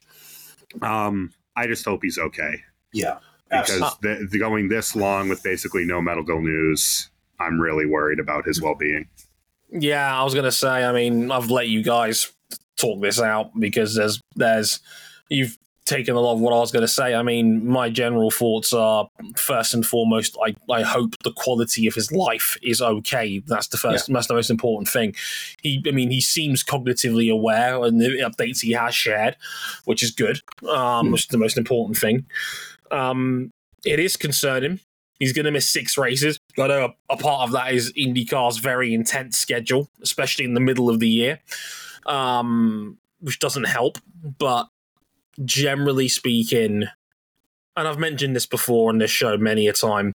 Um, 0.81 1.31
I 1.55 1.67
just 1.67 1.85
hope 1.85 2.01
he's 2.03 2.17
okay 2.17 2.61
Yeah. 2.91 3.19
because 3.49 3.97
the, 4.01 4.27
the 4.29 4.37
going 4.39 4.67
this 4.67 4.93
long 4.95 5.29
with 5.29 5.41
basically 5.41 5.85
no 5.85 6.01
medical 6.01 6.41
news, 6.41 7.09
I'm 7.39 7.59
really 7.59 7.85
worried 7.85 8.19
about 8.19 8.45
his 8.45 8.61
well 8.61 8.75
being. 8.75 9.07
Yeah, 9.71 10.17
I 10.19 10.23
was 10.23 10.33
gonna 10.33 10.51
say. 10.51 10.85
I 10.85 10.91
mean, 10.91 11.31
I've 11.31 11.49
let 11.51 11.67
you 11.67 11.83
guys 11.83 12.31
talk 12.77 13.01
this 13.01 13.19
out 13.21 13.51
because 13.59 13.95
there's 13.95 14.21
there's 14.35 14.79
you've 15.29 15.57
taken 15.85 16.15
a 16.15 16.19
lot 16.19 16.33
of 16.33 16.39
what 16.39 16.51
I 16.51 16.57
was 16.59 16.71
gonna 16.71 16.87
say. 16.87 17.13
I 17.13 17.21
mean, 17.23 17.67
my 17.67 17.89
general 17.89 18.31
thoughts 18.31 18.73
are 18.73 19.07
first 19.35 19.73
and 19.73 19.85
foremost. 19.85 20.37
I 20.45 20.55
I 20.71 20.81
hope 20.83 21.15
the 21.23 21.31
quality 21.33 21.87
of 21.87 21.93
his 21.95 22.11
life 22.11 22.57
is 22.63 22.81
okay. 22.81 23.39
That's 23.45 23.67
the 23.67 23.77
first. 23.77 24.11
That's 24.11 24.27
the 24.27 24.33
most 24.33 24.49
important 24.49 24.87
thing. 24.87 25.15
He, 25.61 25.83
I 25.87 25.91
mean, 25.91 26.11
he 26.11 26.21
seems 26.21 26.63
cognitively 26.63 27.31
aware, 27.31 27.83
and 27.83 27.99
the 27.99 28.07
updates 28.19 28.61
he 28.61 28.71
has 28.73 28.95
shared, 28.95 29.35
which 29.85 30.01
is 30.03 30.11
good. 30.11 30.41
Um, 30.69 31.07
Hmm. 31.07 31.11
which 31.11 31.23
is 31.23 31.27
the 31.27 31.37
most 31.37 31.57
important 31.57 31.97
thing. 31.97 32.25
Um, 32.91 33.51
it 33.83 33.99
is 33.99 34.15
concerning. 34.17 34.79
He's 35.19 35.33
going 35.33 35.45
to 35.45 35.51
miss 35.51 35.69
six 35.69 35.97
races. 35.97 36.39
Got 36.55 36.71
a, 36.71 36.93
a 37.09 37.17
part 37.17 37.43
of 37.43 37.51
that 37.53 37.73
is 37.73 37.93
IndyCar's 37.93 38.57
very 38.57 38.93
intense 38.93 39.37
schedule, 39.37 39.89
especially 40.01 40.45
in 40.45 40.53
the 40.53 40.59
middle 40.59 40.89
of 40.89 40.99
the 40.99 41.07
year, 41.07 41.39
um, 42.05 42.97
which 43.19 43.39
doesn't 43.39 43.65
help. 43.65 43.97
But 44.37 44.67
generally 45.43 46.09
speaking, 46.09 46.83
and 47.77 47.87
I've 47.87 47.99
mentioned 47.99 48.35
this 48.35 48.45
before 48.45 48.89
on 48.89 48.97
this 48.97 49.11
show 49.11 49.37
many 49.37 49.67
a 49.67 49.73
time, 49.73 50.13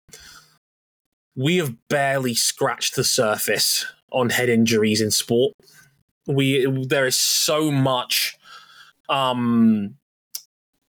we 1.35 1.57
have 1.57 1.75
barely 1.87 2.33
scratched 2.33 2.95
the 2.95 3.03
surface 3.03 3.85
on 4.11 4.29
head 4.29 4.49
injuries 4.49 5.01
in 5.01 5.11
sport. 5.11 5.53
We 6.27 6.65
there 6.87 7.05
is 7.05 7.17
so 7.17 7.71
much 7.71 8.37
um 9.07 9.95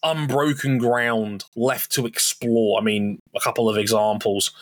unbroken 0.02 0.78
ground 0.78 1.44
left 1.56 1.90
to 1.92 2.06
explore. 2.06 2.80
I 2.80 2.84
mean, 2.84 3.18
a 3.34 3.40
couple 3.40 3.68
of 3.68 3.76
examples. 3.76 4.52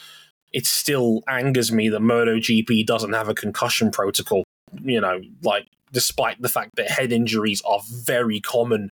It 0.53 0.65
still 0.67 1.23
angers 1.29 1.71
me 1.73 1.89
that 1.91 2.01
MotoGP 2.01 2.87
doesn't 2.87 3.13
have 3.13 3.29
a 3.29 3.35
concussion 3.35 3.91
protocol. 3.91 4.45
You 4.83 5.01
know, 5.01 5.21
like 5.43 5.69
despite 5.93 6.41
the 6.41 6.49
fact 6.49 6.77
that 6.77 6.91
head 6.91 7.13
injuries 7.13 7.63
are 7.69 7.81
very 7.91 8.41
common 8.41 8.91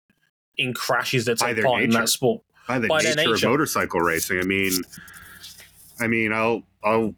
in 0.57 0.73
crashes 0.73 1.25
that 1.25 1.39
take 1.39 1.63
part 1.63 1.83
in 1.83 1.89
that 1.91 2.09
sport. 2.09 2.41
By 2.67 2.79
the 2.79 2.87
By 2.87 2.99
nature, 2.99 3.15
nature. 3.15 3.33
of 3.33 3.43
motorcycle 3.43 3.99
racing, 4.01 4.39
I 4.39 4.43
mean, 4.43 4.71
I 5.99 6.07
mean, 6.07 6.31
I'll 6.31 6.63
I'll 6.83 7.15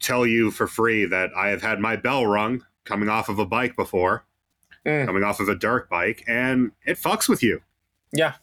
tell 0.00 0.26
you 0.26 0.50
for 0.50 0.66
free 0.66 1.04
that 1.06 1.30
I 1.36 1.48
have 1.48 1.62
had 1.62 1.78
my 1.78 1.96
bell 1.96 2.26
rung 2.26 2.64
coming 2.84 3.08
off 3.08 3.28
of 3.28 3.38
a 3.38 3.46
bike 3.46 3.76
before, 3.76 4.24
Mm. 4.86 5.04
coming 5.06 5.22
off 5.22 5.40
of 5.40 5.48
a 5.48 5.54
dirt 5.54 5.90
bike, 5.90 6.24
and 6.26 6.72
it 6.86 6.96
fucks 6.98 7.28
with 7.28 7.42
you. 7.42 7.60
Yeah, 8.12 8.34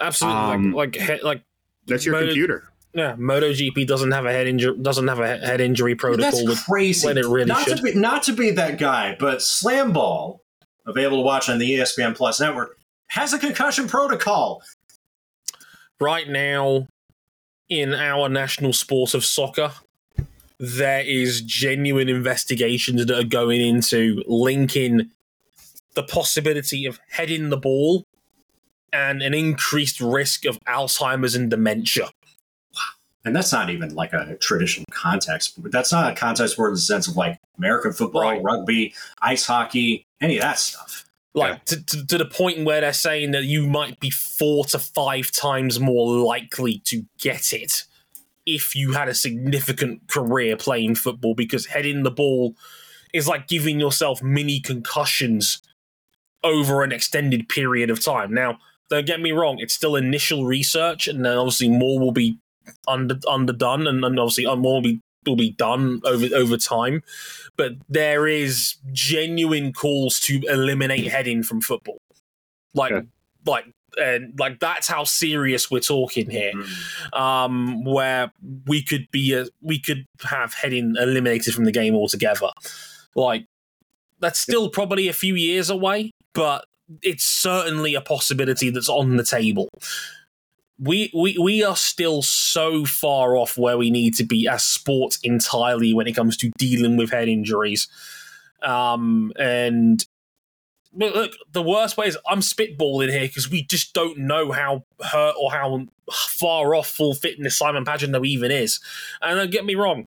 absolutely. 0.00 0.40
Um, 0.54 0.72
like, 0.72 0.96
like, 0.98 1.08
he- 1.18 1.24
like, 1.24 1.42
That's 1.86 2.04
your 2.04 2.14
Moto- 2.14 2.26
computer. 2.26 2.68
yeah. 2.94 3.14
MotoGP 3.16 3.86
doesn't 3.86 4.10
have 4.12 4.26
a 4.26 4.32
head 4.32 4.46
injury. 4.46 4.76
Doesn't 4.80 5.06
have 5.08 5.20
a 5.20 5.38
head 5.38 5.60
injury 5.60 5.94
protocol. 5.94 6.30
That's 6.30 6.44
with, 6.46 6.64
crazy. 6.64 7.06
when 7.06 7.18
it 7.18 7.24
really 7.26 7.44
not 7.46 7.62
should. 7.64 7.76
to 7.78 7.82
be 7.82 7.94
not 7.94 8.22
to 8.24 8.32
be 8.32 8.50
that 8.52 8.78
guy, 8.78 9.16
but 9.18 9.42
Slam 9.42 9.92
Ball, 9.92 10.42
available 10.86 11.18
to 11.18 11.22
watch 11.22 11.48
on 11.48 11.58
the 11.58 11.70
ESPN 11.78 12.14
Plus 12.16 12.40
network, 12.40 12.76
has 13.08 13.32
a 13.32 13.38
concussion 13.38 13.86
protocol. 13.88 14.62
right 16.00 16.28
now 16.28 16.86
in 17.68 17.94
our 17.94 18.28
national 18.28 18.72
sport 18.72 19.14
of 19.14 19.24
soccer 19.24 19.72
there 20.58 21.00
is 21.00 21.40
genuine 21.42 22.08
investigations 22.08 23.04
that 23.06 23.18
are 23.18 23.24
going 23.24 23.60
into 23.60 24.22
linking 24.26 25.10
the 25.94 26.02
possibility 26.02 26.86
of 26.86 26.98
heading 27.10 27.48
the 27.50 27.56
ball 27.56 28.04
and 28.96 29.22
an 29.22 29.34
increased 29.34 30.00
risk 30.00 30.44
of 30.46 30.58
alzheimer's 30.66 31.34
and 31.34 31.50
dementia 31.50 32.08
And 33.24 33.34
that's 33.34 33.52
not 33.52 33.70
even 33.70 33.94
like 33.94 34.12
a 34.12 34.36
traditional 34.36 34.86
context. 34.90 35.58
That's 35.72 35.92
not 35.92 36.12
a 36.12 36.14
context 36.14 36.58
in 36.58 36.70
the 36.72 36.78
sense 36.78 37.08
of 37.08 37.16
like 37.16 37.38
American 37.58 37.92
football, 37.92 38.22
Right. 38.22 38.42
rugby, 38.42 38.94
ice 39.20 39.44
hockey, 39.46 40.06
any 40.20 40.36
of 40.36 40.42
that 40.42 40.58
stuff. 40.58 41.04
like 41.34 41.64
to, 41.66 41.82
to, 41.84 42.06
to 42.06 42.18
the 42.18 42.24
point 42.24 42.64
where 42.64 42.80
they're 42.80 42.92
saying 42.92 43.32
that 43.32 43.44
you 43.44 43.66
might 43.66 43.98
be 44.00 44.10
four 44.10 44.64
to 44.66 44.78
five 44.78 45.30
times 45.32 45.80
more 45.80 46.06
likely 46.24 46.78
to 46.84 47.04
get 47.18 47.52
it 47.52 47.84
if 48.46 48.76
you 48.76 48.92
had 48.92 49.08
a 49.08 49.14
significant 49.14 50.06
career 50.06 50.56
playing 50.56 50.94
football 50.94 51.34
because 51.34 51.66
heading 51.66 52.04
the 52.04 52.10
ball 52.12 52.54
is 53.12 53.26
like 53.26 53.48
giving 53.48 53.80
yourself 53.80 54.22
mini 54.22 54.60
concussions 54.60 55.60
over 56.44 56.84
an 56.84 56.92
extended 56.92 57.48
period 57.48 57.90
of 57.90 58.02
time. 58.02 58.32
Now, 58.32 58.58
don't 58.88 59.06
get 59.06 59.20
me 59.20 59.32
wrong, 59.32 59.58
it's 59.58 59.74
still 59.74 59.96
initial 59.96 60.46
research, 60.46 61.08
and 61.08 61.24
then 61.24 61.36
obviously 61.36 61.68
more 61.68 61.98
will 61.98 62.12
be 62.12 62.38
under 62.88 63.16
underdone, 63.28 63.86
and, 63.86 64.04
and 64.04 64.18
obviously 64.18 64.44
more 64.46 64.74
will 64.74 64.82
be 64.82 65.00
will 65.26 65.36
be 65.36 65.50
done 65.52 66.00
over 66.04 66.26
over 66.34 66.56
time. 66.56 67.02
But 67.56 67.72
there 67.88 68.26
is 68.26 68.76
genuine 68.92 69.72
calls 69.72 70.20
to 70.20 70.40
eliminate 70.48 71.06
heading 71.08 71.42
from 71.42 71.60
football, 71.60 71.98
like 72.74 72.92
Okay. 72.92 73.06
like 73.44 73.64
and 73.98 74.38
like 74.38 74.60
that's 74.60 74.86
how 74.88 75.04
serious 75.04 75.70
we're 75.70 75.80
talking 75.80 76.28
here 76.28 76.52
um, 77.14 77.82
where 77.84 78.30
we 78.66 78.82
could 78.82 79.06
be 79.10 79.32
a, 79.32 79.46
we 79.62 79.78
could 79.78 80.04
have 80.22 80.52
heading 80.52 80.94
eliminated 80.98 81.54
from 81.54 81.64
the 81.64 81.72
game 81.72 81.94
altogether. 81.94 82.50
Like 83.14 83.46
that's 84.20 84.38
still 84.38 84.68
probably 84.68 85.08
a 85.08 85.12
few 85.14 85.34
years 85.34 85.70
away, 85.70 86.10
but 86.34 86.66
it's 87.02 87.24
certainly 87.24 87.94
a 87.94 88.00
possibility 88.00 88.70
that's 88.70 88.88
on 88.88 89.16
the 89.16 89.24
table. 89.24 89.68
We, 90.78 91.10
we 91.14 91.38
we 91.38 91.64
are 91.64 91.76
still 91.76 92.20
so 92.20 92.84
far 92.84 93.34
off 93.34 93.56
where 93.56 93.78
we 93.78 93.90
need 93.90 94.14
to 94.16 94.24
be 94.24 94.46
as 94.46 94.62
sports 94.62 95.18
entirely 95.22 95.94
when 95.94 96.06
it 96.06 96.12
comes 96.12 96.36
to 96.38 96.50
dealing 96.58 96.98
with 96.98 97.10
head 97.10 97.28
injuries. 97.28 97.88
Um, 98.62 99.32
and 99.38 100.04
look, 100.92 101.32
the 101.52 101.62
worst 101.62 101.96
way 101.96 102.08
is 102.08 102.18
I'm 102.28 102.40
spitballing 102.40 103.10
here 103.10 103.26
because 103.26 103.50
we 103.50 103.62
just 103.62 103.94
don't 103.94 104.18
know 104.18 104.52
how 104.52 104.84
hurt 105.02 105.34
or 105.40 105.50
how 105.50 105.86
far 106.10 106.74
off 106.74 106.88
full 106.88 107.14
fitness 107.14 107.56
Simon 107.56 107.84
Pagenaud 107.84 108.26
even 108.26 108.50
is. 108.50 108.80
And 109.22 109.38
don't 109.38 109.50
get 109.50 109.64
me 109.64 109.74
wrong, 109.74 110.04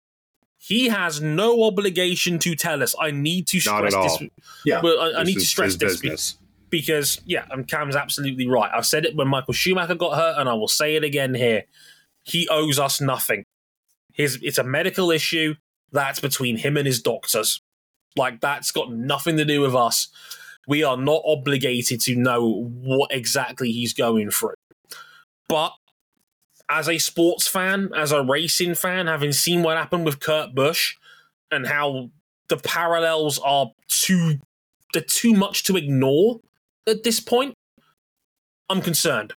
he 0.59 0.88
has 0.88 1.21
no 1.21 1.64
obligation 1.64 2.38
to 2.41 2.55
tell 2.55 2.83
us. 2.83 2.95
I 3.01 3.11
need 3.11 3.47
to 3.49 3.61
stress 3.61 3.95
this. 3.95 4.31
Yeah. 4.64 4.81
I, 4.83 5.12
I 5.19 5.23
need 5.25 5.35
to 5.35 5.41
stress 5.41 5.77
this 5.77 6.01
business. 6.01 6.37
Because 6.70 7.20
yeah, 7.24 7.44
and 7.50 7.66
Cam's 7.66 7.96
absolutely 7.96 8.46
right. 8.48 8.70
I 8.74 8.81
said 8.81 9.04
it 9.04 9.16
when 9.16 9.28
Michael 9.28 9.54
Schumacher 9.54 9.94
got 9.94 10.16
hurt, 10.16 10.37
and 10.38 10.48
I 10.48 10.54
will 10.54 10.68
say 10.68 10.96
it 10.96 11.04
again 11.04 11.35
here. 11.35 11.64
He 12.24 12.48
owes 12.48 12.78
us 12.78 13.00
nothing. 13.00 13.44
His 14.12 14.38
it's 14.42 14.59
a 14.59 14.64
medical 14.64 15.11
issue 15.11 15.54
that's 15.92 16.20
between 16.20 16.57
him 16.57 16.76
and 16.76 16.87
his 16.87 17.00
doctors. 17.00 17.61
Like 18.16 18.40
that's 18.40 18.70
got 18.70 18.92
nothing 18.92 19.37
to 19.37 19.44
do 19.44 19.61
with 19.61 19.74
us. 19.74 20.09
We 20.66 20.83
are 20.83 20.96
not 20.96 21.22
obligated 21.24 22.00
to 22.02 22.14
know 22.14 22.64
what 22.64 23.12
exactly 23.12 23.72
he's 23.72 23.94
going 23.94 24.31
through. 24.31 24.54
But 25.48 25.72
as 26.68 26.88
a 26.88 26.98
sports 26.98 27.48
fan, 27.48 27.90
as 27.96 28.12
a 28.12 28.22
racing 28.22 28.74
fan, 28.74 29.07
having 29.07 29.33
seen 29.33 29.62
what 29.62 29.78
happened 29.78 30.04
with 30.04 30.20
Kurt 30.20 30.54
Busch 30.54 30.96
and 31.50 31.66
how 31.66 32.11
the 32.48 32.59
parallels 32.59 33.38
are 33.38 33.70
too 33.88 34.38
they're 34.92 35.02
too 35.02 35.35
much 35.35 35.64
to 35.64 35.76
ignore 35.76 36.40
at 36.88 37.05
this 37.05 37.20
point, 37.20 37.55
I'm 38.68 38.83
concerned. 38.83 39.35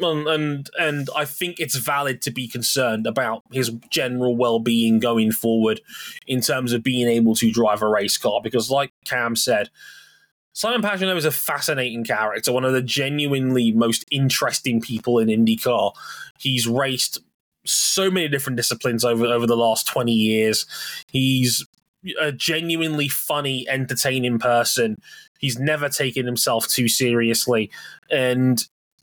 And 0.00 0.68
and 0.76 1.08
I 1.14 1.24
think 1.24 1.60
it's 1.60 1.76
valid 1.76 2.20
to 2.22 2.32
be 2.32 2.48
concerned 2.48 3.06
about 3.06 3.42
his 3.52 3.70
general 3.90 4.36
well-being 4.36 4.98
going 4.98 5.30
forward 5.30 5.80
in 6.26 6.40
terms 6.40 6.72
of 6.72 6.82
being 6.82 7.06
able 7.06 7.36
to 7.36 7.52
drive 7.52 7.80
a 7.80 7.86
race 7.86 8.16
car 8.16 8.40
because 8.42 8.72
like 8.72 8.90
Cam 9.04 9.36
said 9.36 9.70
Simon 10.54 10.82
Pagenaud 10.82 11.16
is 11.16 11.24
a 11.24 11.32
fascinating 11.32 12.04
character, 12.04 12.52
one 12.52 12.64
of 12.64 12.72
the 12.72 12.82
genuinely 12.82 13.72
most 13.72 14.04
interesting 14.10 14.80
people 14.80 15.18
in 15.18 15.28
IndyCar. 15.28 15.92
He's 16.38 16.68
raced 16.68 17.18
so 17.66 18.08
many 18.10 18.28
different 18.28 18.56
disciplines 18.56 19.04
over 19.04 19.26
over 19.26 19.46
the 19.46 19.56
last 19.56 19.86
20 19.86 20.12
years. 20.12 20.64
He's 21.10 21.66
a 22.20 22.30
genuinely 22.30 23.08
funny, 23.08 23.68
entertaining 23.68 24.38
person. 24.38 24.96
He's 25.44 25.58
never 25.58 25.90
taken 25.90 26.24
himself 26.24 26.66
too 26.68 26.88
seriously. 26.88 27.70
And 28.10 28.58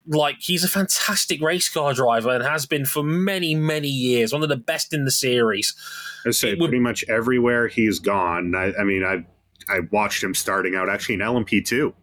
like 0.08 0.38
he's 0.40 0.64
a 0.64 0.68
fantastic 0.68 1.40
race 1.40 1.70
car 1.70 1.94
driver 1.94 2.32
and 2.32 2.44
has 2.44 2.66
been 2.66 2.86
for 2.86 3.04
many, 3.04 3.54
many 3.54 3.88
years, 3.90 4.34
one 4.34 4.42
of 4.42 4.50
the 4.50 4.58
best 4.58 4.92
in 4.92 5.06
the 5.06 5.12
series. 5.12 5.76
I 6.26 6.32
say 6.32 6.56
would- 6.56 6.70
pretty 6.70 6.80
much 6.82 7.06
everywhere 7.08 7.68
he's 7.68 8.00
gone. 8.00 8.56
I, 8.56 8.74
I 8.80 8.84
mean, 8.84 9.04
I 9.04 9.24
I 9.72 9.82
watched 9.92 10.24
him 10.24 10.34
starting 10.34 10.76
out 10.76 10.90
actually 10.90 11.14
in 11.16 11.22
LMP 11.22 11.64
two, 11.64 11.94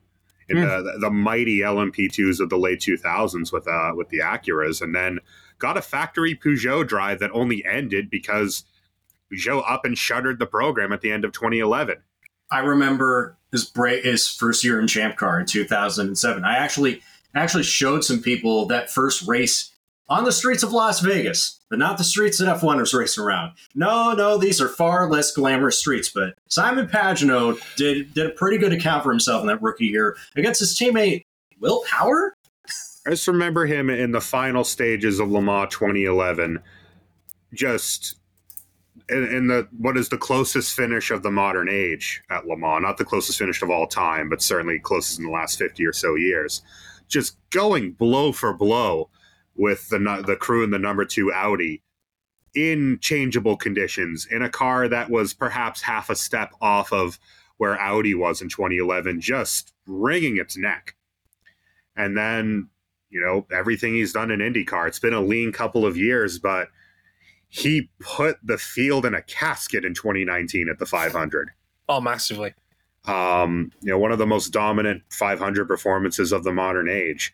in 0.49 0.59
Hmm. 0.59 0.63
the, 0.69 0.99
the 1.01 1.11
mighty 1.11 1.59
LMP 1.59 2.09
twos 2.13 2.39
of 2.39 2.49
the 2.49 2.57
late 2.59 2.79
two 2.81 2.97
thousands 2.97 3.51
with 3.51 3.67
uh 3.67 3.91
with 3.97 4.09
the 4.11 4.19
Acuras, 4.21 4.81
and 4.81 4.95
then 4.95 5.19
got 5.59 5.77
a 5.77 5.83
factory 5.83 6.37
Peugeot 6.37 6.87
drive 6.87 7.19
that 7.19 7.33
only 7.35 7.65
ended 7.67 8.09
because 8.09 8.63
Peugeot 9.33 9.65
up 9.69 9.85
and 9.85 9.99
shuttered 9.99 10.39
the 10.39 10.47
program 10.47 10.93
at 10.93 11.01
the 11.01 11.11
end 11.11 11.25
of 11.25 11.33
2011. 11.33 11.97
I 12.53 12.61
remember 12.61 13.38
his 13.53 13.71
his 14.03 14.29
first 14.29 14.65
year 14.65 14.81
in 14.81 14.87
Champ 14.87 15.17
Car 15.17 15.41
in 15.41 15.47
2007. 15.47 16.45
I 16.45 16.57
actually 16.57 17.03
actually 17.35 17.63
showed 17.63 18.05
some 18.05 18.21
people 18.21 18.67
that 18.67 18.91
first 18.91 19.27
race 19.27 19.73
on 20.09 20.25
the 20.25 20.33
streets 20.33 20.63
of 20.63 20.73
Las 20.73 21.01
Vegas, 21.01 21.61
but 21.69 21.79
not 21.79 21.99
the 21.99 22.05
streets 22.05 22.39
that 22.39 22.61
F1 22.61 22.81
was 22.81 22.95
racing 22.95 23.23
around. 23.23 23.53
No, 23.75 24.15
no, 24.15 24.39
these 24.39 24.61
are 24.61 24.69
far 24.69 25.09
less 25.11 25.33
glamorous 25.33 25.79
streets. 25.79 26.09
But 26.09 26.35
Simon 26.49 26.89
Pagenaud 26.89 27.61
did 27.77 28.15
did 28.15 28.27
a 28.27 28.31
pretty 28.31 28.59
good 28.59 28.73
account 28.73 29.03
for 29.03 29.11
himself 29.11 29.43
in 29.43 29.49
that 29.49 29.63
rookie 29.63 29.87
year 29.87 30.17
against 30.37 30.61
his 30.61 30.75
teammate 30.75 31.25
Will 31.61 31.83
Power. 31.89 32.35
I 33.07 33.11
just 33.11 33.29
remember 33.29 33.65
him 33.65 33.89
in 33.89 34.13
the 34.13 34.21
final 34.21 34.65
stages 34.65 35.19
of 35.19 35.31
Le 35.31 35.41
Mans 35.41 35.73
2011, 35.73 36.59
just 37.55 38.18
in 39.09 39.47
the 39.47 39.69
what 39.79 39.97
is 39.97 40.09
the 40.09 40.19
closest 40.19 40.75
finish 40.75 41.11
of 41.11 41.23
the 41.23 41.31
modern 41.31 41.69
age 41.69 42.23
at 42.31 42.47
Le 42.47 42.57
Mans, 42.57 42.83
not 42.83 42.99
the 42.99 43.05
closest 43.05 43.39
finish 43.39 43.63
of 43.63 43.71
all 43.71 43.87
time, 43.87 44.29
but 44.29 44.43
certainly 44.43 44.79
closest 44.79 45.19
in 45.19 45.25
the 45.25 45.31
last 45.31 45.59
50 45.59 45.85
or 45.87 45.93
so 45.93 46.15
years. 46.15 46.63
Just 47.09 47.37
going 47.51 47.93
blow 47.93 48.33
for 48.33 48.53
blow 48.53 49.09
with 49.57 49.89
the 49.89 49.99
the 50.27 50.37
crew 50.37 50.63
in 50.63 50.71
the 50.71 50.79
number 50.79 51.05
two 51.05 51.33
Audi 51.33 51.83
in 52.55 52.99
changeable 53.01 53.57
conditions 53.57 54.27
in 54.31 54.43
a 54.43 54.49
car 54.49 54.89
that 54.89 55.11
was 55.11 55.35
perhaps 55.35 55.83
half 55.83 56.11
a 56.11 56.17
step 56.17 56.53
off 56.61 56.93
of 56.93 57.19
where 57.59 57.81
Audi 57.81 58.15
was 58.15 58.41
in 58.41 58.49
2011, 58.49 59.21
just 59.21 59.73
wringing 59.87 60.39
its 60.39 60.57
neck. 60.57 60.95
And 61.97 62.17
then 62.17 62.69
you 63.11 63.21
know, 63.21 63.47
everything 63.51 63.95
he's 63.95 64.13
done 64.13 64.31
in 64.31 64.41
IndyCar. 64.41 64.87
It's 64.87 64.99
been 64.99 65.15
a 65.15 65.21
lean 65.21 65.53
couple 65.53 65.87
of 65.87 65.97
years, 65.97 66.39
but 66.39 66.69
he 67.49 67.91
put 67.99 68.37
the 68.43 68.59
field 68.59 69.07
in 69.07 69.15
a 69.15 69.23
casket 69.23 69.85
in 69.85 69.95
2019 69.95 70.69
at 70.69 70.79
the 70.79 70.87
500. 70.87 71.51
Oh, 71.89 72.01
massively. 72.01 72.55
Um, 73.07 73.73
you 73.81 73.91
know, 73.91 73.99
one 73.99 74.13
of 74.13 74.19
the 74.19 74.27
most 74.27 74.51
dominant 74.51 75.03
500 75.11 75.67
performances 75.67 76.31
of 76.31 76.45
the 76.45 76.53
modern 76.53 76.89
age. 76.89 77.33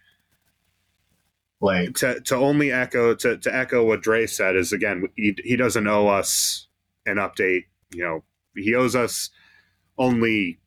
Like 1.60 1.94
To, 1.96 2.20
to 2.20 2.36
only 2.36 2.70
echo 2.70 3.14
to, 3.14 3.38
to 3.38 3.54
echo 3.54 3.84
what 3.84 4.02
Dre 4.02 4.26
said 4.26 4.54
is 4.54 4.72
again 4.72 5.08
he, 5.16 5.36
he 5.42 5.56
doesn't 5.56 5.86
owe 5.86 6.08
us 6.08 6.68
an 7.06 7.16
update. 7.16 7.64
You 7.92 8.02
know, 8.04 8.24
he 8.54 8.74
owes 8.74 8.94
us 8.94 9.30
only 9.96 10.60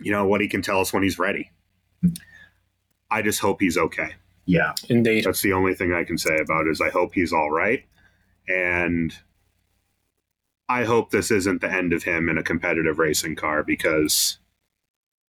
you 0.00 0.10
know 0.10 0.26
what 0.26 0.40
he 0.40 0.48
can 0.48 0.60
tell 0.60 0.80
us 0.80 0.92
when 0.92 1.02
he's 1.02 1.18
ready. 1.18 1.50
I 3.10 3.22
just 3.22 3.40
hope 3.40 3.60
he's 3.60 3.78
okay. 3.78 4.10
yeah, 4.44 4.72
Indeed. 4.88 5.24
That's 5.24 5.42
the 5.42 5.52
only 5.52 5.74
thing 5.74 5.92
I 5.92 6.02
can 6.02 6.18
say 6.18 6.36
about 6.38 6.66
it 6.66 6.70
is 6.70 6.80
I 6.80 6.90
hope 6.90 7.14
he's 7.14 7.32
all 7.32 7.50
right. 7.50 7.84
And 8.48 9.14
I 10.68 10.84
hope 10.84 11.10
this 11.10 11.30
isn't 11.30 11.60
the 11.60 11.70
end 11.70 11.92
of 11.92 12.04
him 12.04 12.28
in 12.28 12.38
a 12.38 12.42
competitive 12.42 12.98
racing 12.98 13.36
car 13.36 13.62
because 13.62 14.38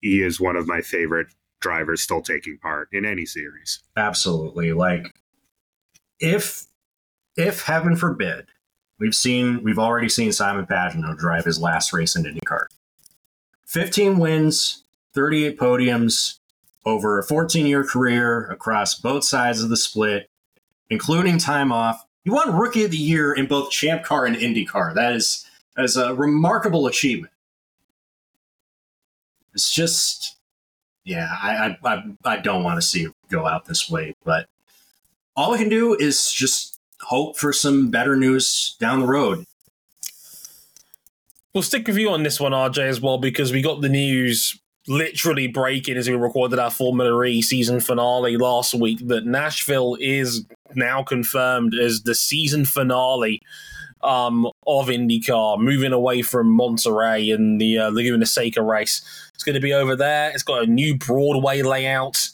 he 0.01 0.23
is 0.23 0.41
one 0.41 0.57
of 0.57 0.67
my 0.67 0.81
favorite 0.81 1.29
drivers 1.61 2.03
still 2.03 2.21
taking 2.21 2.59
part 2.59 2.89
in 2.93 3.05
any 3.05 3.25
series. 3.25 3.81
absolutely. 3.97 4.73
Like 4.73 5.15
if 6.21 6.67
if 7.37 7.63
heaven 7.63 7.97
forbid, 7.97 8.47
we've 8.99 9.15
seen 9.15 9.63
we've 9.65 9.79
already 9.79 10.09
seen 10.09 10.31
Simon 10.31 10.67
Pagenaud 10.67 11.19
drive 11.19 11.45
his 11.45 11.61
last 11.61 11.93
race 11.93 12.15
in 12.17 12.25
IndyCar. 12.25 12.67
15 13.67 14.19
wins, 14.19 14.85
38 15.15 15.59
podiums 15.59 16.39
over 16.85 17.19
a 17.19 17.25
14 17.25 17.67
year 17.67 17.85
career 17.85 18.47
across 18.51 18.95
both 18.95 19.25
sides 19.25 19.63
of 19.63 19.71
the 19.71 19.77
split, 19.77 20.31
including 20.91 21.39
time 21.39 21.73
off. 21.73 22.05
He 22.25 22.31
won 22.31 22.57
Rookie 22.57 22.85
of 22.85 22.91
the 22.91 22.97
Year 22.97 23.35
in 23.35 23.47
both 23.47 23.71
Champ 23.71 24.03
Car 24.03 24.25
and 24.25 24.37
IndyCar. 24.37 24.95
That 24.95 25.13
is 25.13 25.47
that 25.77 25.85
is 25.85 25.97
a 25.97 26.15
remarkable 26.15 26.87
achievement. 26.87 27.33
It's 29.53 29.73
just, 29.73 30.37
yeah, 31.05 31.29
I 31.41 31.77
I, 31.85 31.93
I, 31.95 32.03
I 32.25 32.37
don't 32.39 32.65
want 32.65 32.81
to 32.81 32.87
see 32.87 33.05
it 33.05 33.13
go 33.29 33.47
out 33.47 33.67
this 33.67 33.91
way, 33.91 34.15
but 34.25 34.49
all 35.37 35.53
we 35.53 35.59
can 35.59 35.69
do 35.69 35.95
is 35.95 36.31
just 36.33 36.81
hope 37.01 37.37
for 37.37 37.53
some 37.53 37.91
better 37.91 38.17
news 38.17 38.77
down 38.81 39.01
the 39.01 39.07
road. 39.07 39.45
We'll 41.53 41.63
stick 41.63 41.87
with 41.87 41.99
you 41.99 42.11
on 42.11 42.23
this 42.23 42.41
one, 42.41 42.53
RJ, 42.53 42.79
as 42.79 43.01
well, 43.01 43.19
because 43.19 43.53
we 43.53 43.63
got 43.63 43.81
the 43.81 43.89
news 43.89 44.59
literally 44.89 45.47
breaking 45.47 45.97
as 45.97 46.09
we 46.09 46.15
recorded 46.15 46.59
our 46.59 46.71
Formula 46.71 47.25
E 47.25 47.43
season 47.43 47.81
finale 47.81 48.37
last 48.37 48.75
week 48.75 49.07
that 49.07 49.25
Nashville 49.25 49.97
is 50.01 50.45
now 50.75 51.03
confirmed 51.03 51.75
as 51.75 52.03
the 52.03 52.15
season 52.15 52.65
finale 52.65 53.43
um, 54.03 54.47
of 54.67 54.89
IndyCar, 54.89 55.59
moving 55.59 55.93
away 55.93 56.23
from 56.23 56.51
Monterey 56.51 57.31
and 57.31 57.61
the 57.61 57.79
uh, 57.79 57.91
Laguna 57.91 58.27
Seca 58.27 58.63
race. 58.63 59.03
It's 59.35 59.45
going 59.45 59.55
to 59.55 59.61
be 59.61 59.73
over 59.73 59.97
there. 59.97 60.31
It's 60.31 60.43
got 60.43 60.65
a 60.65 60.67
new 60.67 60.97
Broadway 60.97 61.63
layout. 61.63 62.29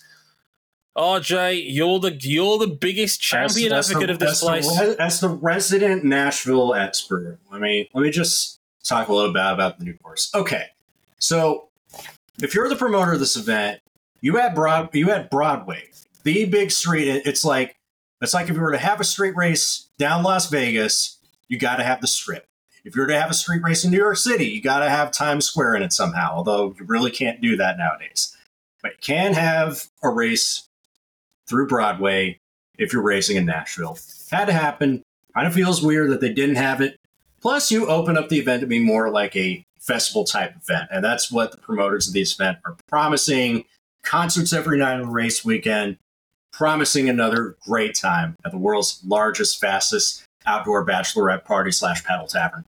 RJ, 0.99 1.65
you're 1.69 2.01
the 2.01 2.13
you're 2.21 2.59
the 2.59 2.67
biggest 2.67 3.21
champion 3.23 3.73
As- 3.73 3.91
as 3.91 3.97
advocate 3.97 4.09
the- 4.09 4.13
of 4.15 4.19
this 4.19 4.31
as 4.31 4.41
the 4.41 4.47
place. 4.47 4.81
re- 4.81 4.97
as 4.99 5.21
the 5.21 5.29
resident 5.29 6.05
Nashville 6.05 6.75
expert, 6.75 7.39
let 7.51 7.61
me 7.61 7.89
let 7.95 8.03
me 8.03 8.11
just 8.11 8.59
talk 8.83 9.09
a 9.09 9.13
little 9.15 9.33
bit 9.33 9.41
about 9.41 9.79
the 9.79 9.85
new 9.85 9.95
course. 9.99 10.31
Okay, 10.35 10.65
so 11.19 11.69
if 12.43 12.55
you're 12.55 12.69
the 12.69 12.77
promoter 12.77 13.13
of 13.13 13.21
this 13.21 13.37
event, 13.37 13.81
you 14.21 14.37
had 14.37 14.55
Broad 14.55 14.93
you 14.93 15.07
had 15.09 15.31
Broadway, 15.31 15.85
the 16.25 16.45
big 16.47 16.73
street. 16.73 17.07
It's 17.25 17.45
like 17.45 17.77
it's 18.21 18.35
like 18.35 18.49
if 18.49 18.57
you 18.57 18.61
were 18.61 18.73
to 18.73 18.79
have 18.79 19.01
a 19.01 19.05
street 19.05 19.37
race 19.37 19.89
down 19.99 20.23
Las 20.23 20.49
Vegas, 20.51 21.19
you 21.49 21.59
got 21.59 21.77
to 21.77 21.85
have 21.85 22.01
the 22.01 22.07
strip. 22.07 22.47
If 22.85 22.97
you 22.97 23.03
were 23.03 23.09
to 23.09 23.21
have 23.21 23.31
a 23.31 23.35
street 23.35 23.63
race 23.63 23.85
in 23.85 23.91
New 23.91 23.99
York 23.99 24.17
City, 24.17 24.47
you 24.47 24.63
got 24.63 24.81
to 24.81 24.91
have 24.91 25.11
Times 25.11 25.47
Square 25.47 25.77
in 25.77 25.83
it 25.83 25.93
somehow. 25.93 26.33
Although 26.35 26.75
you 26.79 26.85
really 26.87 27.11
can't 27.11 27.41
do 27.41 27.57
that 27.57 27.77
nowadays, 27.77 28.37
but 28.83 28.93
you 28.93 28.99
can 29.03 29.35
have 29.35 29.87
a 30.03 30.09
race 30.09 30.69
through 31.47 31.67
Broadway 31.67 32.39
if 32.79 32.93
you're 32.93 33.03
racing 33.03 33.37
in 33.37 33.45
Nashville. 33.45 33.99
Had 34.31 34.47
to 34.47 34.53
happen. 34.53 35.03
Kind 35.35 35.47
of 35.47 35.55
feels 35.55 35.83
weird 35.83 36.11
that 36.11 36.21
they 36.21 36.33
didn't 36.33 36.57
have 36.57 36.81
it. 36.81 36.97
Plus, 37.41 37.71
you 37.71 37.87
open 37.87 38.17
up 38.17 38.29
the 38.29 38.39
event 38.39 38.61
to 38.61 38.67
be 38.67 38.79
more 38.79 39.11
like 39.11 39.35
a 39.37 39.65
festival 39.79 40.25
type 40.25 40.55
event, 40.57 40.89
and 40.93 41.05
that's 41.05 41.33
what 41.33 41.51
the 41.53 41.57
promoters 41.57 42.09
of 42.09 42.15
this 42.15 42.35
event 42.35 42.59
are 42.65 42.77
promising. 42.89 43.65
Concerts 44.03 44.53
every 44.53 44.79
night 44.79 44.95
on 44.95 45.03
the 45.03 45.07
race 45.09 45.45
weekend, 45.45 45.99
promising 46.53 47.09
another 47.09 47.57
great 47.67 47.95
time 47.95 48.37
at 48.45 48.51
the 48.51 48.59
world's 48.59 49.01
largest, 49.07 49.61
fastest 49.61 50.25
outdoor 50.47 50.87
bachelorette 50.87 51.45
party 51.45 51.71
slash 51.71 52.05
paddle 52.05 52.27
tavern. 52.27 52.65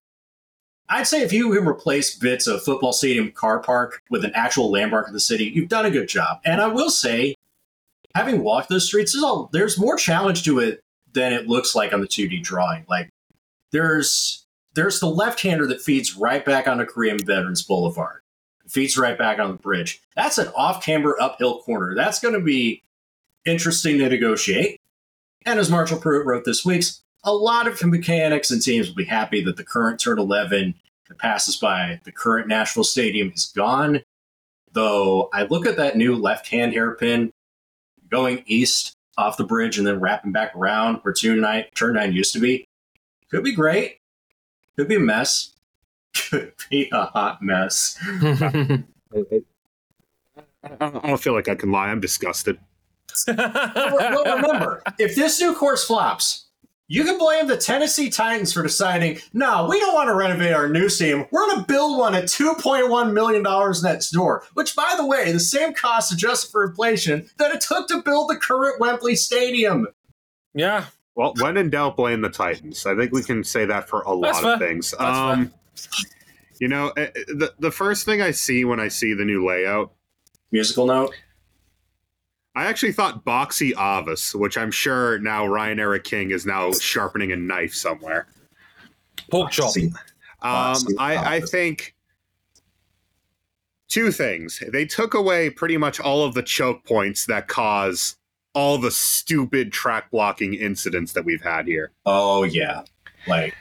I'd 0.89 1.07
say 1.07 1.21
if 1.21 1.33
you 1.33 1.53
can 1.53 1.67
replace 1.67 2.15
bits 2.15 2.45
of 2.45 2.63
football 2.63 2.93
stadium 2.93 3.31
car 3.31 3.59
park 3.59 4.01
with 4.09 4.25
an 4.25 4.31
actual 4.35 4.69
landmark 4.69 5.07
of 5.07 5.13
the 5.13 5.19
city, 5.19 5.45
you've 5.45 5.69
done 5.69 5.85
a 5.85 5.91
good 5.91 6.07
job. 6.07 6.39
And 6.45 6.61
I 6.61 6.67
will 6.67 6.89
say, 6.89 7.35
having 8.13 8.43
walked 8.43 8.69
those 8.69 8.85
streets, 8.85 9.13
there's, 9.13 9.23
all, 9.23 9.49
there's 9.53 9.79
more 9.79 9.95
challenge 9.95 10.43
to 10.43 10.59
it 10.59 10.81
than 11.13 11.33
it 11.33 11.47
looks 11.47 11.73
like 11.73 11.93
on 11.93 12.01
the 12.01 12.07
2D 12.07 12.43
drawing. 12.43 12.85
Like 12.89 13.09
there's 13.71 14.45
there's 14.75 14.99
the 14.99 15.09
left-hander 15.09 15.67
that 15.67 15.81
feeds 15.81 16.17
right 16.17 16.43
back 16.43 16.67
onto 16.67 16.85
Korean 16.85 17.19
Veterans 17.19 17.61
Boulevard. 17.61 18.21
Feeds 18.67 18.97
right 18.97 19.17
back 19.17 19.37
on 19.37 19.51
the 19.51 19.57
bridge. 19.57 20.01
That's 20.15 20.39
an 20.39 20.47
off-camber 20.55 21.15
uphill 21.21 21.61
corner. 21.61 21.93
That's 21.93 22.19
going 22.19 22.33
to 22.33 22.39
be 22.39 22.81
interesting 23.45 23.99
to 23.99 24.09
negotiate. 24.09 24.79
And 25.45 25.59
as 25.59 25.69
Marshall 25.69 25.99
Pruett 25.99 26.25
wrote 26.25 26.45
this 26.45 26.65
week's, 26.65 27.03
a 27.23 27.33
lot 27.33 27.67
of 27.67 27.83
mechanics 27.83 28.51
and 28.51 28.61
teams 28.61 28.87
will 28.87 28.95
be 28.95 29.05
happy 29.05 29.43
that 29.43 29.57
the 29.57 29.63
current 29.63 29.99
turn 29.99 30.19
11 30.19 30.75
that 31.07 31.17
passes 31.17 31.55
by 31.57 31.99
the 32.03 32.11
current 32.11 32.47
Nashville 32.47 32.83
Stadium 32.83 33.31
is 33.33 33.51
gone. 33.55 34.01
Though 34.71 35.29
I 35.33 35.43
look 35.43 35.65
at 35.65 35.77
that 35.77 35.97
new 35.97 36.15
left-hand 36.15 36.73
hairpin 36.73 37.31
going 38.09 38.43
east 38.45 38.95
off 39.17 39.37
the 39.37 39.43
bridge 39.43 39.77
and 39.77 39.85
then 39.85 39.99
wrapping 39.99 40.31
back 40.31 40.55
around 40.55 40.97
where 41.03 41.13
turn 41.13 41.41
nine, 41.41 41.65
turn 41.75 41.95
nine 41.95 42.13
used 42.13 42.33
to 42.33 42.39
be. 42.39 42.67
Could 43.29 43.43
be 43.43 43.53
great. 43.53 43.99
Could 44.75 44.87
be 44.87 44.95
a 44.95 44.99
mess. 44.99 45.53
Could 46.29 46.53
be 46.69 46.89
a 46.91 47.05
hot 47.05 47.41
mess. 47.41 47.97
I 50.63 50.89
don't 50.89 51.21
feel 51.21 51.33
like 51.33 51.49
I 51.49 51.55
can 51.55 51.71
lie. 51.71 51.89
I'm 51.89 51.99
disgusted. 51.99 52.57
Well, 53.27 54.35
remember, 54.37 54.83
if 54.99 55.15
this 55.15 55.39
new 55.39 55.53
course 55.55 55.85
flops, 55.85 56.45
you 56.87 57.03
can 57.05 57.17
blame 57.17 57.47
the 57.47 57.57
Tennessee 57.57 58.09
Titans 58.09 58.53
for 58.53 58.61
deciding, 58.61 59.19
no, 59.33 59.67
we 59.69 59.79
don't 59.79 59.93
want 59.93 60.09
to 60.09 60.15
renovate 60.15 60.53
our 60.53 60.67
new 60.69 60.89
stadium. 60.89 61.25
We're 61.31 61.47
going 61.47 61.61
to 61.61 61.65
build 61.65 61.97
one 61.97 62.13
at 62.13 62.25
$2.1 62.25 63.13
million 63.13 63.43
next 63.83 64.11
door, 64.11 64.43
which, 64.53 64.75
by 64.75 64.93
the 64.97 65.05
way, 65.05 65.31
the 65.31 65.39
same 65.39 65.73
cost 65.73 66.11
adjusted 66.11 66.51
for 66.51 66.65
inflation 66.65 67.29
that 67.37 67.55
it 67.55 67.61
took 67.61 67.87
to 67.87 68.01
build 68.03 68.29
the 68.29 68.35
current 68.35 68.79
Wembley 68.79 69.15
Stadium. 69.15 69.87
yeah, 70.53 70.85
Well, 71.15 71.33
when 71.39 71.57
in 71.57 71.69
doubt, 71.69 71.95
blame 71.95 72.21
the 72.21 72.29
Titans. 72.29 72.85
I 72.85 72.95
think 72.95 73.11
we 73.11 73.23
can 73.23 73.43
say 73.43 73.65
that 73.65 73.87
for 73.89 74.01
a 74.05 74.19
That's 74.19 74.43
lot 74.43 74.53
of 74.53 74.59
fair. 74.59 74.67
things. 74.67 74.91
That's 74.91 75.17
um, 75.17 75.53
you 76.59 76.67
know, 76.67 76.89
eh, 76.97 77.07
eh, 77.15 77.23
the 77.27 77.53
the 77.59 77.71
first 77.71 78.05
thing 78.05 78.21
I 78.21 78.31
see 78.31 78.63
when 78.65 78.79
I 78.79 78.87
see 78.87 79.13
the 79.13 79.25
new 79.25 79.45
layout, 79.47 79.91
Musical 80.51 80.85
note. 80.85 81.13
I 82.55 82.65
actually 82.65 82.91
thought 82.91 83.25
Boxy 83.25 83.71
Avis, 83.77 84.35
which 84.35 84.57
I'm 84.57 84.71
sure 84.71 85.17
now 85.19 85.45
Ryan 85.47 85.79
Eric 85.79 86.03
King 86.03 86.31
is 86.31 86.45
now 86.45 86.71
sharpening 86.71 87.31
a 87.31 87.35
knife 87.35 87.73
somewhere. 87.73 88.27
pork 89.31 89.51
chop. 89.51 89.71
See, 89.71 89.91
Um, 90.41 90.77
I, 90.99 91.35
I 91.37 91.39
think 91.41 91.95
two 93.87 94.11
things. 94.11 94.61
They 94.71 94.85
took 94.85 95.13
away 95.13 95.49
pretty 95.49 95.77
much 95.77 95.99
all 95.99 96.23
of 96.23 96.33
the 96.35 96.43
choke 96.43 96.83
points 96.85 97.25
that 97.25 97.47
cause 97.47 98.17
all 98.53 98.77
the 98.77 98.91
stupid 98.91 99.71
track 99.71 100.11
blocking 100.11 100.53
incidents 100.53 101.13
that 101.13 101.25
we've 101.25 101.41
had 101.41 101.65
here. 101.65 101.91
Oh 102.05 102.43
yeah, 102.43 102.83
like 103.25 103.55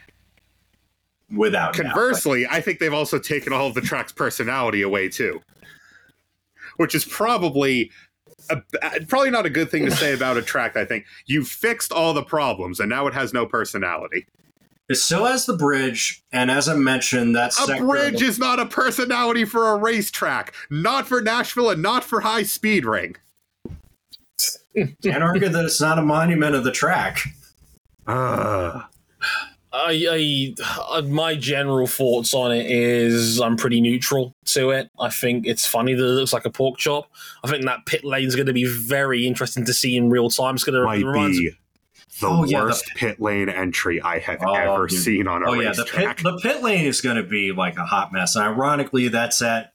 without 1.31 1.75
doubt. 1.75 1.83
Conversely, 1.87 2.47
I 2.47 2.61
think 2.61 2.79
they've 2.79 2.93
also 2.93 3.19
taken 3.19 3.55
all 3.55 3.69
of 3.69 3.75
the 3.75 3.81
track's 3.81 4.13
personality 4.13 4.83
away 4.83 5.09
too, 5.09 5.41
which 6.77 6.95
is 6.95 7.07
probably 7.07 7.91
a, 8.53 9.05
probably 9.07 9.31
not 9.31 9.47
a 9.47 9.51
good 9.51 9.71
thing 9.71 9.85
to 9.85 9.91
say 9.91 10.13
about 10.13 10.37
a 10.37 10.43
track. 10.43 10.77
I 10.77 10.85
think 10.85 11.05
you 11.27 11.45
fixed 11.45 11.93
all 11.93 12.15
the 12.15 12.23
problems 12.23 12.81
and 12.81 12.89
now 12.91 13.07
it 13.07 13.15
has 13.15 13.33
no 13.33 13.47
personality. 13.47 14.27
It 14.89 14.97
still 14.97 15.25
has 15.25 15.47
the 15.47 15.57
bridge, 15.57 16.23
and 16.33 16.51
as 16.51 16.69
I 16.69 16.75
mentioned, 16.75 17.35
that 17.37 17.51
A 17.51 17.55
sector- 17.55 17.87
bridge 17.87 18.21
is 18.21 18.39
not 18.39 18.59
a 18.59 18.67
personality 18.67 19.45
for 19.45 19.69
a 19.69 19.77
racetrack, 19.77 20.53
not 20.71 21.07
for 21.07 21.23
Nashville, 21.23 21.71
and 21.71 21.81
not 21.81 22.05
for 22.05 22.21
High 22.21 22.43
Speed 22.43 22.85
Ring. 22.85 23.17
Can't 24.75 25.23
argue 25.23 25.49
that 25.49 25.65
it's 25.65 25.81
not 25.81 25.99
a 25.99 26.03
monument 26.03 26.55
of 26.55 26.65
the 26.65 26.73
track. 26.73 27.21
Ugh. 28.07 28.83
I, 29.75 30.55
I, 30.61 30.99
uh, 30.99 31.03
my 31.03 31.35
general 31.35 31.87
thoughts 31.87 32.35
on 32.35 32.53
it 32.53 32.71
is 32.71 33.41
I'm 33.41 33.57
pretty 33.57 33.81
neutral 33.81 34.35
to 34.47 34.71
it. 34.71 34.91
I 35.01 35.09
think 35.09 35.47
it's 35.47 35.67
funny 35.67 35.95
that 35.95 36.03
it 36.05 36.09
looks 36.09 36.33
like 36.33 36.45
a 36.45 36.51
pork 36.51 36.77
chop. 36.79 37.09
I 37.43 37.49
think 37.49 37.65
that 37.65 37.87
pit 37.87 38.05
lane 38.05 38.27
is 38.27 38.37
going 38.37 38.49
to 38.49 38.53
be 38.53 38.65
very 38.67 39.27
interesting 39.27 39.65
to 39.65 39.73
see 39.73 39.97
in 39.97 40.11
real 40.11 40.29
time. 40.29 40.57
It's 40.57 40.65
going 40.65 40.79
to 40.79 40.85
might 40.85 41.03
remind 41.05 41.33
be 41.33 41.51
the 42.21 42.27
Oh, 42.27 42.45
yeah, 42.45 42.59
the- 42.61 42.65
worst 42.67 42.85
pit 42.95 43.21
lane 43.21 43.49
entry 43.49 44.01
I 44.03 44.19
have 44.19 44.41
Oh, 44.47 44.53
ever 44.55 44.87
dude. 44.87 45.01
seen 45.01 45.27
on 45.27 45.43
a 45.43 45.51
Oh 45.51 45.55
yeah, 45.55 45.73
the 45.73 45.85
pit 45.87 46.19
the 46.23 46.39
pit 46.43 46.63
lane 46.63 46.85
is 46.85 47.01
going 47.01 47.17
to 47.17 47.23
be 47.23 47.53
like 47.53 47.79
a 47.79 47.85
hot 47.87 48.13
mess. 48.13 48.37
And 48.37 48.45
ironically, 48.45 49.09
that's 49.09 49.41
at 49.41 49.73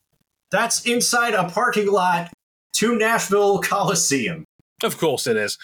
that's 0.52 0.86
inside 0.86 1.34
a 1.34 1.50
parking 1.50 1.92
lot 1.92 2.32
to 2.74 2.96
Nashville 2.96 3.60
Coliseum. 3.62 4.46
Of 4.84 5.00
course 5.00 5.26
it 5.26 5.38
is. 5.38 5.58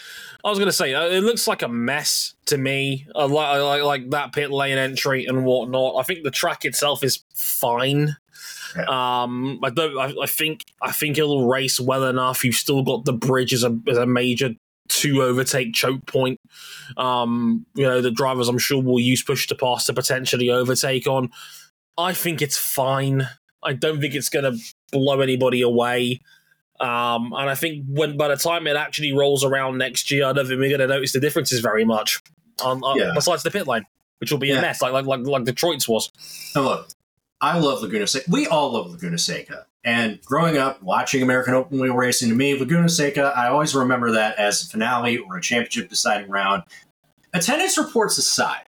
I 0.44 0.50
was 0.50 0.58
going 0.58 0.70
to 0.70 0.74
say 0.74 0.94
uh, 0.94 1.06
it 1.06 1.22
looks 1.22 1.48
like 1.48 1.62
a 1.62 1.68
mess 1.68 2.34
to 2.48 2.58
me, 2.58 3.06
uh, 3.14 3.28
like, 3.28 3.62
like 3.62 3.84
like 3.84 4.10
that 4.10 4.34
pit 4.34 4.50
lane 4.52 4.78
entry 4.80 5.26
and 5.26 5.46
whatnot. 5.46 5.98
I 6.00 6.04
think 6.04 6.24
the 6.24 6.32
track 6.32 6.66
itself 6.66 7.04
is 7.04 7.24
fine. 7.36 8.18
Um, 8.88 9.60
I 9.64 9.70
don't. 9.70 9.98
I, 10.00 10.14
I 10.24 10.26
think 10.26 10.66
I 10.82 10.92
think 10.92 11.20
it'll 11.20 11.48
race 11.48 11.80
well 11.80 12.06
enough. 12.06 12.44
You've 12.44 12.56
still 12.56 12.82
got 12.82 13.06
the 13.06 13.14
bridge 13.14 13.54
as 13.54 13.64
a 13.64 13.78
as 13.88 13.98
a 13.98 14.08
major 14.08 14.56
two 14.88 15.22
overtake 15.22 15.76
choke 15.76 16.06
point. 16.08 16.40
Um, 16.98 17.68
you 17.76 17.84
know 17.84 18.02
the 18.02 18.10
drivers 18.10 18.48
I'm 18.48 18.58
sure 18.58 18.82
will 18.82 19.00
use 19.00 19.22
push 19.22 19.46
to 19.48 19.56
pass 19.56 19.86
to 19.86 19.94
potentially 19.94 20.50
overtake 20.50 21.06
on. 21.06 21.30
I 22.00 22.14
think 22.14 22.42
it's 22.42 22.58
fine. 22.58 23.28
I 23.62 23.74
don't 23.74 24.02
think 24.02 24.16
it's 24.16 24.30
going 24.30 24.52
to 24.52 24.60
blow 24.92 25.22
anybody 25.22 25.62
away. 25.62 26.20
Um, 26.84 27.34
and 27.34 27.50
I 27.50 27.56
think 27.56 27.86
when 27.88 28.18
by 28.18 28.28
the 28.28 28.36
time 28.36 28.68
it 28.68 28.76
actually 28.76 29.14
rolls 29.14 29.44
around 29.44 29.78
next 29.78 30.12
year, 30.12 30.26
I 30.26 30.34
don't 30.34 30.48
think 30.48 30.60
we're 30.60 30.70
going 30.70 30.82
to 30.82 30.88
notice 30.88 31.14
the 31.14 31.20
differences 31.20 31.60
very 31.62 31.86
much. 31.86 32.22
Yeah. 32.64 33.12
besides 33.16 33.42
the 33.44 33.52
pit 33.52 33.68
lane, 33.68 33.86
which 34.20 34.32
will 34.32 34.38
be 34.38 34.50
Yeah. 34.50 34.60
a 34.60 34.62
mess, 34.62 34.82
like 34.82 34.94
like 34.94 35.06
like, 35.06 35.22
like 35.22 35.44
Detroit's 35.46 35.88
was. 35.88 36.12
And 36.56 36.64
look, 36.66 36.90
I 37.42 37.58
love 37.58 37.82
Laguna 37.82 38.06
Seca. 38.08 38.30
We 38.30 38.48
all 38.48 38.72
love 38.74 38.92
Laguna 38.92 39.18
Seca. 39.18 39.66
And 39.84 40.22
growing 40.22 40.58
up 40.58 40.82
watching 40.82 41.22
American 41.24 41.56
Open 41.56 41.80
Wheel 41.80 41.96
Racing, 41.96 42.30
to 42.30 42.36
me, 42.36 42.58
Laguna 42.58 42.88
Seca, 42.88 43.34
I 43.36 43.48
always 43.50 43.76
remember 43.76 44.12
that 44.12 44.38
as 44.38 44.62
a 44.64 44.68
finale 44.68 45.18
or 45.18 45.38
a 45.38 45.42
championship 45.42 45.90
deciding 45.90 46.30
round. 46.30 46.64
Attendance 47.34 47.78
reports 47.78 48.18
aside, 48.18 48.64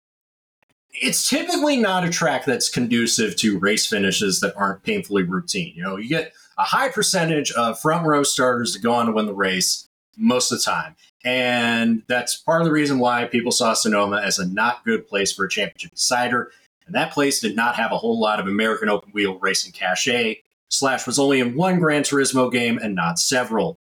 it's 0.91 1.29
typically 1.29 1.77
not 1.77 2.05
a 2.05 2.11
track 2.11 2.45
that's 2.47 2.69
conducive 2.69 3.37
to 3.37 3.59
race 3.59 3.87
finishes 3.87 4.41
that 4.41 4.57
aren't 4.57 4.83
painfully 4.83 5.23
routine. 5.23 5.73
You 5.77 5.83
know, 5.83 5.97
you 5.97 6.09
get 6.09 6.33
a 6.59 6.65
high 6.65 6.89
percentage 6.89 7.51
of 7.53 7.79
front 7.79 8.07
row 8.07 8.23
starters 8.23 8.73
to 8.75 8.81
go 8.81 8.93
on 8.93 9.07
to 9.07 9.13
win 9.13 9.27
the 9.27 9.35
race 9.35 9.89
most 10.17 10.53
of 10.53 10.59
the 10.59 10.65
time. 10.65 10.97
And 11.25 12.03
that's 12.07 12.37
part 12.37 12.61
of 12.61 12.67
the 12.67 12.73
reason 12.73 12.99
why 12.99 13.25
people 13.25 13.51
saw 13.51 13.73
Sonoma 13.73 14.21
as 14.23 14.39
a 14.39 14.47
not 14.47 14.85
good 14.85 15.09
place 15.09 15.33
for 15.33 15.47
a 15.47 15.49
championship 15.49 15.93
decider. 15.93 16.51
And 16.87 16.95
that 16.95 17.13
place 17.13 17.41
did 17.41 17.57
not 17.57 17.77
have 17.77 17.93
a 17.93 17.97
whole 17.97 18.21
lot 18.21 18.41
of 18.41 18.47
American 18.47 18.91
open 18.91 19.11
wheel 19.13 19.39
racing 19.39 19.73
cachet. 19.73 20.43
Slash 20.69 21.07
was 21.07 21.19
only 21.19 21.41
in 21.41 21.57
one 21.57 21.79
Gran 21.79 22.03
Turismo 22.03 22.53
game 22.53 22.79
and 22.79 22.95
not 22.95 23.19
several. 23.19 23.77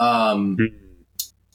Um, 0.00 0.56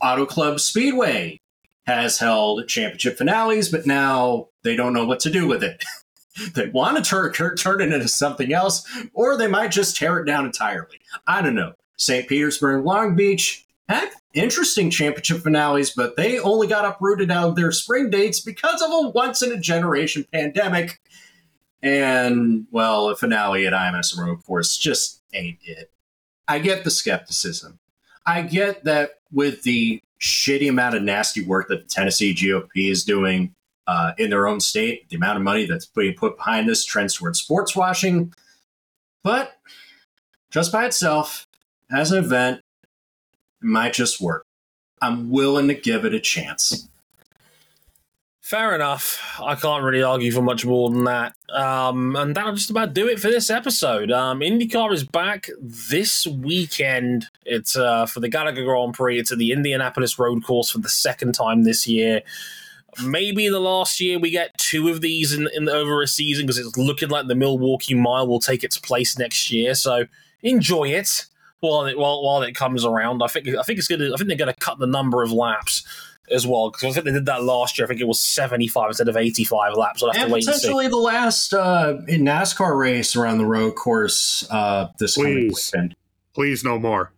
Auto 0.02 0.26
Club 0.26 0.60
Speedway 0.60 1.40
has 1.86 2.18
held 2.20 2.68
championship 2.68 3.18
finales, 3.18 3.70
but 3.70 3.86
now 3.86 4.48
they 4.64 4.76
don't 4.76 4.94
know 4.94 5.06
what 5.06 5.20
to 5.22 5.30
do 5.30 5.48
with 5.48 5.64
it. 5.64 5.84
they 6.54 6.68
want 6.70 6.98
to 6.98 7.04
turn, 7.04 7.32
tur- 7.34 7.56
turn 7.56 7.82
it 7.82 7.94
into 7.94 8.08
something 8.08 8.54
else, 8.54 8.86
or 9.14 9.38
they 9.38 9.48
might 9.48 9.72
just 9.72 9.96
tear 9.96 10.20
it 10.20 10.26
down 10.26 10.46
entirely. 10.46 11.00
I 11.28 11.42
don't 11.42 11.56
know. 11.56 11.74
St. 11.98 12.28
Petersburg, 12.28 12.86
Long 12.86 13.16
Beach 13.16 13.66
had 13.88 14.10
interesting 14.34 14.90
championship 14.90 15.42
finales, 15.42 15.92
but 15.92 16.16
they 16.18 16.40
only 16.40 16.68
got 16.68 16.86
uprooted 16.86 17.32
out 17.32 17.50
of 17.50 17.56
their 17.56 17.72
spring 17.72 18.10
dates 18.10 18.40
because 18.40 18.82
of 18.82 18.90
a 18.92 19.10
once 19.10 19.42
in 19.42 19.52
a 19.52 19.60
generation 19.60 20.26
pandemic. 20.32 21.00
And, 21.82 22.66
well, 22.72 23.10
a 23.10 23.16
finale 23.16 23.68
at 23.68 23.74
IMSRO, 23.74 24.32
of 24.32 24.46
course, 24.46 24.78
just 24.78 25.22
ain't 25.34 25.60
it. 25.64 25.92
I 26.48 26.60
get 26.60 26.84
the 26.84 26.92
skepticism. 26.92 27.80
I 28.26 28.42
get 28.42 28.84
that 28.86 29.20
with 29.32 29.64
the 29.64 30.02
shitty 30.20 30.68
amount 30.70 30.96
of 30.96 31.04
nasty 31.04 31.44
work 31.44 31.68
that 31.68 31.82
the 31.84 31.88
Tennessee 31.88 32.34
GOP 32.34 32.90
is 32.90 33.04
doing 33.04 33.54
uh, 33.88 34.14
in 34.18 34.30
their 34.30 34.48
own 34.48 34.60
state, 34.60 35.08
the 35.10 35.16
amount 35.16 35.38
of 35.38 35.44
money 35.44 35.66
that's 35.66 35.86
being 35.86 36.16
put 36.16 36.38
behind 36.38 36.68
this 36.68 36.86
trends 36.86 37.16
towards 37.16 37.40
sports 37.40 37.76
washing. 37.76 38.34
But 39.24 39.58
just 40.52 40.72
by 40.72 40.86
itself, 40.86 41.48
as 41.92 42.12
an 42.12 42.24
event, 42.24 42.62
it 43.62 43.66
might 43.66 43.94
just 43.94 44.22
work. 44.22 44.46
I'm 45.02 45.30
willing 45.30 45.68
to 45.68 45.74
give 45.74 46.06
it 46.06 46.14
a 46.14 46.20
chance. 46.20 46.88
Fair 48.46 48.76
enough. 48.76 49.40
I 49.42 49.56
can't 49.56 49.84
really 49.84 50.04
argue 50.04 50.32
for 50.32 50.44
much 50.44 50.66
more 50.68 50.92
than 50.92 51.06
that. 51.06 51.34
Um, 51.50 52.16
and 52.16 52.36
that'll 52.36 52.54
just 52.54 52.70
about 52.70 52.94
do 52.94 53.08
it 53.08 53.20
for 53.20 53.30
this 53.32 53.50
episode. 53.50 54.12
Um, 54.12 54.42
IndyCar 54.42 54.94
is 54.94 55.04
back 55.04 55.50
this 55.60 56.28
weekend. 56.28 57.26
It's 57.44 57.76
uh, 57.76 58.06
for 58.06 58.20
the 58.20 58.30
Gallagher 58.30 58.64
Grand 58.64 58.94
Prix. 58.94 59.18
It's 59.18 59.32
at 59.32 59.40
the 59.40 59.52
Indianapolis 59.52 60.20
Road 60.20 60.44
Course 60.44 60.70
for 60.70 60.78
the 60.78 60.90
second 60.90 61.34
time 61.34 61.64
this 61.64 61.88
year. 61.88 62.22
Maybe 63.04 63.50
the 63.50 63.60
last 63.60 64.00
year 64.00 64.18
we 64.20 64.30
get 64.30 64.58
two 64.58 64.90
of 64.90 65.02
these 65.02 65.34
in, 65.34 65.50
in 65.54 65.66
the, 65.66 65.74
over 65.74 66.02
a 66.02 66.08
season 66.08 66.46
because 66.46 66.58
it's 66.58 66.78
looking 66.78 67.10
like 67.10 67.28
the 67.28 67.36
Milwaukee 67.36 67.94
Mile 67.94 68.28
will 68.28 68.40
take 68.40 68.64
its 68.64 68.78
place 68.78 69.18
next 69.18 69.52
year. 69.52 69.76
So 69.76 70.06
enjoy 70.44 70.90
it 70.90 71.26
while 71.60 71.86
it 71.86 71.98
while, 71.98 72.24
while 72.24 72.42
it 72.42 72.54
comes 72.56 72.86
around. 72.86 73.22
I 73.24 73.28
think 73.28 73.48
I 73.50 73.64
think 73.64 73.80
it's 73.80 73.88
gonna 73.88 74.14
I 74.14 74.18
think 74.18 74.28
they're 74.28 74.38
gonna 74.38 74.54
cut 74.54 74.80
the 74.80 74.88
number 74.88 75.24
of 75.24 75.32
laps 75.32 75.84
as 76.32 76.48
well 76.48 76.72
because 76.72 76.84
I 76.84 76.94
think 76.94 77.06
they 77.06 77.12
did 77.12 77.26
that 77.28 77.44
last 77.44 77.78
year. 77.78 77.86
I 77.86 77.90
think 77.90 78.02
it 78.02 78.08
was 78.08 78.20
seventy 78.20 78.68
five 78.68 78.88
instead 78.90 79.08
of 79.08 79.18
eighty 79.18 79.44
five 79.44 79.74
laps. 79.76 80.02
I'll 80.02 80.12
have 80.14 80.22
And 80.24 80.30
to 80.30 80.34
wait 80.34 80.48
and 80.48 80.56
see. 80.56 80.62
potentially 80.62 80.88
the 80.88 80.98
last 80.98 81.54
uh, 81.54 81.98
in 82.08 82.22
NASCAR 82.22 82.78
race 82.78 83.16
around 83.16 83.38
the 83.40 83.46
road 83.46 83.76
course 83.76 84.48
uh, 84.50 84.88
this 85.00 85.16
coming 85.16 85.50
Please. 85.50 85.72
weekend. 85.74 85.96
Please 86.34 86.64
no 86.64 86.80
more. 86.80 87.12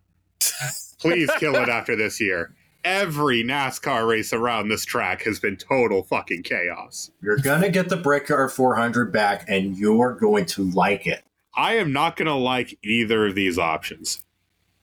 Please 1.00 1.30
kill 1.38 1.54
it 1.56 1.68
after 1.68 1.94
this 1.96 2.20
year. 2.20 2.54
Every 2.84 3.42
NASCAR 3.42 4.06
race 4.06 4.32
around 4.32 4.68
this 4.68 4.84
track 4.84 5.22
has 5.22 5.40
been 5.40 5.56
total 5.56 6.02
fucking 6.04 6.44
chaos. 6.44 7.10
You're 7.20 7.36
gonna 7.38 7.68
get 7.68 7.88
the 7.88 7.96
Brickyard 7.96 8.52
400 8.52 9.12
back, 9.12 9.44
and 9.48 9.76
you're 9.76 10.14
going 10.14 10.46
to 10.46 10.70
like 10.70 11.06
it. 11.06 11.24
I 11.56 11.74
am 11.74 11.92
not 11.92 12.16
going 12.16 12.26
to 12.26 12.34
like 12.34 12.78
either 12.84 13.26
of 13.26 13.34
these 13.34 13.58
options. 13.58 14.24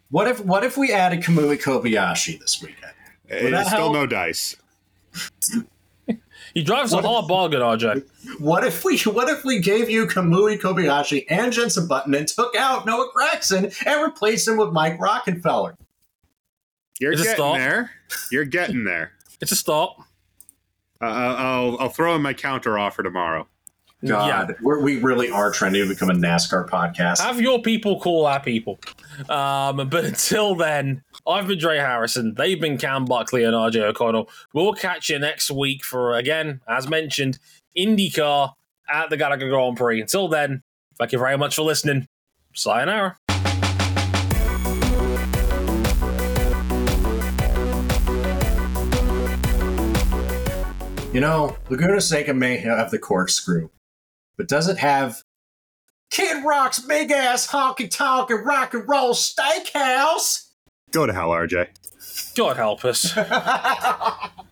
What 0.10 0.28
if 0.28 0.44
what 0.44 0.64
if 0.64 0.78
we 0.78 0.92
added 0.92 1.22
Kamui 1.22 1.62
Kobayashi 1.62 2.40
this 2.40 2.62
weekend? 2.62 2.94
Eh, 3.30 3.48
it's 3.48 3.70
still 3.70 3.80
help? 3.80 3.94
no 3.94 4.06
dice. 4.06 4.58
He 6.54 6.64
drives 6.64 6.94
What 6.94 7.04
a 7.04 7.08
hard 7.08 7.28
bargain, 7.28 7.60
RJ. 7.60 8.06
What 8.40 8.64
if 8.64 8.86
we 8.86 8.98
what 9.00 9.30
if 9.30 9.44
we 9.44 9.60
gave 9.60 9.90
you 9.90 10.06
Kamui 10.06 10.60
Kobayashi 10.60 11.26
and 11.30 11.52
Jenson 11.52 11.88
Button 11.88 12.14
and 12.14 12.28
took 12.28 12.56
out 12.56 12.86
Noah 12.86 13.10
Gragson 13.14 13.76
and 13.86 14.04
replaced 14.04 14.48
him 14.48 14.58
with 14.58 14.72
Mike 14.72 14.98
Rockenfeller? 14.98 15.76
You're 17.00 17.14
Is 17.14 17.22
it 17.22 17.38
getting 17.38 17.54
there. 17.54 17.92
You're 18.32 18.46
getting 18.46 18.84
there. 18.84 19.12
It's 19.42 19.52
a 19.52 19.56
start. 19.58 19.92
Uh, 21.02 21.06
I'll 21.06 21.78
I'll 21.78 21.90
throw 21.90 22.16
in 22.16 22.22
my 22.22 22.34
counter 22.34 22.80
offer 22.80 23.04
tomorrow. 23.04 23.48
God, 24.04 24.56
we're, 24.62 24.82
we 24.82 24.98
really 24.98 25.30
are 25.30 25.52
trying 25.52 25.74
to 25.74 25.88
become 25.88 26.10
a 26.10 26.14
NASCAR 26.14 26.70
podcast. 26.70 27.20
Have 27.20 27.42
your 27.42 27.62
people 27.62 28.00
call 28.00 28.26
our 28.26 28.40
people. 28.40 28.80
Um, 29.30 29.90
but 29.90 30.06
until 30.06 30.56
then, 30.56 31.04
I've 31.28 31.48
been 31.48 31.60
Dre 31.60 31.78
Harrison. 31.78 32.34
They've 32.36 32.60
been 32.60 32.78
Cam 32.78 33.06
Buckley 33.06 33.44
and 33.44 33.54
RJ 33.54 33.82
O'Connell. 33.82 34.30
We'll 34.54 34.74
catch 34.74 35.10
you 35.10 35.20
next 35.20 35.50
week 35.52 35.84
for, 35.84 36.16
again, 36.16 36.62
as 36.68 36.88
mentioned, 36.88 37.40
IndyCar 37.78 38.54
at 38.92 39.10
the 39.10 39.18
Gallagher 39.18 39.50
Grand 39.50 39.78
Prix. 39.78 40.02
Until 40.02 40.28
then, 40.28 40.62
thank 40.98 41.12
you 41.12 41.20
very 41.20 41.38
much 41.38 41.56
for 41.56 41.64
listening. 41.64 42.08
Sayonara. 42.54 43.18
You 51.16 51.22
know, 51.22 51.56
Laguna 51.70 52.02
Seca 52.02 52.34
may 52.34 52.58
have 52.58 52.92
the 52.92 53.00
corkscrew, 53.00 53.70
but 54.36 54.50
does 54.50 54.68
it 54.68 54.80
have 54.80 55.24
Kid 56.12 56.44
Rock's 56.44 56.80
big 56.80 57.10
ass 57.10 57.48
honky 57.48 57.90
tonk 57.90 58.32
and 58.32 58.46
rock 58.46 58.74
and 58.74 58.84
roll 58.86 59.14
steakhouse. 59.14 60.50
Go 60.92 61.06
to 61.06 61.14
hell, 61.14 61.30
RJ. 61.30 61.70
God 62.36 62.58
help 62.58 62.84
us. 62.84 63.16